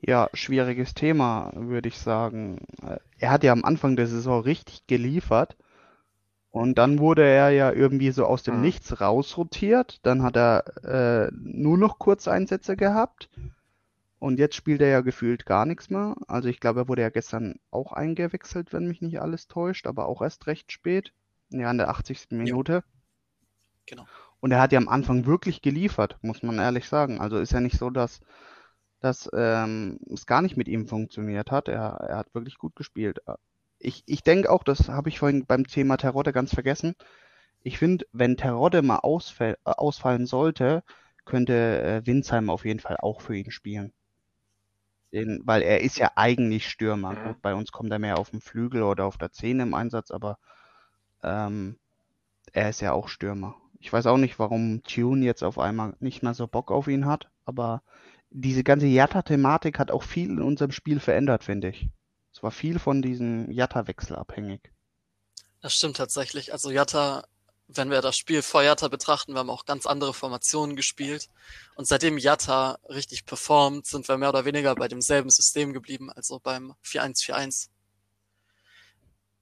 Ja, 0.00 0.28
schwieriges 0.32 0.94
Thema, 0.94 1.50
würde 1.54 1.88
ich 1.88 1.98
sagen. 1.98 2.66
Er 3.18 3.30
hat 3.30 3.44
ja 3.44 3.52
am 3.52 3.64
Anfang 3.64 3.96
der 3.96 4.06
Saison 4.06 4.40
richtig 4.40 4.86
geliefert. 4.86 5.56
Und 6.50 6.78
dann 6.78 6.98
wurde 6.98 7.22
er 7.22 7.50
ja 7.50 7.70
irgendwie 7.70 8.10
so 8.10 8.24
aus 8.24 8.42
dem 8.42 8.54
hm. 8.54 8.62
Nichts 8.62 9.00
rausrotiert. 9.00 9.98
Dann 10.06 10.22
hat 10.22 10.36
er 10.36 10.64
äh, 11.26 11.30
nur 11.32 11.76
noch 11.76 11.98
Kurzeinsätze 11.98 12.76
gehabt. 12.76 13.28
Und 14.18 14.38
jetzt 14.38 14.54
spielt 14.54 14.80
er 14.80 14.88
ja 14.88 15.00
gefühlt 15.02 15.44
gar 15.44 15.66
nichts 15.66 15.90
mehr. 15.90 16.16
Also 16.26 16.48
ich 16.48 16.60
glaube, 16.60 16.80
er 16.80 16.88
wurde 16.88 17.02
ja 17.02 17.10
gestern 17.10 17.56
auch 17.70 17.92
eingewechselt, 17.92 18.72
wenn 18.72 18.88
mich 18.88 19.02
nicht 19.02 19.20
alles 19.20 19.46
täuscht, 19.46 19.86
aber 19.86 20.06
auch 20.06 20.22
erst 20.22 20.46
recht 20.46 20.72
spät. 20.72 21.12
Ja, 21.50 21.70
in 21.70 21.78
der 21.78 21.90
80. 21.90 22.28
Minute. 22.30 22.72
Ja. 22.72 22.82
Genau. 23.86 24.06
Und 24.40 24.52
er 24.52 24.60
hat 24.60 24.72
ja 24.72 24.78
am 24.78 24.88
Anfang 24.88 25.26
wirklich 25.26 25.62
geliefert, 25.62 26.18
muss 26.22 26.42
man 26.42 26.58
ehrlich 26.58 26.88
sagen. 26.88 27.20
Also 27.20 27.38
ist 27.38 27.52
ja 27.52 27.60
nicht 27.60 27.78
so, 27.78 27.90
dass, 27.90 28.20
dass 29.00 29.28
ähm, 29.32 29.98
es 30.12 30.26
gar 30.26 30.42
nicht 30.42 30.56
mit 30.56 30.68
ihm 30.68 30.86
funktioniert 30.86 31.50
hat. 31.50 31.68
Er, 31.68 32.00
er 32.08 32.16
hat 32.16 32.34
wirklich 32.34 32.58
gut 32.58 32.74
gespielt. 32.74 33.20
Ich, 33.78 34.02
ich 34.06 34.22
denke 34.22 34.50
auch, 34.50 34.64
das 34.64 34.88
habe 34.88 35.08
ich 35.08 35.18
vorhin 35.18 35.46
beim 35.46 35.66
Thema 35.66 35.96
Terodde 35.96 36.32
ganz 36.32 36.52
vergessen. 36.54 36.94
Ich 37.60 37.78
finde, 37.78 38.06
wenn 38.12 38.36
Terodde 38.36 38.82
mal 38.82 38.98
ausfall, 38.98 39.58
äh, 39.64 39.70
ausfallen 39.70 40.26
sollte, 40.26 40.82
könnte 41.24 41.82
äh, 41.82 42.06
Winzheim 42.06 42.50
auf 42.50 42.64
jeden 42.64 42.80
Fall 42.80 42.96
auch 42.98 43.20
für 43.20 43.36
ihn 43.36 43.50
spielen. 43.50 43.92
Den, 45.16 45.40
weil 45.46 45.62
er 45.62 45.80
ist 45.80 45.96
ja 45.96 46.10
eigentlich 46.14 46.68
Stürmer. 46.68 47.12
Mhm. 47.12 47.24
Gut, 47.28 47.42
bei 47.42 47.54
uns 47.54 47.72
kommt 47.72 47.90
er 47.90 47.98
mehr 47.98 48.18
auf 48.18 48.30
dem 48.30 48.42
Flügel 48.42 48.82
oder 48.82 49.06
auf 49.06 49.16
der 49.16 49.32
Zehn 49.32 49.60
im 49.60 49.72
Einsatz, 49.72 50.10
aber 50.10 50.38
ähm, 51.22 51.78
er 52.52 52.68
ist 52.68 52.82
ja 52.82 52.92
auch 52.92 53.08
Stürmer. 53.08 53.56
Ich 53.80 53.90
weiß 53.90 54.06
auch 54.06 54.18
nicht, 54.18 54.38
warum 54.38 54.82
Tune 54.82 55.24
jetzt 55.24 55.42
auf 55.42 55.58
einmal 55.58 55.94
nicht 56.00 56.22
mehr 56.22 56.34
so 56.34 56.46
Bock 56.46 56.70
auf 56.70 56.86
ihn 56.86 57.06
hat, 57.06 57.30
aber 57.46 57.82
diese 58.28 58.62
ganze 58.62 58.86
Jatta-Thematik 58.86 59.78
hat 59.78 59.90
auch 59.90 60.02
viel 60.02 60.28
in 60.28 60.42
unserem 60.42 60.72
Spiel 60.72 61.00
verändert, 61.00 61.44
finde 61.44 61.70
ich. 61.70 61.88
Es 62.34 62.42
war 62.42 62.50
viel 62.50 62.78
von 62.78 63.00
diesem 63.00 63.50
Jatta-Wechsel 63.50 64.16
abhängig. 64.16 64.70
Das 65.62 65.74
stimmt 65.74 65.96
tatsächlich. 65.96 66.52
Also 66.52 66.70
Jatta 66.70 67.24
wenn 67.68 67.90
wir 67.90 68.00
das 68.00 68.16
Spiel 68.16 68.42
vor 68.42 68.62
Yatta 68.62 68.88
betrachten, 68.88 69.32
wir 69.32 69.40
haben 69.40 69.50
auch 69.50 69.64
ganz 69.64 69.86
andere 69.86 70.14
Formationen 70.14 70.76
gespielt. 70.76 71.28
Und 71.74 71.86
seitdem 71.86 72.18
Yatta 72.18 72.78
richtig 72.88 73.26
performt, 73.26 73.86
sind 73.86 74.08
wir 74.08 74.18
mehr 74.18 74.28
oder 74.28 74.44
weniger 74.44 74.74
bei 74.74 74.88
demselben 74.88 75.30
System 75.30 75.72
geblieben, 75.72 76.10
also 76.10 76.38
beim 76.38 76.74
4-1-4-1. 76.84 77.68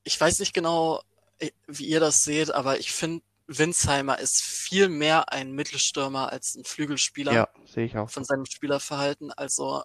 Ich 0.05 0.21
weiß 0.21 0.39
nicht 0.39 0.55
genau, 0.55 1.03
äh, 1.39 1.51
wie 1.67 1.87
ihr 1.87 2.01
das 2.01 2.23
seht, 2.23 2.51
aber 2.51 2.79
ich 2.79 2.93
finde, 2.93 3.23
Winsheimer 3.47 4.19
ist 4.19 4.43
viel 4.43 4.89
mehr 4.89 5.31
ein 5.31 5.53
Mittelstürmer 5.53 6.33
als 6.33 6.55
ein 6.55 6.65
Flügelspieler. 6.65 7.33
Ja, 7.33 7.49
sehe 7.67 7.85
ich 7.85 7.97
auch. 7.97 8.09
Von 8.09 8.25
seinem 8.25 8.47
Spielerverhalten. 8.47 9.33
Also 9.33 9.83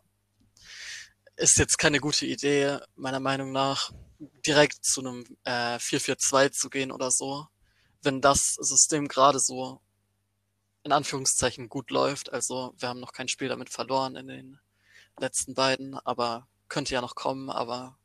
ist 1.35 1.57
jetzt 1.57 1.77
keine 1.77 1.99
gute 1.99 2.25
Idee, 2.25 2.79
meiner 2.95 3.19
Meinung 3.19 3.51
nach, 3.51 3.91
direkt 4.45 4.85
zu 4.85 5.01
einem 5.01 5.25
äh, 5.43 5.75
4-4-2 5.75 6.51
zu 6.51 6.69
gehen 6.69 6.91
oder 6.91 7.11
so 7.11 7.47
wenn 8.01 8.21
das 8.21 8.55
System 8.59 9.07
gerade 9.07 9.39
so 9.39 9.81
in 10.83 10.91
Anführungszeichen 10.91 11.69
gut 11.69 11.91
läuft. 11.91 12.31
Also 12.31 12.73
wir 12.77 12.89
haben 12.89 12.99
noch 12.99 13.11
kein 13.11 13.27
Spiel 13.27 13.49
damit 13.49 13.69
verloren 13.69 14.15
in 14.15 14.27
den 14.27 14.59
letzten 15.19 15.53
beiden, 15.53 15.95
aber 15.95 16.47
könnte 16.69 16.93
ja 16.93 17.01
noch 17.01 17.15
kommen, 17.15 17.49
aber 17.49 17.97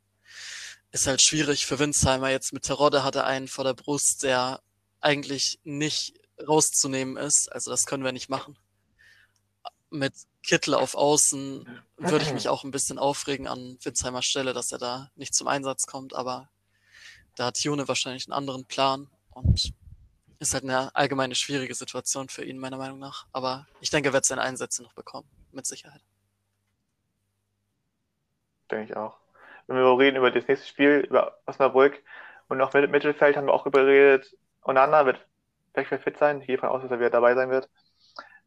ist 0.91 1.07
halt 1.07 1.23
schwierig 1.23 1.67
für 1.67 1.79
Winsheimer. 1.79 2.31
Jetzt 2.31 2.53
mit 2.53 2.65
Terodde 2.65 3.05
hat 3.05 3.15
er 3.15 3.27
einen 3.27 3.49
vor 3.49 3.65
der 3.65 3.75
Brust, 3.75 4.23
der 4.23 4.61
eigentlich 5.01 5.61
nicht 5.65 6.15
rauszunehmen 6.47 7.17
ist. 7.17 7.51
Also 7.53 7.71
das 7.71 7.85
können 7.85 8.05
wir 8.05 8.13
nicht 8.13 8.29
machen. 8.29 8.59
Mit 9.91 10.15
Kittel 10.43 10.75
auf 10.75 10.95
Außen 10.95 11.69
würde 11.97 12.25
ich 12.25 12.33
mich 12.33 12.49
auch 12.49 12.65
ein 12.65 12.71
bisschen 12.71 12.99
aufregen 12.99 13.47
an 13.47 13.79
Winsheimer 13.83 14.23
Stelle, 14.23 14.53
dass 14.53 14.73
er 14.73 14.79
da 14.79 15.11
nicht 15.15 15.35
zum 15.35 15.47
Einsatz 15.47 15.87
kommt, 15.87 16.15
aber 16.15 16.51
da 17.37 17.47
hat 17.47 17.59
June 17.59 17.87
wahrscheinlich 17.89 18.27
einen 18.27 18.33
anderen 18.35 18.65
Plan 18.67 19.11
und 19.31 19.73
ist 20.39 20.55
halt 20.55 20.65
eine 20.65 20.95
allgemeine 20.95 21.35
schwierige 21.35 21.75
Situation 21.75 22.29
für 22.29 22.45
ihn, 22.45 22.59
meiner 22.59 22.77
Meinung 22.77 22.99
nach. 22.99 23.27
Aber 23.33 23.67
ich 23.81 23.91
denke, 23.91 24.11
er 24.11 24.13
wird 24.13 24.25
seine 24.25 24.43
Einsätze 24.43 24.83
noch 24.83 24.93
bekommen, 24.93 25.29
mit 25.53 25.67
Sicherheit. 25.67 26.03
Denke 28.71 28.85
ich 28.93 28.97
auch. 28.97 29.19
Wenn 29.67 29.77
wir 29.77 29.99
reden 29.99 30.17
über 30.17 30.31
das 30.31 30.47
nächste 30.47 30.67
Spiel, 30.67 31.07
über 31.09 31.39
Osnabrück 31.47 32.03
und 32.49 32.59
noch 32.59 32.73
mit 32.75 32.91
Mittelfeld 32.91 33.37
haben 33.37 33.47
wir 33.47 33.55
auch 33.55 33.65
geredet. 33.65 34.37
Onana 34.63 35.07
wird 35.07 35.25
vielleicht 35.73 36.03
fit 36.03 36.19
sein. 36.19 36.45
Davon 36.47 36.69
aus, 36.69 36.83
dass 36.83 36.91
er 36.91 36.99
wieder 36.99 37.11
dabei 37.11 37.35
sein 37.35 37.51
wird. 37.51 37.71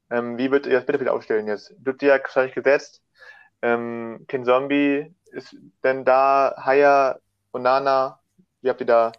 Ähm, 0.10 0.38
wie 0.38 0.52
wird 0.52 0.66
ihr 0.66 0.74
das 0.74 0.88
Mittelfeld 0.88 1.10
aufstellen 1.10 1.48
jetzt? 1.48 1.74
Dubdiak 1.80 2.24
wahrscheinlich 2.24 2.56
gesetzt. 2.56 3.02
Ähm, 3.62 4.26
Kin 4.28 4.46
Zombie 4.46 5.16
ist 5.32 5.56
denn 5.84 6.06
da? 6.06 6.56
Haya, 6.58 7.20
Onana? 7.52 8.20
Wie 8.62 8.70
habt 8.70 8.82
ihr 8.82 8.88
da 8.88 9.12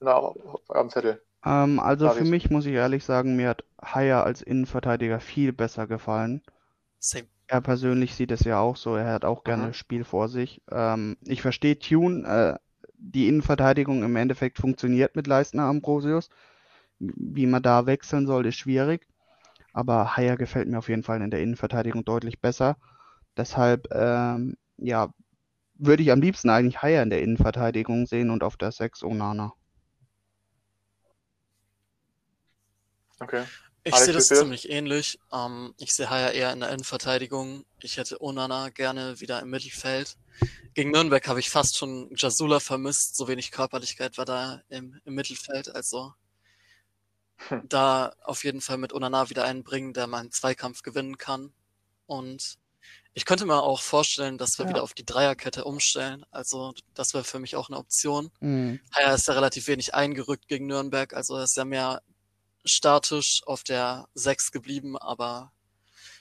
auf 0.00 0.36
eurem 0.68 0.90
Zettel? 0.90 1.22
Ähm, 1.44 1.78
also 1.80 2.08
für 2.10 2.24
mich 2.24 2.50
muss 2.50 2.66
ich 2.66 2.74
ehrlich 2.74 3.04
sagen, 3.04 3.36
mir 3.36 3.50
hat 3.50 3.64
Haier 3.82 4.24
als 4.24 4.42
Innenverteidiger 4.42 5.20
viel 5.20 5.52
besser 5.52 5.86
gefallen. 5.86 6.42
Same. 6.98 7.26
Er 7.46 7.60
persönlich 7.60 8.14
sieht 8.14 8.30
es 8.30 8.44
ja 8.44 8.58
auch 8.58 8.76
so, 8.76 8.96
er 8.96 9.12
hat 9.12 9.24
auch 9.24 9.44
gerne 9.44 9.68
mhm. 9.68 9.72
Spiel 9.74 10.04
vor 10.04 10.28
sich. 10.28 10.62
Ähm, 10.70 11.18
ich 11.22 11.42
verstehe 11.42 11.78
Tune, 11.78 12.26
äh, 12.26 12.58
die 12.96 13.28
Innenverteidigung 13.28 14.02
im 14.02 14.16
Endeffekt 14.16 14.58
funktioniert 14.58 15.14
mit 15.14 15.26
Leistner 15.26 15.64
Ambrosius. 15.64 16.30
Wie 16.98 17.46
man 17.46 17.62
da 17.62 17.84
wechseln 17.84 18.26
soll, 18.26 18.46
ist 18.46 18.56
schwierig. 18.56 19.06
Aber 19.74 20.16
Haier 20.16 20.36
gefällt 20.36 20.68
mir 20.68 20.78
auf 20.78 20.88
jeden 20.88 21.02
Fall 21.02 21.20
in 21.20 21.30
der 21.30 21.42
Innenverteidigung 21.42 22.04
deutlich 22.04 22.40
besser. 22.40 22.76
Deshalb, 23.36 23.88
ähm, 23.92 24.56
ja, 24.78 25.12
würde 25.74 26.02
ich 26.02 26.12
am 26.12 26.20
liebsten 26.20 26.48
eigentlich 26.48 26.80
Haier 26.80 27.02
in 27.02 27.10
der 27.10 27.20
Innenverteidigung 27.20 28.06
sehen 28.06 28.30
und 28.30 28.42
auf 28.42 28.56
der 28.56 28.72
6 28.72 29.02
Onana. 29.02 29.52
Okay. 33.20 33.44
Ich 33.86 33.94
sehe 33.96 34.14
das 34.14 34.28
ziemlich 34.28 34.70
ähnlich. 34.70 35.18
Ähm, 35.30 35.74
ich 35.76 35.94
sehe 35.94 36.08
Haya 36.08 36.30
eher 36.30 36.52
in 36.52 36.60
der 36.60 36.70
Innenverteidigung. 36.70 37.66
Ich 37.82 37.98
hätte 37.98 38.22
Onana 38.22 38.70
gerne 38.70 39.20
wieder 39.20 39.40
im 39.40 39.50
Mittelfeld. 39.50 40.16
Gegen 40.72 40.90
Nürnberg 40.90 41.28
habe 41.28 41.38
ich 41.38 41.50
fast 41.50 41.76
schon 41.76 42.10
Jasula 42.16 42.60
vermisst. 42.60 43.14
So 43.14 43.28
wenig 43.28 43.50
Körperlichkeit 43.50 44.16
war 44.16 44.24
da 44.24 44.62
im, 44.70 44.98
im 45.04 45.14
Mittelfeld. 45.14 45.74
Also 45.74 46.14
hm. 47.48 47.68
da 47.68 48.14
auf 48.22 48.44
jeden 48.44 48.62
Fall 48.62 48.78
mit 48.78 48.94
Onana 48.94 49.28
wieder 49.28 49.44
einbringen, 49.44 49.92
der 49.92 50.06
mal 50.06 50.20
einen 50.20 50.32
Zweikampf 50.32 50.80
gewinnen 50.80 51.18
kann. 51.18 51.52
Und 52.06 52.56
ich 53.12 53.26
könnte 53.26 53.44
mir 53.44 53.62
auch 53.62 53.82
vorstellen, 53.82 54.38
dass 54.38 54.58
wir 54.58 54.64
ja. 54.64 54.70
wieder 54.70 54.82
auf 54.82 54.94
die 54.94 55.04
Dreierkette 55.04 55.64
umstellen. 55.64 56.24
Also 56.30 56.72
das 56.94 57.12
wäre 57.12 57.24
für 57.24 57.38
mich 57.38 57.54
auch 57.54 57.68
eine 57.68 57.78
Option. 57.78 58.30
Mhm. 58.40 58.80
Haya 58.94 59.14
ist 59.14 59.28
ja 59.28 59.34
relativ 59.34 59.68
wenig 59.68 59.94
eingerückt 59.94 60.48
gegen 60.48 60.66
Nürnberg. 60.66 61.12
Also 61.12 61.36
er 61.36 61.44
ist 61.44 61.56
ja 61.56 61.66
mehr 61.66 62.00
statisch 62.64 63.42
auf 63.46 63.62
der 63.62 64.08
6 64.14 64.52
geblieben, 64.52 64.96
aber 64.96 65.52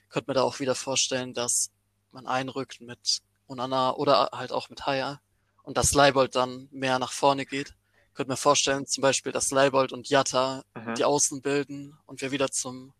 könnte 0.10 0.30
mir 0.30 0.36
da 0.36 0.44
auch 0.44 0.60
wieder 0.60 0.76
vorstellen, 0.76 1.34
dass 1.34 1.72
man 2.12 2.28
einrückt 2.28 2.82
mit 2.82 3.22
Onana 3.48 3.96
oder 3.96 4.30
halt 4.32 4.52
auch 4.52 4.70
mit 4.70 4.86
Haya 4.86 5.22
und 5.64 5.78
dass 5.78 5.94
Leibold 5.94 6.36
dann 6.36 6.68
mehr 6.72 7.00
nach 7.00 7.12
vorne 7.12 7.46
geht. 7.46 7.74
Könnte 8.14 8.32
mir 8.32 8.38
vorstellen, 8.38 8.86
zum 8.86 9.02
Beispiel, 9.02 9.32
dass 9.32 9.50
Leibold 9.50 9.92
und 9.92 10.08
Jatta 10.08 10.64
mhm. 10.76 10.96
die 10.96 11.06
Außen 11.06 11.42
bilden 11.42 11.98
und 12.06 12.22
wir 12.22 12.32
wieder 12.32 12.52
zum 12.52 12.94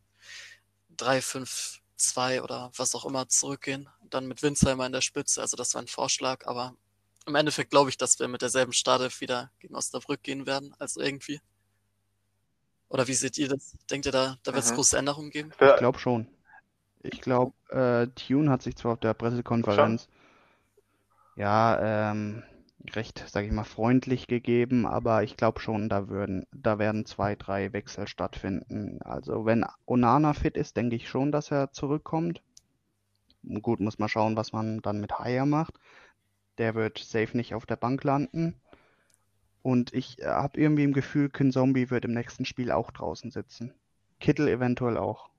3-5-2 0.98 2.42
oder 2.42 2.72
was 2.76 2.96
auch 2.96 3.06
immer 3.06 3.28
zurückgehen. 3.28 3.90
Dann 4.10 4.26
mit 4.26 4.42
Winsheimer 4.42 4.86
in 4.86 4.92
der 4.92 5.02
Spitze. 5.02 5.42
Also 5.42 5.56
das 5.56 5.76
war 5.76 5.82
ein 5.82 5.88
Vorschlag, 5.88 6.48
aber 6.48 6.76
im 7.28 7.36
Endeffekt 7.36 7.70
glaube 7.70 7.90
ich, 7.90 7.98
dass 7.98 8.20
wir 8.20 8.28
mit 8.28 8.42
derselben 8.42 8.74
Startelf 8.74 9.22
wieder 9.22 9.52
gegen 9.60 9.76
Osnabrück 9.76 10.24
gehen 10.24 10.46
werden. 10.46 10.74
Also 10.80 11.00
irgendwie. 11.00 11.42
Oder 12.90 13.08
wie 13.08 13.14
seht 13.14 13.38
ihr 13.38 13.50
das? 13.50 13.76
Denkt 13.90 14.06
ihr, 14.06 14.12
da, 14.12 14.38
da 14.44 14.54
wird 14.54 14.64
es 14.64 14.72
mhm. 14.72 14.76
große 14.76 14.98
Änderungen 14.98 15.32
geben? 15.32 15.52
Ich 15.60 15.76
glaube 15.78 16.00
schon. 16.00 16.28
Ich 17.02 17.22
glaube, 17.22 17.54
äh, 17.70 18.08
Tune 18.16 18.50
hat 18.50 18.62
sich 18.62 18.76
zwar 18.76 18.94
auf 18.94 19.00
der 19.00 19.14
Pressekonferenz 19.14 20.08
ja 21.36 22.12
ähm, 22.12 22.44
recht, 22.92 23.24
sage 23.28 23.48
ich 23.48 23.54
mal, 23.54 23.64
freundlich 23.64 24.28
gegeben, 24.28 24.86
aber 24.86 25.24
ich 25.24 25.38
glaube 25.38 25.60
schon, 25.60 25.90
da 25.90 26.10
würden, 26.10 26.46
da 26.52 26.80
werden 26.80 27.06
zwei, 27.06 27.36
drei 27.36 27.74
Wechsel 27.74 28.08
stattfinden. 28.08 29.02
Also 29.02 29.46
wenn 29.46 29.66
Onana 29.86 30.34
fit 30.34 30.58
ist, 30.58 30.78
denke 30.78 30.96
ich 30.96 31.10
schon, 31.10 31.32
dass 31.32 31.52
er 31.52 31.72
zurückkommt. 31.72 32.42
Gut, 33.62 33.80
muss 33.80 34.00
man 34.00 34.10
schauen, 34.10 34.38
was 34.38 34.54
man 34.54 34.82
dann 34.82 35.02
mit 35.02 35.20
Haya 35.20 35.46
macht. 35.46 35.80
Der 36.58 36.76
wird 36.76 37.00
safe 37.00 37.36
nicht 37.36 37.54
auf 37.54 37.66
der 37.66 37.76
Bank 37.76 38.04
landen. 38.04 38.62
Und 39.64 39.94
ich 39.94 40.22
äh, 40.22 40.26
habe 40.26 40.60
irgendwie 40.60 40.84
im 40.84 40.94
Gefühl, 40.94 41.32
Zombie 41.52 41.90
wird 41.90 42.06
im 42.06 42.14
nächsten 42.14 42.46
Spiel 42.46 42.72
auch 42.72 42.92
draußen 42.92 43.32
sitzen. 43.32 43.74
Kittel 44.20 44.48
eventuell 44.48 44.98
auch. 44.98 45.30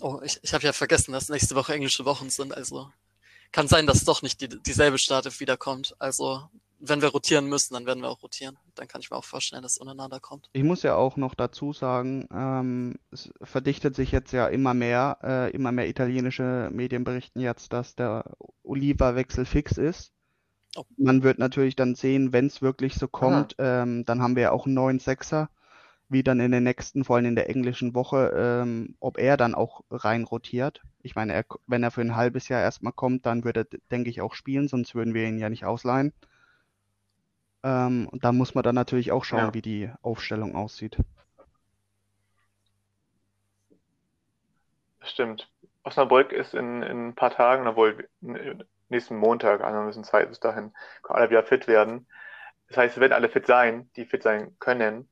Oh, 0.00 0.20
ich, 0.22 0.38
ich 0.42 0.54
habe 0.54 0.64
ja 0.64 0.72
vergessen, 0.72 1.12
dass 1.12 1.28
nächste 1.28 1.54
Woche 1.54 1.74
englische 1.74 2.04
Wochen 2.04 2.30
sind. 2.30 2.54
Also 2.54 2.90
kann 3.50 3.68
sein, 3.68 3.86
dass 3.86 4.04
doch 4.04 4.22
nicht 4.22 4.40
die, 4.40 4.48
dieselbe 4.48 4.98
Startelf 4.98 5.40
wiederkommt. 5.40 5.96
Also 5.98 6.42
wenn 6.78 7.00
wir 7.00 7.08
rotieren 7.08 7.46
müssen, 7.46 7.74
dann 7.74 7.86
werden 7.86 8.02
wir 8.02 8.10
auch 8.10 8.22
rotieren. 8.22 8.58
Dann 8.74 8.88
kann 8.88 9.00
ich 9.00 9.10
mir 9.10 9.16
auch 9.16 9.24
vorstellen, 9.24 9.62
dass 9.62 9.72
es 9.72 9.78
untereinander 9.78 10.20
kommt. 10.20 10.50
Ich 10.52 10.64
muss 10.64 10.82
ja 10.82 10.96
auch 10.96 11.16
noch 11.16 11.34
dazu 11.34 11.72
sagen, 11.72 12.26
ähm, 12.34 12.96
es 13.10 13.32
verdichtet 13.40 13.94
sich 13.94 14.10
jetzt 14.10 14.32
ja 14.32 14.48
immer 14.48 14.74
mehr, 14.74 15.18
äh, 15.22 15.50
immer 15.52 15.70
mehr 15.70 15.88
italienische 15.88 16.70
Medien 16.72 17.04
berichten 17.04 17.40
jetzt, 17.40 17.72
dass 17.72 17.94
der 17.94 18.24
Oliva-Wechsel 18.64 19.44
fix 19.44 19.78
ist. 19.78 20.11
Oh. 20.76 20.84
Man 20.96 21.22
wird 21.22 21.38
natürlich 21.38 21.76
dann 21.76 21.94
sehen, 21.94 22.32
wenn 22.32 22.46
es 22.46 22.62
wirklich 22.62 22.94
so 22.94 23.06
kommt, 23.06 23.56
ähm, 23.58 24.04
dann 24.06 24.22
haben 24.22 24.36
wir 24.36 24.44
ja 24.44 24.50
auch 24.52 24.64
einen 24.66 24.74
neuen 24.74 24.98
Sechser, 24.98 25.50
wie 26.08 26.22
dann 26.22 26.40
in 26.40 26.50
der 26.50 26.60
nächsten, 26.60 27.04
vor 27.04 27.16
allem 27.16 27.26
in 27.26 27.36
der 27.36 27.50
englischen 27.50 27.94
Woche, 27.94 28.32
ähm, 28.34 28.94
ob 29.00 29.18
er 29.18 29.36
dann 29.36 29.54
auch 29.54 29.82
rein 29.90 30.24
rotiert. 30.24 30.82
Ich 31.02 31.14
meine, 31.14 31.34
er, 31.34 31.44
wenn 31.66 31.82
er 31.82 31.90
für 31.90 32.00
ein 32.00 32.16
halbes 32.16 32.48
Jahr 32.48 32.62
erstmal 32.62 32.92
kommt, 32.92 33.26
dann 33.26 33.44
würde 33.44 33.66
er, 33.70 33.78
denke 33.90 34.08
ich, 34.08 34.22
auch 34.22 34.34
spielen, 34.34 34.68
sonst 34.68 34.94
würden 34.94 35.14
wir 35.14 35.26
ihn 35.26 35.38
ja 35.38 35.50
nicht 35.50 35.64
ausleihen. 35.64 36.12
Ähm, 37.62 38.08
und 38.10 38.24
da 38.24 38.32
muss 38.32 38.54
man 38.54 38.64
dann 38.64 38.74
natürlich 38.74 39.12
auch 39.12 39.24
schauen, 39.24 39.46
ja. 39.46 39.54
wie 39.54 39.62
die 39.62 39.90
Aufstellung 40.02 40.54
aussieht. 40.54 40.96
Stimmt. 45.00 45.48
Osnabrück 45.84 46.32
ist 46.32 46.54
in, 46.54 46.82
in 46.82 47.08
ein 47.08 47.14
paar 47.14 47.30
Tagen, 47.30 47.66
obwohl 47.66 48.08
nächsten 48.92 49.16
Montag, 49.16 49.62
also 49.62 49.80
ein 49.80 49.86
bisschen 49.86 50.04
Zeit 50.04 50.28
bis 50.28 50.40
dahin, 50.40 50.72
können 51.02 51.18
alle 51.18 51.30
wieder 51.30 51.42
fit 51.42 51.66
werden. 51.66 52.06
Das 52.68 52.76
heißt, 52.76 52.96
wir 52.96 53.02
werden 53.02 53.12
alle 53.12 53.28
fit 53.28 53.46
sein, 53.46 53.90
die 53.96 54.06
fit 54.06 54.22
sein 54.22 54.56
können. 54.58 55.08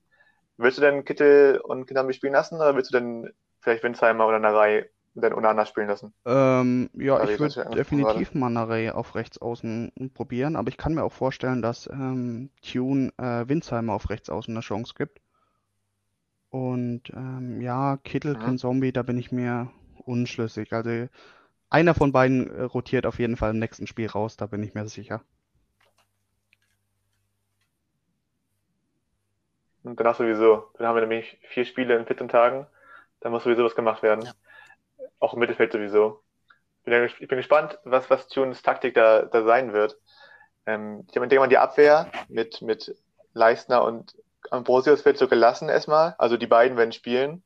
Willst 0.57 0.79
du 0.79 0.83
denn 0.83 1.05
Kittel 1.05 1.61
und 1.63 1.87
Kinambi 1.87 2.13
spielen 2.13 2.33
lassen 2.33 2.57
oder 2.57 2.75
willst 2.75 2.93
du 2.93 2.99
denn 2.99 3.31
vielleicht 3.61 3.83
Winsheimer 3.83 4.27
oder 4.27 4.39
Narei 4.39 4.89
dann 5.15 5.35
Onana 5.35 5.67
spielen 5.67 5.89
lassen? 5.89 6.15
Ähm, 6.25 6.91
ja, 6.95 7.19
Narei, 7.19 7.33
ich 7.33 7.41
würde 7.41 7.71
definitiv 7.75 8.35
mal 8.35 8.51
Narei 8.51 8.93
auf 8.93 9.15
rechts 9.15 9.39
außen 9.39 9.93
probieren, 10.15 10.57
aber 10.57 10.69
ich 10.69 10.77
kann 10.77 10.95
mir 10.95 11.03
auch 11.03 11.13
vorstellen, 11.13 11.63
dass 11.63 11.89
ähm, 11.89 12.51
Tune 12.63 13.13
äh, 13.19 13.49
Winsheimer 13.49 13.93
auf 13.93 14.11
rechts 14.11 14.31
außen 14.31 14.55
eine 14.55 14.61
Chance 14.61 14.95
gibt. 14.97 15.21
Und 16.51 17.11
ähm, 17.11 17.61
ja, 17.61 17.97
Kittel, 17.99 18.37
mhm. 18.37 18.59
Zombie, 18.59 18.93
da 18.93 19.03
bin 19.03 19.19
ich 19.19 19.31
mir 19.31 19.71
unschlüssig. 20.05 20.73
Also 20.73 21.09
einer 21.71 21.95
von 21.95 22.13
beiden 22.13 22.51
äh, 22.51 22.63
rotiert 22.63 23.07
auf 23.07 23.19
jeden 23.19 23.37
Fall 23.37 23.51
im 23.51 23.59
nächsten 23.59 23.87
Spiel 23.87 24.09
raus, 24.09 24.37
da 24.37 24.47
bin 24.47 24.63
ich 24.63 24.75
mir 24.75 24.87
sicher. 24.89 25.23
Und 29.83 29.99
danach 29.99 30.17
sowieso. 30.17 30.71
Dann 30.77 30.87
haben 30.87 30.97
wir 30.97 31.01
nämlich 31.01 31.39
vier 31.49 31.65
Spiele 31.65 31.97
in 31.97 32.05
14 32.05 32.29
Tagen. 32.29 32.67
Da 33.21 33.31
muss 33.31 33.45
sowieso 33.45 33.65
was 33.65 33.75
gemacht 33.75 34.03
werden. 34.03 34.25
Ja. 34.25 34.33
Auch 35.21 35.33
im 35.33 35.41
Mittelfeld 35.41 35.73
sowieso. 35.73 36.23
Ich 36.85 37.29
bin 37.29 37.39
gespannt, 37.39 37.79
was, 37.85 38.11
was 38.11 38.29
Tunes 38.29 38.63
Taktik 38.63 38.95
da, 38.95 39.23
da 39.23 39.45
sein 39.45 39.73
wird. 39.73 39.99
Ähm, 40.67 41.05
ich 41.07 41.13
denke 41.13 41.39
mal, 41.39 41.49
die 41.49 41.59
Abwehr 41.59 42.11
mit, 42.29 42.63
mit 42.63 42.95
Leistner 43.33 43.85
und 43.85 44.15
Ambrosius 44.51 45.05
wird 45.05 45.19
so 45.19 45.29
gelassen 45.29 45.69
erstmal. 45.69 46.15
Also 46.19 46.37
die 46.37 46.47
beiden 46.47 46.77
werden 46.77 46.93
spielen. 46.93 47.43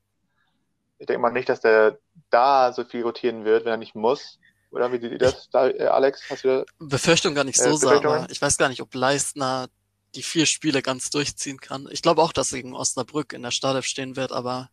Ich 0.97 1.05
denke 1.05 1.21
mal 1.21 1.31
nicht, 1.31 1.49
dass 1.49 1.61
der 1.61 1.99
da 2.35 2.73
so 2.73 2.83
viel 2.83 3.03
rotieren 3.03 3.45
wird, 3.45 3.65
wenn 3.65 3.71
er 3.71 3.77
nicht 3.77 3.95
muss. 3.95 4.39
Oder 4.71 4.91
wie 4.91 4.99
sieht 4.99 5.13
ihr 5.13 5.17
das, 5.17 5.49
da, 5.49 5.69
äh, 5.69 5.87
Alex? 5.87 6.21
Hast 6.29 6.43
du 6.43 6.65
Befürchtung 6.79 7.33
gar 7.33 7.45
nicht 7.45 7.59
äh, 7.59 7.63
so 7.63 7.77
sagen. 7.77 8.27
Ich 8.29 8.41
weiß 8.41 8.57
gar 8.57 8.67
nicht, 8.67 8.81
ob 8.81 8.93
Leistner 8.93 9.67
die 10.15 10.23
vier 10.23 10.45
Spiele 10.45 10.81
ganz 10.81 11.09
durchziehen 11.09 11.59
kann. 11.59 11.87
Ich 11.91 12.01
glaube 12.01 12.21
auch, 12.21 12.33
dass 12.33 12.51
er 12.51 12.57
gegen 12.57 12.75
Osnabrück 12.75 13.31
in 13.33 13.41
der 13.41 13.51
Startelf 13.51 13.85
stehen 13.85 14.15
wird, 14.17 14.33
aber 14.33 14.69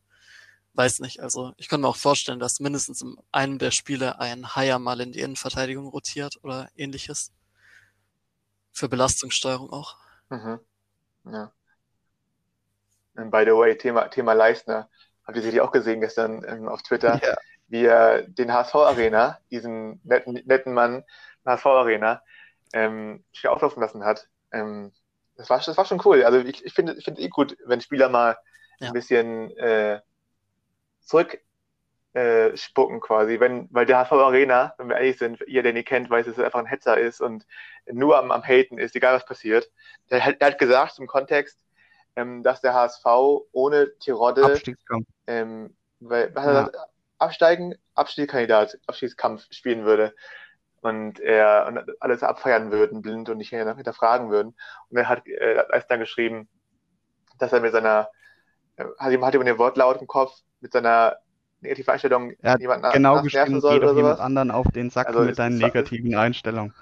weiß 0.75 1.01
nicht. 1.01 1.21
Also 1.21 1.53
ich 1.57 1.69
kann 1.69 1.81
mir 1.81 1.89
auch 1.89 1.97
vorstellen, 1.97 2.41
dass 2.41 2.59
mindestens 2.59 3.03
in 3.03 3.17
einem 3.31 3.59
der 3.59 3.71
Spiele 3.71 4.19
ein 4.19 4.57
Haier 4.57 4.79
mal 4.79 5.01
in 5.01 5.13
die 5.13 5.21
Innenverteidigung 5.21 5.87
rotiert 5.87 6.37
oder 6.43 6.69
ähnliches. 6.77 7.33
Für 8.73 8.89
Belastungssteuerung 8.89 9.71
auch. 9.71 9.97
Mhm. 10.31 10.59
Ja. 11.27 11.53
And 13.15 13.31
by 13.31 13.45
the 13.45 13.53
way, 13.53 13.77
Thema, 13.77 14.09
Thema 14.09 14.33
Leistner. 14.33 14.89
Habt 15.25 15.37
ihr 15.37 15.43
sicherlich 15.43 15.61
auch 15.61 15.73
gesehen 15.73 16.01
gestern 16.01 16.43
ähm, 16.45 16.69
auf 16.69 16.83
Twitter, 16.83 17.21
ja. 17.23 17.37
Wie 17.73 17.87
er 17.87 18.23
den 18.23 18.53
HSV 18.53 18.75
Arena, 18.75 19.39
diesen 19.51 19.99
netten, 20.05 20.35
netten 20.45 20.75
Mann, 20.75 21.05
HSV 21.47 21.67
Arena, 21.67 22.23
ähm, 22.75 23.25
auflaufen 23.47 23.81
lassen 23.81 24.05
hat. 24.05 24.29
Ähm, 24.53 24.93
das, 25.39 25.49
war, 25.49 25.59
das 25.59 25.77
war 25.79 25.87
schon 25.87 26.03
cool. 26.05 26.23
Also 26.23 26.39
ich, 26.41 26.63
ich 26.67 26.75
finde 26.75 26.93
ich 26.93 27.05
finde 27.05 27.23
eh 27.23 27.29
gut, 27.29 27.57
wenn 27.65 27.81
Spieler 27.81 28.11
mal 28.11 28.37
ja. 28.79 28.89
ein 28.89 28.93
bisschen 28.93 29.57
äh, 29.57 30.01
zurück 31.01 31.41
äh, 32.13 32.55
spucken 32.59 33.01
quasi, 33.01 33.41
wenn, 33.41 33.69
weil 33.73 33.87
der 33.87 34.01
HSV 34.01 34.13
Arena, 34.13 34.75
wenn 34.77 34.91
wir 34.91 34.97
ehrlich 34.97 35.17
sind, 35.17 35.41
ihr, 35.47 35.63
den 35.63 35.77
ihr 35.77 35.83
kennt, 35.83 36.11
weiß, 36.11 36.27
dass 36.27 36.37
er 36.37 36.45
einfach 36.45 36.59
ein 36.59 36.67
Hetzer 36.67 36.99
ist 36.99 37.23
und 37.23 37.47
nur 37.87 38.19
am, 38.19 38.31
am 38.31 38.43
Haten 38.43 38.77
ist, 38.77 38.95
egal 38.95 39.15
was 39.15 39.25
passiert. 39.25 39.71
Der, 40.11 40.33
der 40.33 40.47
hat 40.47 40.59
gesagt 40.59 40.99
im 40.99 41.07
Kontext, 41.07 41.59
ähm, 42.17 42.43
dass 42.43 42.61
der 42.61 42.75
HSV 42.75 43.07
ohne 43.53 43.97
Tirode 43.99 44.61
ähm, 45.27 45.75
weil, 46.01 46.35
was 46.35 46.45
ja. 46.45 46.71
Absteigen, 47.23 47.75
Abstiegskandidat, 47.95 48.79
Abstiegskampf 48.87 49.47
spielen 49.51 49.85
würde 49.85 50.15
und 50.81 51.21
er 51.21 51.67
und 51.69 52.03
alles 52.03 52.23
abfeiern 52.23 52.71
würden, 52.73 53.03
blind 53.03 53.29
und 53.29 53.39
nicht 53.39 53.51
hinterfragen 53.51 54.31
würden. 54.31 54.55
Und 54.89 54.97
er 54.97 55.09
hat 55.09 55.27
äh, 55.27 55.65
dann 55.89 56.01
geschrieben, 56.01 56.49
dass 57.39 57.53
er 57.53 57.61
mit 57.61 57.73
seiner, 57.73 58.09
äh, 58.77 58.85
hat 58.99 59.13
ihm 59.13 59.25
hat 59.25 59.35
ihm 59.35 59.45
den 59.45 59.59
Wortlaut 59.59 60.01
im 60.01 60.07
Kopf, 60.07 60.33
mit 60.61 60.73
seiner 60.73 61.17
negativen 61.61 61.93
Einstellung 61.93 62.33
er 62.41 62.53
hat 62.53 62.61
jemanden 62.61 62.91
genau 62.91 63.23
geschrieben, 63.23 63.61
soll 63.61 63.79
doch 63.79 63.95
jemand 63.95 64.19
anderen 64.19 64.51
auf 64.51 64.67
den 64.73 64.91
Sack 64.91 65.09
also 65.09 65.21
mit 65.21 65.39
deinen 65.39 65.59
negativen 65.59 66.15
Einstellungen. 66.17 66.75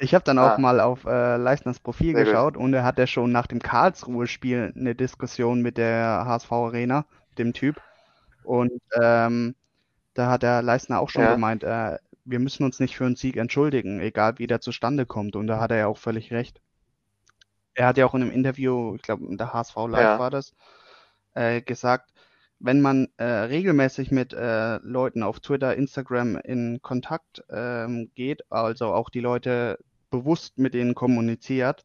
Ich 0.00 0.14
habe 0.14 0.24
dann 0.24 0.38
auch 0.38 0.52
ah. 0.52 0.58
mal 0.58 0.78
auf 0.78 1.04
äh, 1.06 1.36
Leistners 1.36 1.80
Profil 1.80 2.14
Sehr 2.14 2.24
geschaut 2.24 2.54
gut. 2.54 2.62
und 2.62 2.72
er 2.72 2.84
hat 2.84 2.98
ja 2.98 3.08
schon 3.08 3.32
nach 3.32 3.48
dem 3.48 3.58
Karlsruhe-Spiel 3.58 4.72
eine 4.76 4.94
Diskussion 4.94 5.60
mit 5.60 5.76
der 5.76 6.24
HSV 6.24 6.52
Arena, 6.52 7.04
dem 7.36 7.52
Typ. 7.52 7.80
Und 8.48 8.80
ähm, 8.98 9.54
da 10.14 10.30
hat 10.30 10.42
der 10.42 10.62
Leistner 10.62 11.00
auch 11.00 11.10
schon 11.10 11.22
ja. 11.22 11.34
gemeint, 11.34 11.64
äh, 11.64 11.98
wir 12.24 12.38
müssen 12.38 12.64
uns 12.64 12.80
nicht 12.80 12.96
für 12.96 13.04
einen 13.04 13.14
Sieg 13.14 13.36
entschuldigen, 13.36 14.00
egal 14.00 14.38
wie 14.38 14.46
der 14.46 14.62
zustande 14.62 15.04
kommt. 15.04 15.36
Und 15.36 15.48
da 15.48 15.60
hat 15.60 15.70
er 15.70 15.76
ja 15.76 15.86
auch 15.86 15.98
völlig 15.98 16.32
recht. 16.32 16.62
Er 17.74 17.88
hat 17.88 17.98
ja 17.98 18.06
auch 18.06 18.14
in 18.14 18.22
einem 18.22 18.30
Interview, 18.30 18.94
ich 18.94 19.02
glaube 19.02 19.26
in 19.26 19.36
der 19.36 19.52
HSV 19.52 19.76
Live 19.76 20.00
ja. 20.00 20.18
war 20.18 20.30
das, 20.30 20.54
äh, 21.34 21.60
gesagt, 21.60 22.10
wenn 22.58 22.80
man 22.80 23.08
äh, 23.18 23.24
regelmäßig 23.24 24.12
mit 24.12 24.32
äh, 24.32 24.78
Leuten 24.78 25.22
auf 25.22 25.40
Twitter, 25.40 25.76
Instagram 25.76 26.36
in 26.38 26.80
Kontakt 26.80 27.44
ähm, 27.50 28.10
geht, 28.14 28.50
also 28.50 28.94
auch 28.94 29.10
die 29.10 29.20
Leute 29.20 29.78
bewusst 30.10 30.56
mit 30.56 30.72
denen 30.72 30.94
kommuniziert, 30.94 31.84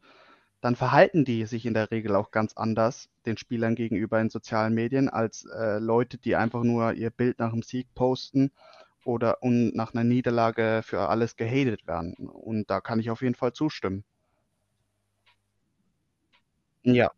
dann 0.63 0.77
verhalten 0.77 1.25
die 1.25 1.45
sich 1.45 1.65
in 1.65 1.73
der 1.73 1.91
Regel 1.91 2.15
auch 2.15 2.31
ganz 2.31 2.53
anders 2.53 3.09
den 3.25 3.35
Spielern 3.35 3.75
gegenüber 3.75 4.21
in 4.21 4.29
sozialen 4.29 4.73
Medien 4.73 5.09
als 5.09 5.43
äh, 5.43 5.77
Leute, 5.77 6.17
die 6.17 6.37
einfach 6.37 6.63
nur 6.63 6.93
ihr 6.93 7.09
Bild 7.09 7.37
nach 7.39 7.51
dem 7.51 7.63
Sieg 7.63 7.93
posten 7.95 8.49
oder 9.03 9.43
und 9.43 9.75
nach 9.75 9.93
einer 9.93 10.05
Niederlage 10.05 10.79
für 10.81 11.09
alles 11.09 11.35
gehatet 11.35 11.85
werden. 11.85 12.13
Und 12.13 12.69
da 12.69 12.79
kann 12.79 13.01
ich 13.01 13.11
auf 13.11 13.21
jeden 13.21 13.35
Fall 13.35 13.51
zustimmen. 13.51 14.05
Ja. 16.83 17.11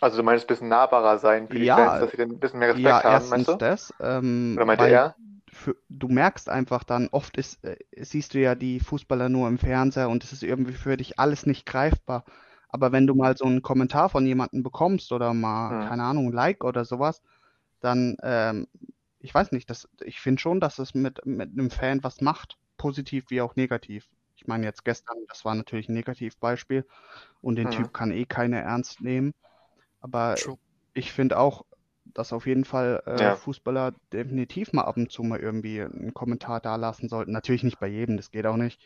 Also 0.00 0.18
du 0.18 0.22
meinst 0.22 0.44
ein 0.44 0.46
bisschen 0.46 0.68
nahbarer 0.68 1.18
sein 1.18 1.48
für 1.48 1.58
die 1.58 1.64
ja, 1.64 1.74
Fans, 1.74 2.00
dass 2.00 2.12
sie 2.12 2.22
ein 2.22 2.38
bisschen 2.38 2.60
mehr 2.60 2.68
Respekt 2.68 2.86
ja, 2.86 3.02
haben, 3.02 3.28
meinst 3.30 3.48
du? 3.48 3.56
das. 3.56 3.92
Ähm, 3.98 4.54
Oder 4.56 4.66
meinte 4.66 4.88
er? 4.88 5.16
Für, 5.52 5.74
du 5.88 6.06
merkst 6.06 6.48
einfach 6.48 6.84
dann, 6.84 7.08
oft 7.10 7.36
ist, 7.36 7.64
äh, 7.64 7.76
siehst 7.96 8.34
du 8.34 8.38
ja 8.38 8.54
die 8.54 8.78
Fußballer 8.78 9.28
nur 9.28 9.48
im 9.48 9.58
Fernseher 9.58 10.08
und 10.08 10.22
es 10.22 10.32
ist 10.32 10.44
irgendwie 10.44 10.74
für 10.74 10.96
dich 10.96 11.18
alles 11.18 11.46
nicht 11.46 11.66
greifbar. 11.66 12.24
Aber 12.72 12.92
wenn 12.92 13.06
du 13.06 13.14
mal 13.14 13.36
so 13.36 13.44
einen 13.44 13.62
Kommentar 13.62 14.08
von 14.08 14.26
jemandem 14.26 14.62
bekommst 14.62 15.12
oder 15.12 15.34
mal, 15.34 15.82
hm. 15.82 15.88
keine 15.88 16.04
Ahnung, 16.04 16.28
ein 16.28 16.32
Like 16.32 16.64
oder 16.64 16.84
sowas, 16.84 17.22
dann, 17.80 18.16
ähm, 18.22 18.66
ich 19.18 19.34
weiß 19.34 19.52
nicht, 19.52 19.68
das, 19.70 19.88
ich 20.02 20.20
finde 20.20 20.40
schon, 20.40 20.60
dass 20.60 20.78
es 20.78 20.94
mit, 20.94 21.24
mit 21.26 21.50
einem 21.50 21.70
Fan 21.70 22.02
was 22.02 22.20
macht, 22.20 22.58
positiv 22.76 23.24
wie 23.28 23.40
auch 23.40 23.56
negativ. 23.56 24.08
Ich 24.36 24.46
meine, 24.46 24.64
jetzt 24.64 24.84
gestern, 24.84 25.18
das 25.28 25.44
war 25.44 25.54
natürlich 25.54 25.88
ein 25.88 25.94
Negativbeispiel 25.94 26.86
und 27.42 27.56
den 27.56 27.70
hm. 27.70 27.76
Typ 27.76 27.92
kann 27.92 28.10
eh 28.10 28.24
keiner 28.24 28.58
ernst 28.58 29.00
nehmen. 29.00 29.34
Aber 30.00 30.36
True. 30.36 30.56
ich 30.94 31.12
finde 31.12 31.38
auch, 31.38 31.64
dass 32.14 32.32
auf 32.32 32.46
jeden 32.46 32.64
Fall 32.64 33.02
äh, 33.06 33.20
ja. 33.20 33.36
Fußballer 33.36 33.94
definitiv 34.12 34.72
mal 34.72 34.84
ab 34.84 34.96
und 34.96 35.12
zu 35.12 35.22
mal 35.22 35.38
irgendwie 35.38 35.82
einen 35.82 36.14
Kommentar 36.14 36.60
da 36.60 36.76
lassen 36.76 37.08
sollten. 37.08 37.32
Natürlich 37.32 37.62
nicht 37.62 37.78
bei 37.78 37.86
jedem, 37.86 38.16
das 38.16 38.30
geht 38.30 38.46
auch 38.46 38.56
nicht. 38.56 38.80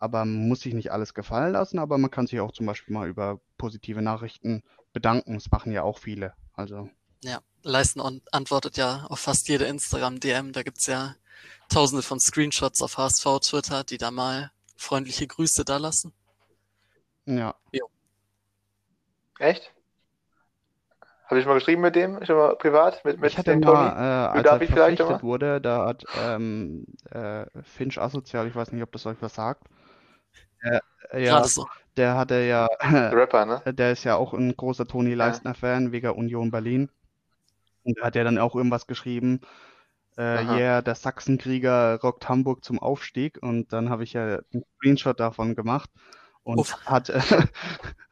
Aber 0.00 0.24
man 0.24 0.48
muss 0.48 0.60
sich 0.60 0.74
nicht 0.74 0.90
alles 0.90 1.14
gefallen 1.14 1.52
lassen, 1.52 1.78
aber 1.78 1.98
man 1.98 2.10
kann 2.10 2.26
sich 2.26 2.40
auch 2.40 2.52
zum 2.52 2.66
Beispiel 2.66 2.94
mal 2.94 3.08
über 3.08 3.38
positive 3.58 4.02
Nachrichten 4.02 4.62
bedanken. 4.92 5.34
Das 5.34 5.50
machen 5.50 5.72
ja 5.72 5.82
auch 5.82 5.98
viele. 5.98 6.32
Also. 6.54 6.88
Ja, 7.22 7.40
Leisten 7.62 8.00
antwortet 8.32 8.76
ja 8.78 9.06
auf 9.08 9.20
fast 9.20 9.48
jede 9.48 9.66
Instagram-DM. 9.66 10.52
Da 10.52 10.62
gibt 10.62 10.78
es 10.78 10.86
ja 10.86 11.14
tausende 11.68 12.02
von 12.02 12.18
Screenshots 12.18 12.82
auf 12.82 12.96
HSV 12.98 13.40
Twitter, 13.42 13.84
die 13.84 13.98
da 13.98 14.10
mal 14.10 14.50
freundliche 14.76 15.26
Grüße 15.26 15.64
da 15.64 15.76
lassen. 15.76 16.12
Ja. 17.26 17.54
Jo. 17.72 17.86
Echt? 19.38 19.72
Habe 21.26 21.38
ich 21.38 21.46
mal 21.46 21.54
geschrieben 21.54 21.82
mit 21.82 21.94
dem? 21.94 22.24
Schon 22.24 22.36
mal 22.36 22.56
privat? 22.56 23.04
Mit, 23.04 23.20
mit 23.20 23.30
ich 23.30 23.38
hatte 23.38 23.52
dem 23.52 23.60
mal, 23.60 23.88
Tony? 23.88 23.88
Äh, 23.88 24.38
als 24.38 24.46
er 24.46 24.66
verpflichtet 24.66 25.22
wurde, 25.22 25.60
da 25.60 25.86
hat 25.86 26.04
ähm, 26.24 26.86
äh, 27.10 27.44
Finch 27.62 27.98
Asozial, 27.98 28.48
ich 28.48 28.54
weiß 28.54 28.72
nicht, 28.72 28.82
ob 28.82 28.90
das 28.90 29.06
euch 29.06 29.18
was 29.20 29.34
sagt. 29.34 29.62
Äh, 30.60 30.80
ja, 31.24 31.42
so. 31.44 31.66
der 31.96 32.16
hatte 32.16 32.36
ja, 32.40 32.66
Rapper, 32.66 33.46
ne? 33.46 33.62
der 33.72 33.92
ist 33.92 34.04
ja 34.04 34.16
auch 34.16 34.34
ein 34.34 34.56
großer 34.56 34.86
Toni 34.86 35.14
Leistner-Fan 35.14 35.86
ja. 35.86 35.92
wegen 35.92 36.10
Union 36.10 36.50
Berlin. 36.50 36.90
Und 37.82 37.98
er 37.98 38.06
hat 38.06 38.16
ja 38.16 38.24
dann 38.24 38.38
auch 38.38 38.54
irgendwas 38.54 38.86
geschrieben, 38.86 39.40
äh, 40.16 40.44
yeah, 40.44 40.82
der 40.82 40.94
Sachsenkrieger 40.94 41.98
rockt 42.02 42.28
Hamburg 42.28 42.64
zum 42.64 42.78
Aufstieg. 42.78 43.38
Und 43.42 43.72
dann 43.72 43.88
habe 43.88 44.04
ich 44.04 44.12
ja 44.12 44.40
einen 44.52 44.64
Screenshot 44.76 45.18
davon 45.18 45.54
gemacht. 45.54 45.90
Und 46.42 46.58
Uff. 46.58 46.84
hat, 46.84 47.08
äh, 47.08 47.20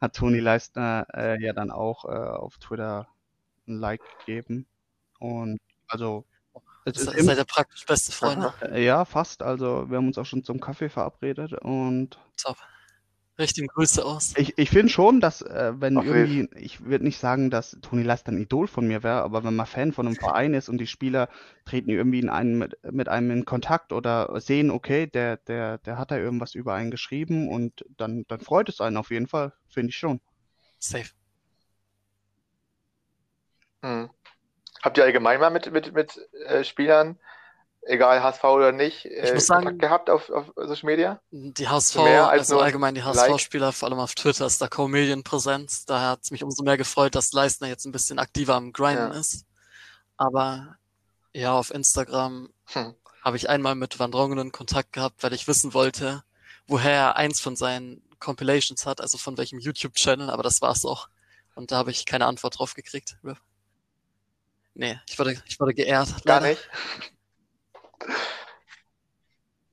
hat 0.01 0.15
Toni 0.15 0.39
Leistner 0.39 1.05
äh, 1.13 1.41
ja 1.43 1.53
dann 1.53 1.71
auch 1.71 2.05
äh, 2.05 2.09
auf 2.09 2.57
Twitter 2.57 3.07
ein 3.67 3.77
Like 3.77 4.01
gegeben. 4.25 4.65
Und 5.19 5.59
also. 5.87 6.25
Es 6.95 7.07
ist 7.07 7.25
seid 7.25 7.37
ihr 7.37 7.45
praktisch 7.45 7.85
beste 7.85 8.11
Freunde? 8.11 8.53
Äh, 8.61 8.83
ja, 8.83 9.05
fast. 9.05 9.41
Also 9.41 9.89
wir 9.89 9.97
haben 9.97 10.07
uns 10.07 10.17
auch 10.17 10.25
schon 10.25 10.43
zum 10.43 10.59
Kaffee 10.59 10.89
verabredet 10.89 11.53
und. 11.53 12.19
Top. 12.37 12.57
Richten 13.39 13.67
Grüße 13.67 14.03
aus. 14.03 14.33
Ich, 14.35 14.57
ich 14.57 14.69
finde 14.69 14.89
schon, 14.89 15.21
dass, 15.21 15.41
äh, 15.41 15.71
wenn 15.77 15.97
Auf 15.97 16.03
irgendwie, 16.03 16.49
ich 16.57 16.83
würde 16.83 17.05
nicht 17.05 17.19
sagen, 17.19 17.49
dass 17.49 17.77
Toni 17.81 18.03
Leist 18.03 18.27
ein 18.27 18.37
Idol 18.37 18.67
von 18.67 18.85
mir 18.85 19.01
wäre, 19.01 19.21
aber 19.21 19.45
wenn 19.45 19.55
man 19.55 19.65
Fan 19.65 19.93
von 19.93 20.07
einem 20.07 20.15
Verein 20.43 20.53
ist 20.53 20.67
und 20.67 20.77
die 20.77 20.87
Spieler 20.87 21.29
treten 21.63 21.89
irgendwie 21.89 22.19
in 22.19 22.27
einen 22.27 22.57
mit, 22.57 22.77
mit 22.91 23.07
einem 23.07 23.31
in 23.31 23.45
Kontakt 23.45 23.93
oder 23.93 24.41
sehen, 24.41 24.69
okay, 24.69 25.07
der, 25.07 25.37
der, 25.37 25.77
der 25.77 25.97
hat 25.97 26.11
da 26.11 26.17
irgendwas 26.17 26.53
über 26.53 26.73
einen 26.73 26.91
geschrieben 26.91 27.47
und 27.47 27.85
dann, 27.95 28.25
dann 28.27 28.41
freut 28.41 28.67
es 28.67 28.81
einen 28.81 28.97
auf 28.97 29.09
jeden 29.09 29.27
Fall, 29.27 29.53
finde 29.69 29.91
ich 29.91 29.95
schon. 29.95 30.19
Safe. 30.77 31.09
Hm. 33.81 34.09
Habt 34.81 34.97
ihr 34.97 35.03
allgemein 35.03 35.39
mal 35.39 35.49
mit, 35.49 35.71
mit, 35.71 35.93
mit 35.93 36.17
äh, 36.45 36.63
Spielern 36.63 37.19
egal 37.83 38.21
HSV 38.21 38.43
oder 38.43 38.71
nicht, 38.71 39.05
äh, 39.05 39.35
ich 39.35 39.45
sagen, 39.45 39.77
gehabt 39.77 40.09
auf, 40.09 40.29
auf 40.29 40.51
Social 40.55 40.85
Media? 40.85 41.19
Die 41.31 41.67
HSV, 41.67 41.97
also 41.97 42.59
allgemein 42.59 42.95
die 42.95 43.03
HSV-Spieler, 43.03 43.71
vor 43.71 43.89
allem 43.89 43.99
auf 43.99 44.15
Twitter 44.15 44.45
ist 44.45 44.61
da 44.61 44.67
kaum 44.67 44.91
Medienpräsenz. 44.91 45.85
Daher 45.85 46.09
hat 46.09 46.21
es 46.23 46.31
mich 46.31 46.43
umso 46.43 46.63
mehr 46.63 46.77
gefreut, 46.77 47.15
dass 47.15 47.31
Leistner 47.31 47.67
jetzt 47.67 47.85
ein 47.85 47.91
bisschen 47.91 48.19
aktiver 48.19 48.55
am 48.55 48.73
Grinden 48.73 49.13
ja. 49.13 49.19
ist. 49.19 49.45
Aber 50.17 50.75
ja, 51.33 51.53
auf 51.53 51.71
Instagram 51.71 52.49
hm. 52.67 52.95
habe 53.23 53.37
ich 53.37 53.49
einmal 53.49 53.75
mit 53.75 53.99
Van 53.99 54.11
Drongenen 54.11 54.51
Kontakt 54.51 54.93
gehabt, 54.93 55.23
weil 55.23 55.33
ich 55.33 55.47
wissen 55.47 55.73
wollte, 55.73 56.23
woher 56.67 56.91
er 56.91 57.15
eins 57.15 57.39
von 57.39 57.55
seinen 57.55 58.03
Compilations 58.19 58.85
hat, 58.85 59.01
also 59.01 59.17
von 59.17 59.37
welchem 59.37 59.59
YouTube-Channel, 59.59 60.29
aber 60.29 60.43
das 60.43 60.61
war's 60.61 60.85
auch. 60.85 61.07
Und 61.55 61.71
da 61.71 61.77
habe 61.77 61.91
ich 61.91 62.05
keine 62.05 62.25
Antwort 62.25 62.59
drauf 62.59 62.73
gekriegt. 62.73 63.17
Nee, 64.79 64.97
ich 65.09 65.19
wurde, 65.19 65.35
ich 65.45 65.59
wurde 65.59 65.73
geehrt. 65.73 66.07
Gar 66.23 66.39
leider. 66.39 66.47
nicht. 66.47 66.69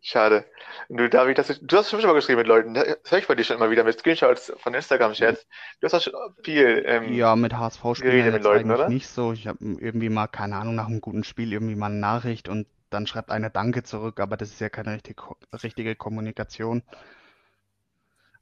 Schade. 0.00 0.44
Du, 0.88 1.08
David, 1.08 1.38
das, 1.38 1.60
du 1.60 1.76
hast 1.76 1.90
schon 1.90 2.02
mal 2.02 2.12
geschrieben 2.12 2.38
mit 2.38 2.48
Leuten. 2.48 2.74
Das 2.74 2.86
höre 3.08 3.18
ich 3.20 3.28
bei 3.28 3.36
dir 3.36 3.44
schon 3.44 3.56
immer 3.56 3.70
wieder 3.70 3.84
mit 3.84 3.96
Screenshots 4.00 4.52
von 4.56 4.74
Instagram-Chats. 4.74 5.46
Du 5.80 5.84
hast 5.84 5.94
auch 5.94 6.00
schon 6.00 6.12
viel. 6.42 6.82
Ähm, 6.84 7.12
ja, 7.12 7.36
mit 7.36 7.54
HSV-Spielen 7.54 8.32
mit 8.32 8.42
Leuten, 8.42 8.68
oder? 8.68 8.88
nicht 8.88 9.06
so. 9.06 9.32
Ich 9.32 9.46
habe 9.46 9.58
irgendwie 9.60 10.08
mal, 10.08 10.26
keine 10.26 10.56
Ahnung, 10.56 10.74
nach 10.74 10.88
einem 10.88 11.00
guten 11.00 11.22
Spiel 11.22 11.52
irgendwie 11.52 11.76
mal 11.76 11.86
eine 11.86 12.00
Nachricht 12.00 12.48
und 12.48 12.66
dann 12.90 13.06
schreibt 13.06 13.30
einer 13.30 13.50
Danke 13.50 13.84
zurück, 13.84 14.18
aber 14.18 14.36
das 14.36 14.50
ist 14.50 14.60
ja 14.60 14.70
keine 14.70 14.92
richtig, 14.92 15.22
richtige 15.62 15.94
Kommunikation. 15.94 16.82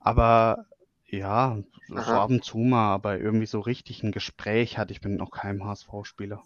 Aber 0.01 0.65
ja, 1.09 1.59
so 1.89 1.97
ab 1.97 2.31
und 2.31 2.43
zu 2.43 2.57
mal, 2.57 2.95
aber 2.95 3.19
irgendwie 3.19 3.47
so 3.47 3.61
richtig 3.61 4.03
ein 4.03 4.13
Gespräch 4.13 4.79
hatte 4.79 4.93
ich 4.93 5.03
mit 5.03 5.19
noch 5.19 5.31
keinem 5.31 5.67
HSV-Spieler. 5.67 6.43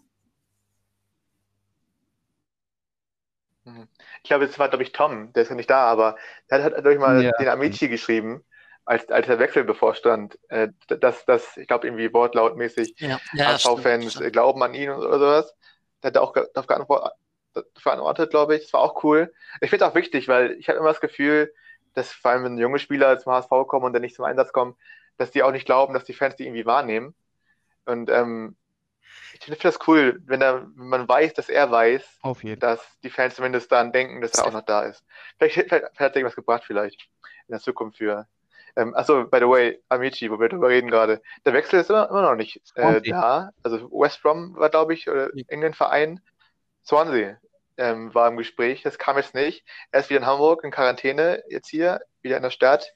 Ich 4.23 4.29
glaube, 4.29 4.45
es 4.45 4.59
war, 4.59 4.69
glaube 4.69 4.83
ich, 4.83 4.91
Tom, 4.91 5.33
der 5.33 5.43
ist 5.43 5.49
ja 5.49 5.55
nicht 5.55 5.69
da, 5.69 5.85
aber 5.85 6.15
der 6.49 6.63
hat, 6.63 6.75
hat 6.75 6.85
durch 6.85 6.99
mal 6.99 7.23
ja. 7.23 7.31
den 7.39 7.49
Amici 7.49 7.87
geschrieben, 7.87 8.43
als, 8.85 9.09
als 9.09 9.27
der 9.27 9.39
Wechsel 9.39 9.63
bevorstand, 9.63 10.39
äh, 10.49 10.69
dass 10.87 11.25
das, 11.25 11.57
ich 11.57 11.67
glaube, 11.67 11.87
irgendwie 11.87 12.11
wortlautmäßig 12.13 12.95
ja. 12.97 13.19
ja, 13.33 13.53
HSV-Fans 13.53 14.19
glauben 14.31 14.63
an 14.63 14.73
ihn 14.73 14.89
oder 14.89 15.19
sowas. 15.19 15.55
Der 16.01 16.07
hat 16.09 16.17
auch 16.17 16.33
darauf 16.33 16.67
geantwortet, 17.83 18.29
glaube 18.31 18.55
ich. 18.55 18.63
Das 18.63 18.73
war 18.73 18.81
auch 18.81 19.03
cool. 19.03 19.33
Ich 19.61 19.69
finde 19.69 19.85
es 19.85 19.91
auch 19.91 19.95
wichtig, 19.95 20.27
weil 20.27 20.51
ich 20.53 20.69
habe 20.69 20.79
immer 20.79 20.89
das 20.89 21.01
Gefühl, 21.01 21.53
dass 21.93 22.11
vor 22.11 22.31
allem, 22.31 22.43
wenn 22.45 22.57
junge 22.57 22.79
Spieler 22.79 23.19
zum 23.19 23.33
HSV 23.33 23.49
kommen 23.67 23.85
und 23.85 23.93
dann 23.93 24.01
nicht 24.01 24.15
zum 24.15 24.25
Einsatz 24.25 24.53
kommen, 24.53 24.75
dass 25.17 25.31
die 25.31 25.43
auch 25.43 25.51
nicht 25.51 25.65
glauben, 25.65 25.93
dass 25.93 26.05
die 26.05 26.13
Fans 26.13 26.35
die 26.35 26.45
irgendwie 26.45 26.65
wahrnehmen. 26.65 27.13
Und 27.85 28.09
ähm, 28.09 28.55
ich 29.39 29.45
finde 29.45 29.59
das 29.61 29.87
cool, 29.87 30.21
wenn, 30.25 30.41
er, 30.41 30.67
wenn 30.75 30.87
man 30.89 31.07
weiß, 31.07 31.33
dass 31.33 31.49
er 31.49 31.71
weiß, 31.71 32.19
dass 32.59 32.81
die 33.03 33.09
Fans 33.09 33.35
zumindest 33.35 33.71
daran 33.71 33.91
denken, 33.91 34.21
dass 34.21 34.33
er 34.35 34.45
auch 34.45 34.51
noch 34.51 34.65
da 34.65 34.83
ist. 34.83 35.03
Vielleicht, 35.37 35.55
vielleicht, 35.55 35.69
vielleicht 35.69 35.99
hat 35.99 36.11
er 36.11 36.15
irgendwas 36.17 36.35
gebracht, 36.35 36.63
vielleicht 36.65 37.09
in 37.47 37.53
der 37.53 37.61
Zukunft 37.61 37.97
für. 37.97 38.27
Ähm, 38.75 38.93
achso, 38.95 39.25
by 39.25 39.39
the 39.39 39.47
way, 39.47 39.81
Amici, 39.89 40.29
wo 40.29 40.39
wir 40.39 40.49
darüber 40.49 40.69
reden 40.69 40.89
gerade. 40.89 41.21
Der 41.45 41.53
Wechsel 41.53 41.79
ist 41.79 41.89
immer, 41.89 42.09
immer 42.09 42.21
noch 42.21 42.35
nicht 42.35 42.61
äh, 42.75 43.01
da. 43.01 43.51
Also 43.63 43.89
West 43.91 44.21
Brom 44.21 44.55
war, 44.55 44.69
glaube 44.69 44.93
ich, 44.93 45.09
oder 45.09 45.33
irgendein 45.33 45.73
Verein. 45.73 46.21
Swansea 46.85 47.37
ähm, 47.77 48.13
war 48.13 48.27
im 48.27 48.37
Gespräch. 48.37 48.83
Das 48.83 48.97
kam 48.97 49.17
jetzt 49.17 49.33
nicht. 49.33 49.65
Er 49.91 50.01
ist 50.01 50.09
wieder 50.09 50.19
in 50.19 50.25
Hamburg 50.25 50.63
in 50.63 50.71
Quarantäne, 50.71 51.43
jetzt 51.49 51.69
hier, 51.69 52.01
wieder 52.21 52.37
in 52.37 52.43
der 52.43 52.51
Stadt. 52.51 52.93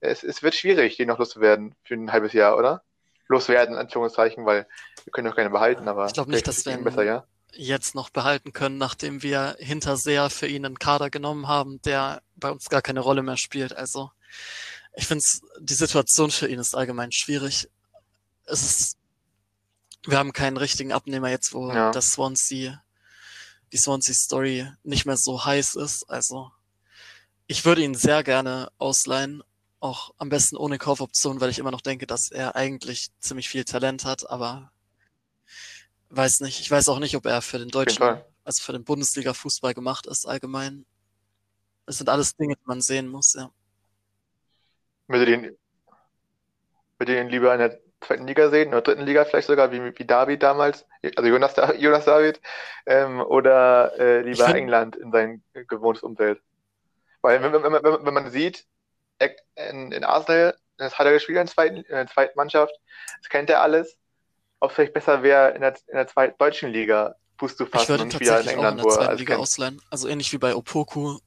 Es, 0.00 0.22
es 0.22 0.42
wird 0.42 0.54
schwierig, 0.54 0.96
den 0.96 1.08
noch 1.08 1.18
loszuwerden 1.18 1.74
für 1.84 1.94
ein 1.94 2.12
halbes 2.12 2.32
Jahr, 2.32 2.58
oder? 2.58 2.82
Loswerden, 3.28 3.74
in 3.74 3.80
Anführungszeichen, 3.80 4.46
weil 4.46 4.66
wir 5.04 5.10
können 5.12 5.28
doch 5.28 5.36
keine 5.36 5.50
behalten, 5.50 5.88
aber 5.88 6.06
ich 6.06 6.12
glaube 6.12 6.30
nicht, 6.30 6.46
dass 6.46 6.64
wir 6.64 6.72
ihn 6.72 6.84
besser, 6.84 7.04
ja? 7.04 7.24
jetzt 7.58 7.94
noch 7.94 8.10
behalten 8.10 8.52
können, 8.52 8.78
nachdem 8.78 9.22
wir 9.22 9.56
Hinterseher 9.58 10.30
für 10.30 10.46
ihn 10.46 10.64
einen 10.64 10.78
Kader 10.78 11.10
genommen 11.10 11.48
haben, 11.48 11.80
der 11.82 12.22
bei 12.36 12.50
uns 12.50 12.68
gar 12.68 12.82
keine 12.82 13.00
Rolle 13.00 13.22
mehr 13.22 13.36
spielt. 13.36 13.76
Also 13.76 14.10
ich 14.94 15.06
finde 15.06 15.24
die 15.60 15.74
Situation 15.74 16.30
für 16.30 16.48
ihn 16.48 16.58
ist 16.58 16.74
allgemein 16.74 17.12
schwierig. 17.12 17.68
Es 18.44 18.62
ist, 18.62 18.98
wir 20.06 20.18
haben 20.18 20.32
keinen 20.32 20.56
richtigen 20.56 20.92
Abnehmer 20.92 21.30
jetzt, 21.30 21.52
wo 21.52 21.70
ja. 21.72 21.90
das 21.90 22.12
Swansea, 22.12 22.82
die 23.72 23.78
Swansea 23.78 24.14
Story 24.14 24.70
nicht 24.84 25.06
mehr 25.06 25.16
so 25.16 25.44
heiß 25.44 25.74
ist. 25.74 26.04
Also 26.08 26.50
ich 27.46 27.64
würde 27.64 27.82
ihn 27.82 27.94
sehr 27.94 28.22
gerne 28.22 28.70
ausleihen, 28.78 29.42
auch 29.80 30.14
am 30.18 30.28
besten 30.28 30.56
ohne 30.56 30.78
Kaufoption, 30.78 31.40
weil 31.40 31.50
ich 31.50 31.58
immer 31.58 31.70
noch 31.70 31.80
denke, 31.80 32.06
dass 32.06 32.30
er 32.30 32.56
eigentlich 32.56 33.08
ziemlich 33.20 33.48
viel 33.48 33.64
Talent 33.64 34.04
hat, 34.04 34.28
aber 34.28 34.72
weiß 36.10 36.40
nicht. 36.40 36.60
Ich 36.60 36.70
weiß 36.70 36.88
auch 36.88 36.98
nicht, 36.98 37.16
ob 37.16 37.26
er 37.26 37.42
für 37.42 37.58
den 37.58 37.68
deutschen, 37.68 38.02
also 38.44 38.62
für 38.62 38.72
den 38.72 38.84
Bundesliga-Fußball 38.84 39.74
gemacht 39.74 40.06
ist 40.06 40.26
allgemein. 40.26 40.86
Das 41.84 41.98
sind 41.98 42.08
alles 42.08 42.34
Dinge, 42.36 42.56
die 42.56 42.66
man 42.66 42.80
sehen 42.80 43.08
muss, 43.08 43.34
ja. 43.34 43.50
Würde 45.08 45.26
den, 45.26 45.56
würde 46.98 47.14
den 47.14 47.28
lieber 47.28 47.52
in 47.52 47.60
der 47.60 47.78
zweiten 48.00 48.26
Liga 48.26 48.50
sehen, 48.50 48.68
oder 48.68 48.82
dritten 48.82 49.04
Liga 49.04 49.24
vielleicht 49.24 49.46
sogar, 49.46 49.70
wie, 49.70 49.80
wie 49.96 50.04
David 50.04 50.42
damals, 50.42 50.84
also 51.16 51.28
Jonas, 51.28 51.54
Jonas 51.78 52.04
David, 52.04 52.40
ähm, 52.86 53.20
oder 53.20 53.96
äh, 53.98 54.22
lieber 54.22 54.46
find, 54.46 54.56
England 54.56 54.96
in 54.96 55.12
sein 55.12 55.42
gewohntes 55.52 56.02
Umfeld? 56.02 56.40
Weil 57.20 57.42
wenn, 57.42 57.52
wenn, 57.52 57.62
wenn, 57.62 58.04
wenn 58.06 58.14
man 58.14 58.30
sieht, 58.30 58.66
in, 59.54 59.92
in 59.92 60.04
Arsenal, 60.04 60.56
das 60.76 60.98
hat 60.98 61.06
er 61.06 61.12
gespielt 61.12 61.38
in 61.38 61.46
der 61.46 61.52
zweiten, 61.52 61.76
in 61.76 61.94
der 61.94 62.06
zweiten 62.06 62.36
Mannschaft, 62.36 62.74
das 63.20 63.28
kennt 63.28 63.50
er 63.50 63.62
alles. 63.62 63.96
Ob 64.60 64.70
es 64.70 64.76
vielleicht 64.76 64.94
besser 64.94 65.22
wäre, 65.22 65.50
in 65.54 65.60
der, 65.60 65.74
in 65.86 65.96
der 65.96 66.06
zweiten 66.06 66.36
deutschen 66.38 66.70
Liga 66.70 67.14
Fuß 67.38 67.56
zu 67.56 67.66
fassen 67.66 68.00
und 68.00 68.18
wieder 68.18 68.40
in 68.40 68.48
England, 68.48 68.80
auch 68.80 68.84
in 68.84 68.88
der 68.88 68.98
zweiten 68.98 69.18
Liga 69.18 69.36
ausleihen. 69.36 69.82
Also 69.90 70.08
ähnlich 70.08 70.32
wie 70.32 70.38
bei 70.38 70.54
Opoku, 70.54 71.18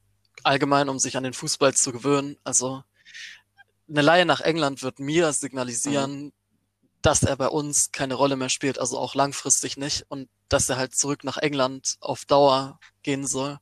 allgemein, 0.44 0.90
um 0.90 1.00
sich 1.00 1.16
an 1.18 1.24
den 1.24 1.34
Fußball 1.34 1.74
zu 1.74 1.92
gewöhnen. 1.92 2.38
Also 2.44 2.84
eine 3.88 4.02
Laie 4.02 4.26
nach 4.26 4.42
England 4.42 4.82
wird 4.84 5.00
mir 5.00 5.32
signalisieren, 5.34 6.26
mhm. 6.26 6.34
dass 7.02 7.24
er 7.24 7.36
bei 7.36 7.48
uns 7.48 7.92
keine 7.92 8.16
Rolle 8.16 8.36
mehr 8.36 8.50
spielt, 8.50 8.80
also 8.80 8.98
auch 8.98 9.16
langfristig 9.16 9.78
nicht 9.78 10.06
und 10.10 10.30
dass 10.48 10.70
er 10.70 10.78
halt 10.78 10.96
zurück 10.96 11.24
nach 11.24 11.38
England 11.38 11.98
auf 12.02 12.26
Dauer 12.26 12.80
gehen 13.04 13.28
soll, 13.28 13.60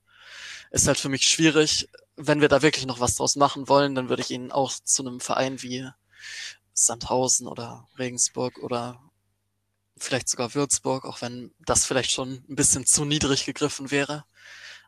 ist 0.72 0.88
halt 0.88 0.98
für 0.98 1.10
mich 1.10 1.24
schwierig 1.24 1.90
wenn 2.18 2.42
wir 2.42 2.50
da 2.50 2.62
wirklich 2.62 2.86
noch 2.86 3.00
was 3.00 3.16
draus 3.16 3.36
machen 3.36 3.70
wollen, 3.70 3.96
dann 3.96 4.10
würde 4.10 4.24
ich 4.24 4.32
ihn 4.32 4.52
auch 4.52 4.72
zu 4.72 5.06
einem 5.06 5.20
Verein 5.20 5.62
wie 5.62 5.88
Sandhausen 6.74 7.48
oder 7.48 7.88
Regensburg 7.98 8.58
oder 8.58 9.00
vielleicht 9.98 10.28
sogar 10.28 10.54
Würzburg, 10.54 11.06
auch 11.06 11.22
wenn 11.22 11.54
das 11.60 11.86
vielleicht 11.86 12.12
schon 12.12 12.44
ein 12.50 12.56
bisschen 12.56 12.86
zu 12.86 13.06
niedrig 13.06 13.46
gegriffen 13.46 13.92
wäre. 13.92 14.26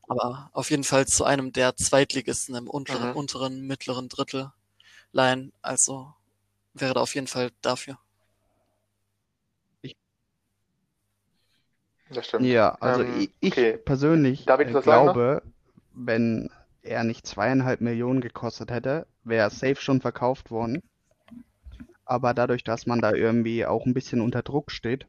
Aber 0.07 0.49
auf 0.53 0.71
jeden 0.71 0.83
Fall 0.83 1.07
zu 1.07 1.23
einem 1.23 1.53
der 1.53 1.75
Zweitligisten 1.75 2.55
im 2.55 2.67
unteren, 2.67 3.11
mhm. 3.11 3.15
unteren 3.15 3.61
mittleren 3.61 4.09
Drittel 4.09 4.51
leihen. 5.11 5.53
Also 5.61 6.13
wäre 6.73 6.95
da 6.95 7.01
auf 7.01 7.13
jeden 7.13 7.27
Fall 7.27 7.51
dafür. 7.61 7.99
Das 12.11 12.25
stimmt. 12.27 12.45
Ja, 12.45 12.75
also 12.79 13.03
ähm, 13.03 13.29
ich, 13.39 13.51
okay. 13.51 13.77
persönlich 13.77 14.45
glaube, 14.45 14.81
sagen, 14.81 15.41
wenn 15.93 16.49
er 16.89 17.03
nicht 17.03 17.25
zweieinhalb 17.25 17.81
Millionen 17.81 18.19
gekostet 18.19 18.71
hätte, 18.71 19.07
wäre 19.23 19.43
er 19.43 19.49
safe 19.49 19.75
schon 19.75 20.01
verkauft 20.01 20.51
worden. 20.51 20.81
Aber 22.03 22.33
dadurch, 22.33 22.63
dass 22.63 22.87
man 22.87 22.99
da 22.99 23.13
irgendwie 23.13 23.65
auch 23.65 23.85
ein 23.85 23.93
bisschen 23.93 24.19
unter 24.21 24.41
Druck 24.41 24.71
steht, 24.71 25.05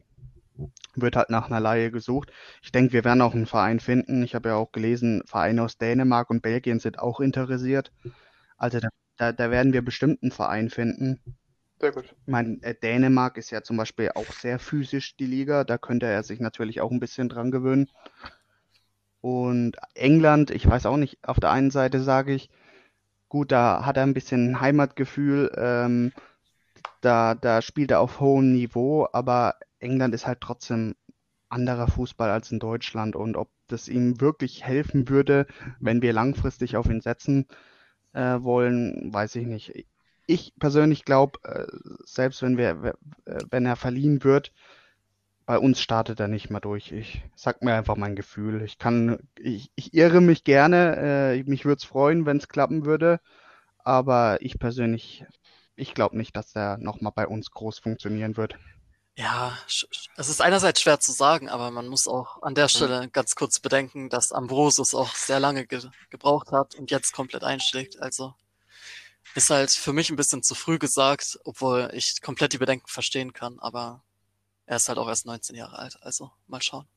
wird 0.95 1.15
halt 1.15 1.31
nach 1.31 1.47
einer 1.47 1.59
Laie 1.59 1.89
gesucht. 1.89 2.31
Ich 2.61 2.71
denke, 2.71 2.93
wir 2.93 3.03
werden 3.03 3.21
auch 3.21 3.33
einen 3.33 3.47
Verein 3.47 3.79
finden. 3.79 4.21
Ich 4.21 4.35
habe 4.35 4.49
ja 4.49 4.55
auch 4.55 4.71
gelesen, 4.71 5.23
Vereine 5.25 5.63
aus 5.63 5.77
Dänemark 5.77 6.29
und 6.29 6.43
Belgien 6.43 6.79
sind 6.79 6.99
auch 6.99 7.19
interessiert. 7.19 7.91
Also 8.57 8.79
da, 8.79 8.89
da, 9.17 9.31
da 9.31 9.49
werden 9.49 9.73
wir 9.73 9.81
bestimmt 9.83 10.21
einen 10.21 10.31
Verein 10.31 10.69
finden. 10.69 11.19
Sehr 11.79 11.91
gut. 11.91 12.05
Ich 12.05 12.31
meine, 12.31 12.61
äh, 12.61 12.75
Dänemark 12.75 13.37
ist 13.37 13.49
ja 13.49 13.63
zum 13.63 13.77
Beispiel 13.77 14.11
auch 14.13 14.31
sehr 14.31 14.59
physisch, 14.59 15.15
die 15.17 15.25
Liga. 15.25 15.63
Da 15.63 15.79
könnte 15.79 16.05
er 16.05 16.21
sich 16.21 16.39
natürlich 16.39 16.79
auch 16.79 16.91
ein 16.91 16.99
bisschen 16.99 17.27
dran 17.27 17.49
gewöhnen. 17.49 17.89
Und 19.21 19.77
England, 19.93 20.51
ich 20.51 20.67
weiß 20.67 20.85
auch 20.87 20.97
nicht, 20.97 21.19
auf 21.27 21.39
der 21.39 21.51
einen 21.51 21.71
Seite 21.71 22.01
sage 22.01 22.33
ich, 22.33 22.49
gut, 23.29 23.51
da 23.51 23.85
hat 23.85 23.97
er 23.97 24.03
ein 24.03 24.13
bisschen 24.13 24.59
Heimatgefühl, 24.61 25.51
ähm, 25.57 26.11
da, 27.01 27.35
da 27.35 27.61
spielt 27.61 27.91
er 27.91 27.99
auf 28.01 28.19
hohem 28.19 28.51
Niveau, 28.53 29.07
aber 29.13 29.55
England 29.79 30.13
ist 30.13 30.27
halt 30.27 30.41
trotzdem 30.41 30.95
anderer 31.49 31.87
Fußball 31.87 32.29
als 32.29 32.51
in 32.51 32.59
Deutschland 32.59 33.15
und 33.15 33.35
ob 33.37 33.49
das 33.67 33.87
ihm 33.87 34.21
wirklich 34.21 34.63
helfen 34.65 35.09
würde, 35.09 35.47
wenn 35.79 36.01
wir 36.01 36.13
langfristig 36.13 36.77
auf 36.77 36.87
ihn 36.87 37.01
setzen 37.01 37.47
äh, 38.13 38.37
wollen, 38.41 39.13
weiß 39.13 39.35
ich 39.35 39.47
nicht. 39.47 39.85
ich 40.27 40.53
persönlich 40.59 41.05
glaube, 41.05 41.39
äh, 41.43 41.67
selbst 42.05 42.41
wenn 42.41 42.57
wir, 42.57 42.95
äh, 43.25 43.39
wenn 43.49 43.65
er 43.65 43.75
verliehen 43.75 44.23
wird, 44.23 44.51
bei 45.45 45.57
uns 45.57 45.81
startet 45.81 46.19
er 46.19 46.27
nicht 46.27 46.49
mehr 46.49 46.61
durch. 46.61 46.91
Ich 46.91 47.23
sag 47.35 47.61
mir 47.61 47.73
einfach 47.75 47.95
mein 47.95 48.15
Gefühl. 48.15 48.61
Ich 48.61 48.77
kann, 48.77 49.19
ich, 49.37 49.71
ich 49.75 49.93
irre 49.93 50.21
mich 50.21 50.43
gerne. 50.43 50.95
Äh, 50.97 51.43
mich 51.43 51.65
würde 51.65 51.79
es 51.79 51.83
freuen, 51.83 52.25
wenn 52.25 52.37
es 52.37 52.47
klappen 52.47 52.85
würde. 52.85 53.19
Aber 53.79 54.41
ich 54.41 54.59
persönlich, 54.59 55.25
ich 55.75 55.93
glaube 55.93 56.17
nicht, 56.17 56.35
dass 56.35 56.55
er 56.55 56.77
nochmal 56.77 57.11
bei 57.15 57.27
uns 57.27 57.51
groß 57.51 57.79
funktionieren 57.79 58.37
wird. 58.37 58.55
Ja, 59.17 59.57
es 59.67 60.29
ist 60.29 60.41
einerseits 60.41 60.81
schwer 60.81 60.99
zu 60.99 61.11
sagen, 61.11 61.49
aber 61.49 61.69
man 61.69 61.87
muss 61.87 62.07
auch 62.07 62.41
an 62.41 62.55
der 62.55 62.69
Stelle 62.69 63.09
ganz 63.09 63.35
kurz 63.35 63.59
bedenken, 63.59 64.09
dass 64.09 64.31
Ambrosius 64.31 64.95
auch 64.95 65.13
sehr 65.15 65.39
lange 65.39 65.67
ge 65.67 65.81
gebraucht 66.09 66.51
hat 66.51 66.75
und 66.75 66.91
jetzt 66.91 67.11
komplett 67.11 67.43
einschlägt. 67.43 68.01
Also 68.01 68.33
ist 69.35 69.49
halt 69.49 69.71
für 69.71 69.93
mich 69.93 70.09
ein 70.09 70.15
bisschen 70.15 70.43
zu 70.43 70.55
früh 70.55 70.79
gesagt, 70.79 71.39
obwohl 71.43 71.89
ich 71.93 72.21
komplett 72.21 72.53
die 72.53 72.57
Bedenken 72.57 72.87
verstehen 72.87 73.33
kann, 73.33 73.59
aber 73.59 74.01
er 74.71 74.77
ist 74.77 74.87
halt 74.87 74.99
auch 74.99 75.09
erst 75.09 75.25
19 75.25 75.57
Jahre 75.57 75.77
alt, 75.77 75.99
also 76.01 76.31
mal 76.47 76.61
schauen. 76.61 76.87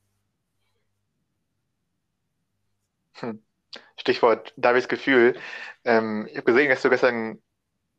Hm. 3.15 3.43
Stichwort 3.97 4.53
Davids 4.55 4.87
Gefühl. 4.87 5.37
Ähm, 5.83 6.25
ich 6.31 6.37
habe 6.37 6.45
gesehen, 6.45 6.69
dass 6.69 6.81
du 6.81 6.89
gestern 6.89 7.41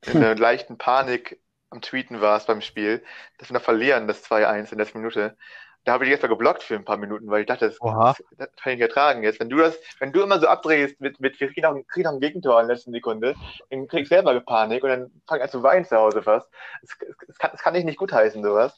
in 0.07 0.17
einer 0.17 0.35
leichten 0.35 0.79
Panik 0.79 1.43
am 1.69 1.83
Tweeten 1.83 2.23
warst 2.23 2.47
beim 2.47 2.63
Spiel, 2.63 3.05
dass 3.37 3.51
wir 3.51 3.55
noch 3.55 3.63
verlieren, 3.63 4.09
das 4.09 4.25
2-1 4.25 4.73
in 4.73 4.79
der 4.79 4.87
letzten 4.87 5.01
Minute. 5.01 5.37
Da 5.85 5.93
habe 5.93 6.05
ich 6.05 6.09
dich 6.09 6.15
jetzt 6.15 6.23
mal 6.23 6.29
geblockt 6.29 6.63
für 6.63 6.75
ein 6.75 6.87
paar 6.87 6.97
Minuten, 6.97 7.29
weil 7.29 7.43
ich 7.43 7.47
dachte, 7.47 7.67
das, 7.67 7.79
das, 7.79 8.23
das 8.39 8.49
kann 8.57 8.73
ich 8.73 8.79
nicht 8.79 8.89
ertragen 8.89 9.25
jetzt. 9.25 9.41
Wenn 9.41 9.51
du 9.51 9.59
das, 9.59 9.79
wenn 9.99 10.11
du 10.11 10.23
immer 10.23 10.41
so 10.41 10.49
abdrehst 10.49 11.03
mit, 11.03 11.21
mit 11.21 11.39
wir 11.39 11.53
kriegen 11.53 11.67
noch, 11.67 11.87
kriegen 11.87 12.05
noch 12.05 12.15
ein 12.15 12.21
Gegentor 12.21 12.59
in 12.63 12.67
der 12.67 12.77
letzten 12.77 12.93
Sekunde, 12.93 13.35
dann 13.69 13.87
krieg 13.89 14.05
ich 14.05 14.09
selber 14.09 14.41
Panik 14.41 14.83
und 14.83 14.89
dann 14.89 15.11
fange 15.27 15.41
ich 15.41 15.45
an 15.45 15.51
zu 15.51 15.63
weinen 15.63 15.85
zu 15.85 15.99
Hause 15.99 16.23
fast. 16.23 16.49
Das, 16.81 16.97
das, 17.27 17.39
kann, 17.39 17.51
das 17.53 17.61
kann 17.61 17.75
ich 17.75 17.85
nicht 17.85 17.99
gut 17.99 18.15
heißen, 18.15 18.43
sowas. 18.43 18.75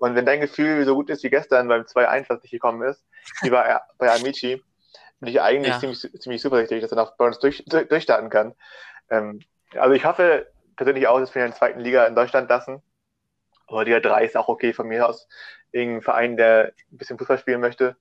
Und 0.00 0.14
wenn 0.14 0.24
dein 0.24 0.40
Gefühl 0.40 0.82
so 0.86 0.94
gut 0.94 1.10
ist 1.10 1.22
wie 1.22 1.28
gestern 1.28 1.68
beim 1.68 1.82
2-1, 1.82 2.30
was 2.30 2.42
nicht 2.42 2.52
gekommen 2.52 2.82
ist, 2.88 3.04
wie 3.42 3.50
bei, 3.50 3.78
bei 3.98 4.10
Amici, 4.10 4.62
bin 5.20 5.28
ich 5.28 5.42
eigentlich 5.42 5.74
ja. 5.74 5.78
ziemlich, 5.78 6.00
ziemlich 6.18 6.40
zuversichtlich, 6.40 6.80
dass 6.80 6.90
er 6.90 6.96
noch 6.96 7.18
bei 7.18 7.26
uns 7.26 7.38
durch, 7.38 7.62
durchstarten 7.66 8.30
kann. 8.30 8.54
Ähm, 9.10 9.40
also 9.76 9.94
ich 9.94 10.06
hoffe 10.06 10.50
persönlich 10.76 11.06
auch, 11.06 11.20
dass 11.20 11.34
wir 11.34 11.44
in 11.44 11.50
der 11.50 11.58
zweiten 11.58 11.80
Liga 11.80 12.06
in 12.06 12.14
Deutschland 12.14 12.48
lassen. 12.48 12.82
Aber 13.66 13.84
Liga 13.84 14.00
3 14.00 14.24
ist 14.24 14.38
auch 14.38 14.48
okay 14.48 14.72
von 14.72 14.88
mir 14.88 15.06
aus 15.06 15.28
irgendein 15.70 16.00
Verein, 16.00 16.36
der 16.38 16.72
ein 16.90 16.96
bisschen 16.96 17.18
Fußball 17.18 17.38
spielen 17.38 17.60
möchte. 17.60 17.98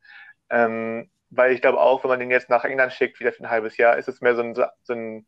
Ähm, 0.50 1.12
weil 1.32 1.52
ich 1.52 1.62
glaube 1.62 1.82
auch, 1.82 2.02
wenn 2.06 2.12
man 2.12 2.20
den 2.22 2.32
jetzt 2.32 2.50
nach 2.50 2.64
England 2.64 2.93
schickt, 2.93 3.20
wieder 3.20 3.34
für 3.34 3.43
ein 3.43 3.50
halbes 3.50 3.76
Jahr, 3.76 3.97
ist 3.97 4.08
es 4.08 4.22
mehr 4.22 4.36
so 4.36 4.41
ein, 4.41 4.56
so 4.56 4.93
ein 4.93 5.28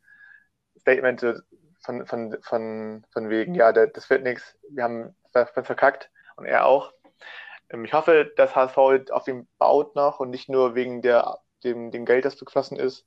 Statement 0.80 1.44
von, 1.82 2.06
von, 2.06 2.38
von, 2.42 3.06
von 3.12 3.30
wegen, 3.30 3.56
ja, 3.56 3.74
das 3.74 4.10
wird 4.10 4.24
nichts, 4.24 4.58
wir 4.70 4.86
haben 4.86 5.14
es 5.34 5.50
verkackt 5.52 6.10
und 6.42 6.48
er 6.48 6.66
auch. 6.66 6.92
Ähm, 7.70 7.86
ich 7.86 7.94
hoffe, 7.94 8.32
dass 8.36 8.56
HSV 8.56 8.78
auf 9.12 9.28
ihn 9.28 9.48
baut 9.58 9.96
noch 9.96 10.20
und 10.20 10.30
nicht 10.30 10.50
nur 10.50 10.76
wegen 10.76 11.02
der, 11.02 11.40
dem, 11.64 11.92
dem 11.92 12.06
Geld, 12.06 12.26
das 12.26 12.38
geflossen 12.38 12.78
ist, 12.78 13.06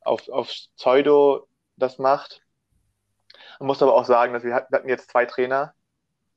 auf, 0.00 0.28
auf 0.28 0.48
Pseudo 0.76 1.46
das 1.76 1.98
macht. 1.98 2.42
Man 3.58 3.68
muss 3.68 3.82
aber 3.82 3.94
auch 3.94 4.04
sagen, 4.04 4.32
dass 4.32 4.44
wir 4.44 4.54
hatten 4.54 4.88
jetzt 4.88 5.10
zwei 5.10 5.26
Trainer, 5.26 5.74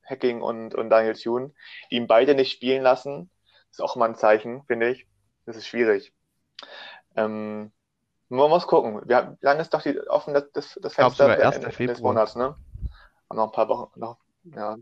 Hacking 0.03 0.41
und, 0.41 0.75
und 0.75 0.89
Daniel 0.89 1.15
Thune, 1.15 1.51
die 1.89 1.95
ihn 1.95 2.07
beide 2.07 2.35
nicht 2.35 2.51
spielen 2.51 2.83
lassen. 2.83 3.31
Das 3.69 3.79
ist 3.79 3.81
auch 3.81 3.95
mal 3.95 4.07
ein 4.07 4.15
Zeichen, 4.15 4.63
finde 4.65 4.89
ich. 4.89 5.07
Das 5.47 5.57
ist 5.57 5.67
schwierig. 5.67 6.13
Ähm, 7.15 7.71
man 8.29 8.49
muss 8.49 8.67
gucken. 8.67 9.01
Wir 9.05 9.17
haben, 9.17 9.37
wie 9.39 9.45
lange 9.45 9.61
ist 9.61 9.73
doch 9.73 9.81
die, 9.81 9.99
offen 10.07 10.35
das, 10.35 10.51
das, 10.51 10.79
das 10.81 10.93
Fenster 10.93 11.39
Ende 11.39 11.69
des 11.87 12.01
Monats, 12.01 12.35
ne? 12.35 12.55
Haben 13.29 13.37
noch 13.37 13.47
ein 13.47 13.51
paar 13.51 13.67
Wochen, 13.67 13.99
noch, 13.99 14.17
ja, 14.43 14.77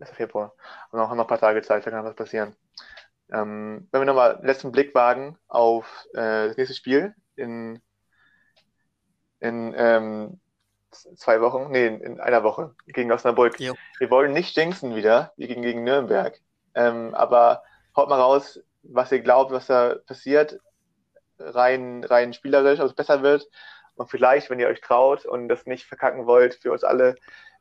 1. 0.00 0.10
Februar. 0.10 0.54
Und 0.90 0.98
noch, 0.98 1.14
noch 1.14 1.24
ein 1.24 1.28
paar 1.28 1.38
Tage 1.38 1.62
Zeit, 1.62 1.86
da 1.86 1.90
kann 1.90 2.04
was 2.04 2.14
passieren. 2.14 2.54
Ähm, 3.32 3.88
wenn 3.92 4.00
wir 4.00 4.06
nochmal 4.06 4.36
einen 4.36 4.46
letzten 4.46 4.72
Blick 4.72 4.94
wagen 4.94 5.38
auf 5.46 6.06
äh, 6.14 6.48
das 6.48 6.56
nächste 6.56 6.74
Spiel 6.74 7.14
in, 7.36 7.80
in 9.38 9.72
ähm, 9.76 10.40
zwei 10.90 11.40
Wochen, 11.40 11.70
nee, 11.70 11.86
in 11.86 12.20
einer 12.20 12.42
Woche 12.42 12.74
gegen 12.88 13.12
Osnabrück. 13.12 13.58
Jo. 13.60 13.74
Wir 13.98 14.10
wollen 14.10 14.32
nicht 14.32 14.56
jinxen 14.56 14.96
wieder, 14.96 15.32
wie 15.36 15.46
gegen, 15.46 15.62
gegen 15.62 15.84
Nürnberg. 15.84 16.40
Ähm, 16.74 17.14
aber 17.14 17.62
haut 17.96 18.08
mal 18.08 18.20
raus, 18.20 18.60
was 18.82 19.12
ihr 19.12 19.20
glaubt, 19.20 19.52
was 19.52 19.66
da 19.66 19.96
passiert, 20.06 20.58
rein, 21.38 22.04
rein 22.04 22.32
spielerisch, 22.32 22.80
ob 22.80 22.86
es 22.86 22.94
besser 22.94 23.22
wird. 23.22 23.48
Und 23.94 24.10
vielleicht, 24.10 24.50
wenn 24.50 24.60
ihr 24.60 24.68
euch 24.68 24.80
traut 24.80 25.26
und 25.26 25.48
das 25.48 25.66
nicht 25.66 25.84
verkacken 25.84 26.26
wollt, 26.26 26.54
für 26.54 26.72
uns 26.72 26.84
alle. 26.84 27.16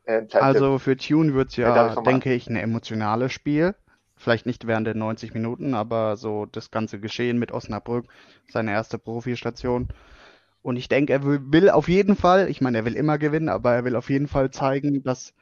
Äh, 0.09 0.25
also 0.33 0.79
für 0.79 0.97
Tune 0.97 1.35
wird 1.35 1.49
es 1.49 1.55
ja, 1.57 1.75
ja 1.75 2.01
denke 2.01 2.33
ich, 2.33 2.49
ein 2.49 2.55
emotionales 2.55 3.31
Spiel. 3.31 3.75
Vielleicht 4.15 4.45
nicht 4.45 4.67
während 4.67 4.87
der 4.87 4.95
90 4.95 5.33
Minuten, 5.33 5.73
aber 5.75 6.17
so 6.17 6.45
das 6.45 6.71
ganze 6.71 6.99
Geschehen 6.99 7.39
mit 7.39 7.53
Osnabrück, 7.53 8.05
seine 8.49 8.71
erste 8.71 8.97
Profistation. 8.97 9.87
Und 10.61 10.75
ich 10.75 10.89
denke, 10.89 11.13
er 11.13 11.23
will, 11.23 11.39
will, 11.45 11.69
auf 11.69 11.87
jeden 11.87 12.17
Fall, 12.17 12.49
ich 12.49 12.59
meine, 12.59 12.79
er 12.79 12.85
will 12.85 12.95
immer 12.95 13.17
gewinnen, 13.17 13.47
aber 13.47 13.75
er 13.75 13.85
will 13.85 13.95
auf 13.95 14.09
jeden 14.09 14.27
Fall 14.27 14.51
zeigen, 14.51 15.03
dass, 15.03 15.33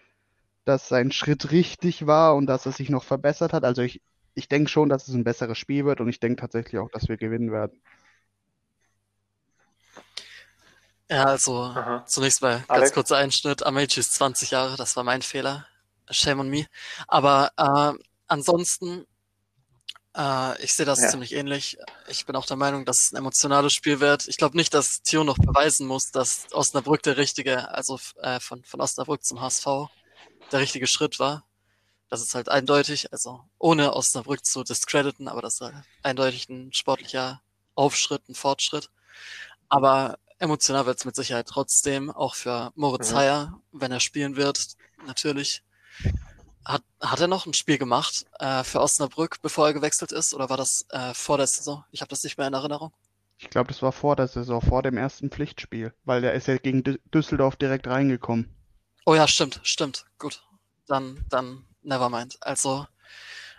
dass 0.64 0.90
sein 0.90 1.12
Schritt 1.12 1.52
richtig 1.52 2.06
war 2.06 2.36
und 2.36 2.46
dass 2.46 2.68
er 2.68 2.72
sich 2.72 2.90
noch 2.90 3.04
verbessert 3.04 3.54
hat. 3.54 3.64
Also 3.64 3.82
ich, 3.82 4.02
ich 4.36 4.48
denke 4.48 4.70
schon, 4.70 4.90
dass 4.90 5.08
es 5.08 5.16
ein 5.16 5.24
besseres 5.24 5.58
Spiel 5.58 5.86
wird 5.86 6.02
und 6.02 6.10
ich 6.10 6.20
denke 6.20 6.42
tatsächlich 6.42 6.78
auch, 6.78 6.92
dass 6.92 7.08
wir 7.08 7.18
gewinnen 7.18 7.52
werden. 7.52 7.80
Ja, 11.10 11.26
also 11.26 11.64
Aha. 11.64 12.06
zunächst 12.06 12.42
mal 12.42 12.58
ganz 12.60 12.70
Alex? 12.70 12.94
kurzer 12.94 13.18
Einschnitt. 13.18 13.66
Amechi 13.66 14.00
ist 14.00 14.14
20 14.16 14.52
Jahre, 14.52 14.76
das 14.76 14.96
war 14.96 15.04
mein 15.04 15.22
Fehler. 15.22 15.66
Shame 16.10 16.42
on 16.42 16.50
me. 16.50 16.66
Aber 17.08 17.52
äh, 17.58 18.04
ansonsten 18.28 19.06
äh, 20.18 20.64
ich 20.64 20.74
sehe 20.74 20.86
das 20.86 21.00
ja. 21.00 21.10
ziemlich 21.10 21.34
ähnlich. 21.34 21.78
Ich 22.08 22.26
bin 22.26 22.36
auch 22.36 22.46
der 22.46 22.58
Meinung, 22.58 22.86
dass 22.86 23.04
es 23.04 23.12
ein 23.12 23.18
emotionales 23.18 23.74
Spiel 23.74 24.00
wird. 24.00 24.28
Ich 24.28 24.38
glaube 24.38 24.58
nicht, 24.58 24.74
dass 24.74 25.02
Theo 25.04 25.24
noch 25.24 25.38
beweisen 25.38 25.86
muss, 25.88 26.12
dass 26.12 26.48
Osnabrück 26.52 27.04
der 27.04 27.18
richtige, 27.18 27.70
also 27.70 28.00
äh, 28.22 28.40
von, 28.40 28.64
von 28.64 28.82
Osnabrück 28.82 29.24
zum 29.24 29.40
HSV, 29.40 29.66
der 30.52 30.60
richtige 30.60 30.88
Schritt 30.88 31.20
war. 31.20 31.46
Das 32.10 32.22
ist 32.22 32.34
halt 32.36 32.50
eindeutig, 32.50 33.12
also 33.12 33.42
ohne 33.60 33.94
Osnabrück 33.94 34.44
zu 34.46 34.64
discrediten, 34.64 35.28
aber 35.28 35.42
das 35.42 35.56
ist 35.56 35.62
halt 35.62 35.76
eindeutig 36.04 36.50
ein 36.50 36.74
sportlicher 36.74 37.42
Aufschritt, 37.76 38.28
ein 38.28 38.36
Fortschritt. 38.36 38.90
Aber 39.70 40.18
emotional 40.40 40.86
wird 40.86 41.00
es 41.00 41.06
mit 41.06 41.16
Sicherheit 41.16 41.48
trotzdem, 41.48 42.10
auch 42.10 42.36
für 42.36 42.72
Moritz 42.76 43.12
mhm. 43.12 43.16
Heyer, 43.16 43.62
wenn 43.72 43.92
er 43.92 44.00
spielen 44.00 44.36
wird, 44.36 44.68
natürlich. 45.06 45.64
Hat, 46.66 46.84
hat 47.00 47.22
er 47.22 47.28
noch 47.28 47.46
ein 47.46 47.54
Spiel 47.54 47.78
gemacht 47.78 48.26
äh, 48.40 48.64
für 48.64 48.82
Osnabrück, 48.82 49.42
bevor 49.42 49.68
er 49.68 49.74
gewechselt 49.74 50.12
ist, 50.12 50.34
oder 50.34 50.50
war 50.50 50.58
das 50.58 50.86
äh, 50.90 51.14
vor 51.14 51.38
der 51.38 51.48
Saison? 51.48 51.86
Ich 51.92 52.02
habe 52.02 52.10
das 52.10 52.24
nicht 52.24 52.38
mehr 52.38 52.48
in 52.48 52.54
Erinnerung. 52.54 52.92
Ich 53.38 53.50
glaube, 53.50 53.68
das 53.68 53.82
war 53.82 53.92
vor 53.92 54.16
der 54.16 54.28
Saison, 54.28 54.62
vor 54.62 54.84
dem 54.84 54.98
ersten 54.98 55.30
Pflichtspiel, 55.30 55.94
weil 56.04 56.22
der 56.22 56.34
ist 56.34 56.48
ja 56.48 56.58
gegen 56.58 56.84
Düsseldorf 57.14 57.56
direkt 57.56 57.88
reingekommen. 57.88 58.54
Oh 59.06 59.16
ja, 59.16 59.28
stimmt, 59.28 59.62
stimmt. 59.64 60.06
Gut. 60.18 60.44
Dann, 60.88 61.24
dann, 61.30 61.66
never 61.84 62.10
mind. 62.10 62.38
Also, 62.42 62.86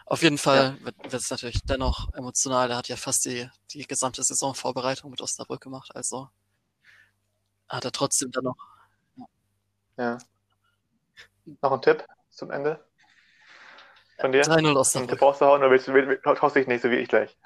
auf 0.05 0.23
jeden 0.23 0.39
Fall 0.39 0.77
ja. 0.79 0.85
wird, 0.85 0.97
wird 1.05 1.23
es 1.23 1.31
natürlich 1.31 1.63
dennoch 1.63 2.13
emotional. 2.15 2.71
Er 2.71 2.77
hat 2.77 2.89
ja 2.89 2.97
fast 2.97 3.25
die, 3.25 3.49
die 3.73 3.87
gesamte 3.87 4.23
Saisonvorbereitung 4.23 5.11
mit 5.11 5.21
Osnabrück 5.21 5.61
gemacht, 5.61 5.95
also 5.95 6.29
hat 7.69 7.85
er 7.85 7.93
trotzdem 7.93 8.31
dann 8.31 8.45
noch. 8.45 8.57
Ja. 9.97 10.19
Noch 11.63 11.73
ein 11.73 11.83
Tipp 11.83 12.05
zum 12.31 12.51
Ende? 12.51 12.85
Von 14.21 14.33
dir? 14.33 14.43
3-0 14.43 14.77
Osnabrück. 14.77 15.11
Du 15.11 15.17
brauchst 15.17 15.41
du 15.41 15.47
hauen 15.47 15.61
oder 15.61 15.71
willst 15.71 15.89
du, 15.89 16.35
traust 16.35 16.57
dich 16.57 16.67
nicht, 16.67 16.83
so 16.83 16.91
wie 16.91 16.97
ich 16.97 17.09
gleich? 17.09 17.37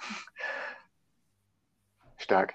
Stark. 2.17 2.55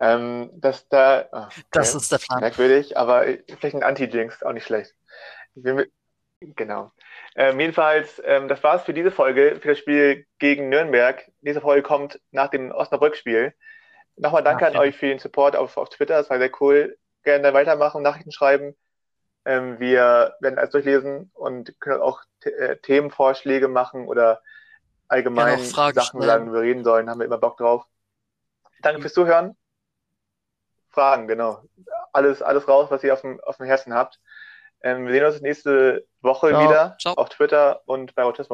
Ähm, 0.00 0.50
das 0.54 0.88
da, 0.88 1.28
oh, 1.32 1.38
okay. 1.38 1.62
das 1.72 1.94
ist 1.94 2.12
der 2.12 2.18
Plan. 2.18 2.40
Merkwürdig, 2.40 2.96
aber 2.96 3.24
vielleicht 3.58 3.74
ein 3.74 3.82
Anti-Jinx, 3.82 4.44
auch 4.44 4.52
nicht 4.52 4.66
schlecht. 4.66 4.94
Genau. 6.40 6.92
Ähm, 7.34 7.58
jedenfalls, 7.58 8.22
ähm, 8.24 8.46
das 8.46 8.62
war's 8.62 8.84
für 8.84 8.94
diese 8.94 9.10
Folge, 9.10 9.58
für 9.60 9.68
das 9.68 9.78
Spiel 9.78 10.24
gegen 10.38 10.68
Nürnberg. 10.68 11.28
Diese 11.40 11.60
Folge 11.60 11.82
kommt 11.82 12.20
nach 12.30 12.48
dem 12.48 12.70
Osnabrück-Spiel. 12.70 13.54
Nochmal 14.18 14.42
danke 14.42 14.66
okay. 14.66 14.76
an 14.76 14.80
euch 14.80 14.96
für 14.96 15.06
den 15.06 15.18
Support 15.18 15.56
auf, 15.56 15.76
auf 15.76 15.88
Twitter, 15.90 16.16
das 16.18 16.30
war 16.30 16.38
sehr 16.38 16.50
cool. 16.60 16.96
Gerne 17.22 17.52
weitermachen, 17.54 18.02
Nachrichten 18.02 18.32
schreiben. 18.32 18.76
Ähm, 19.44 19.78
wir 19.80 20.34
werden 20.40 20.58
alles 20.58 20.70
durchlesen 20.70 21.30
und 21.34 21.78
können 21.80 22.02
auch 22.02 22.22
äh, 22.42 22.76
Themenvorschläge 22.76 23.68
machen 23.68 24.06
oder 24.06 24.42
allgemein 25.08 25.58
Sachen 25.64 26.02
stellen. 26.02 26.22
sagen, 26.22 26.52
wir 26.52 26.60
reden 26.60 26.84
sollen. 26.84 27.08
Haben 27.08 27.20
wir 27.20 27.26
immer 27.26 27.38
Bock 27.38 27.56
drauf. 27.56 27.84
Danke 28.82 29.00
fürs 29.00 29.14
Zuhören. 29.14 29.56
Fragen, 30.90 31.28
genau. 31.28 31.62
Alles, 32.12 32.42
alles 32.42 32.68
raus, 32.68 32.90
was 32.90 33.02
ihr 33.04 33.12
auf 33.12 33.20
dem, 33.20 33.40
auf 33.40 33.56
dem 33.56 33.66
Herzen 33.66 33.94
habt. 33.94 34.20
Ähm, 34.82 35.06
wir 35.06 35.12
sehen 35.12 35.24
uns 35.24 35.40
nächste 35.40 36.06
Woche 36.20 36.50
Ciao. 36.50 36.64
wieder 36.64 36.96
Ciao. 37.00 37.14
auf 37.14 37.28
Twitter 37.28 37.82
und 37.86 38.14
bei 38.14 38.24
Autismus. 38.24 38.46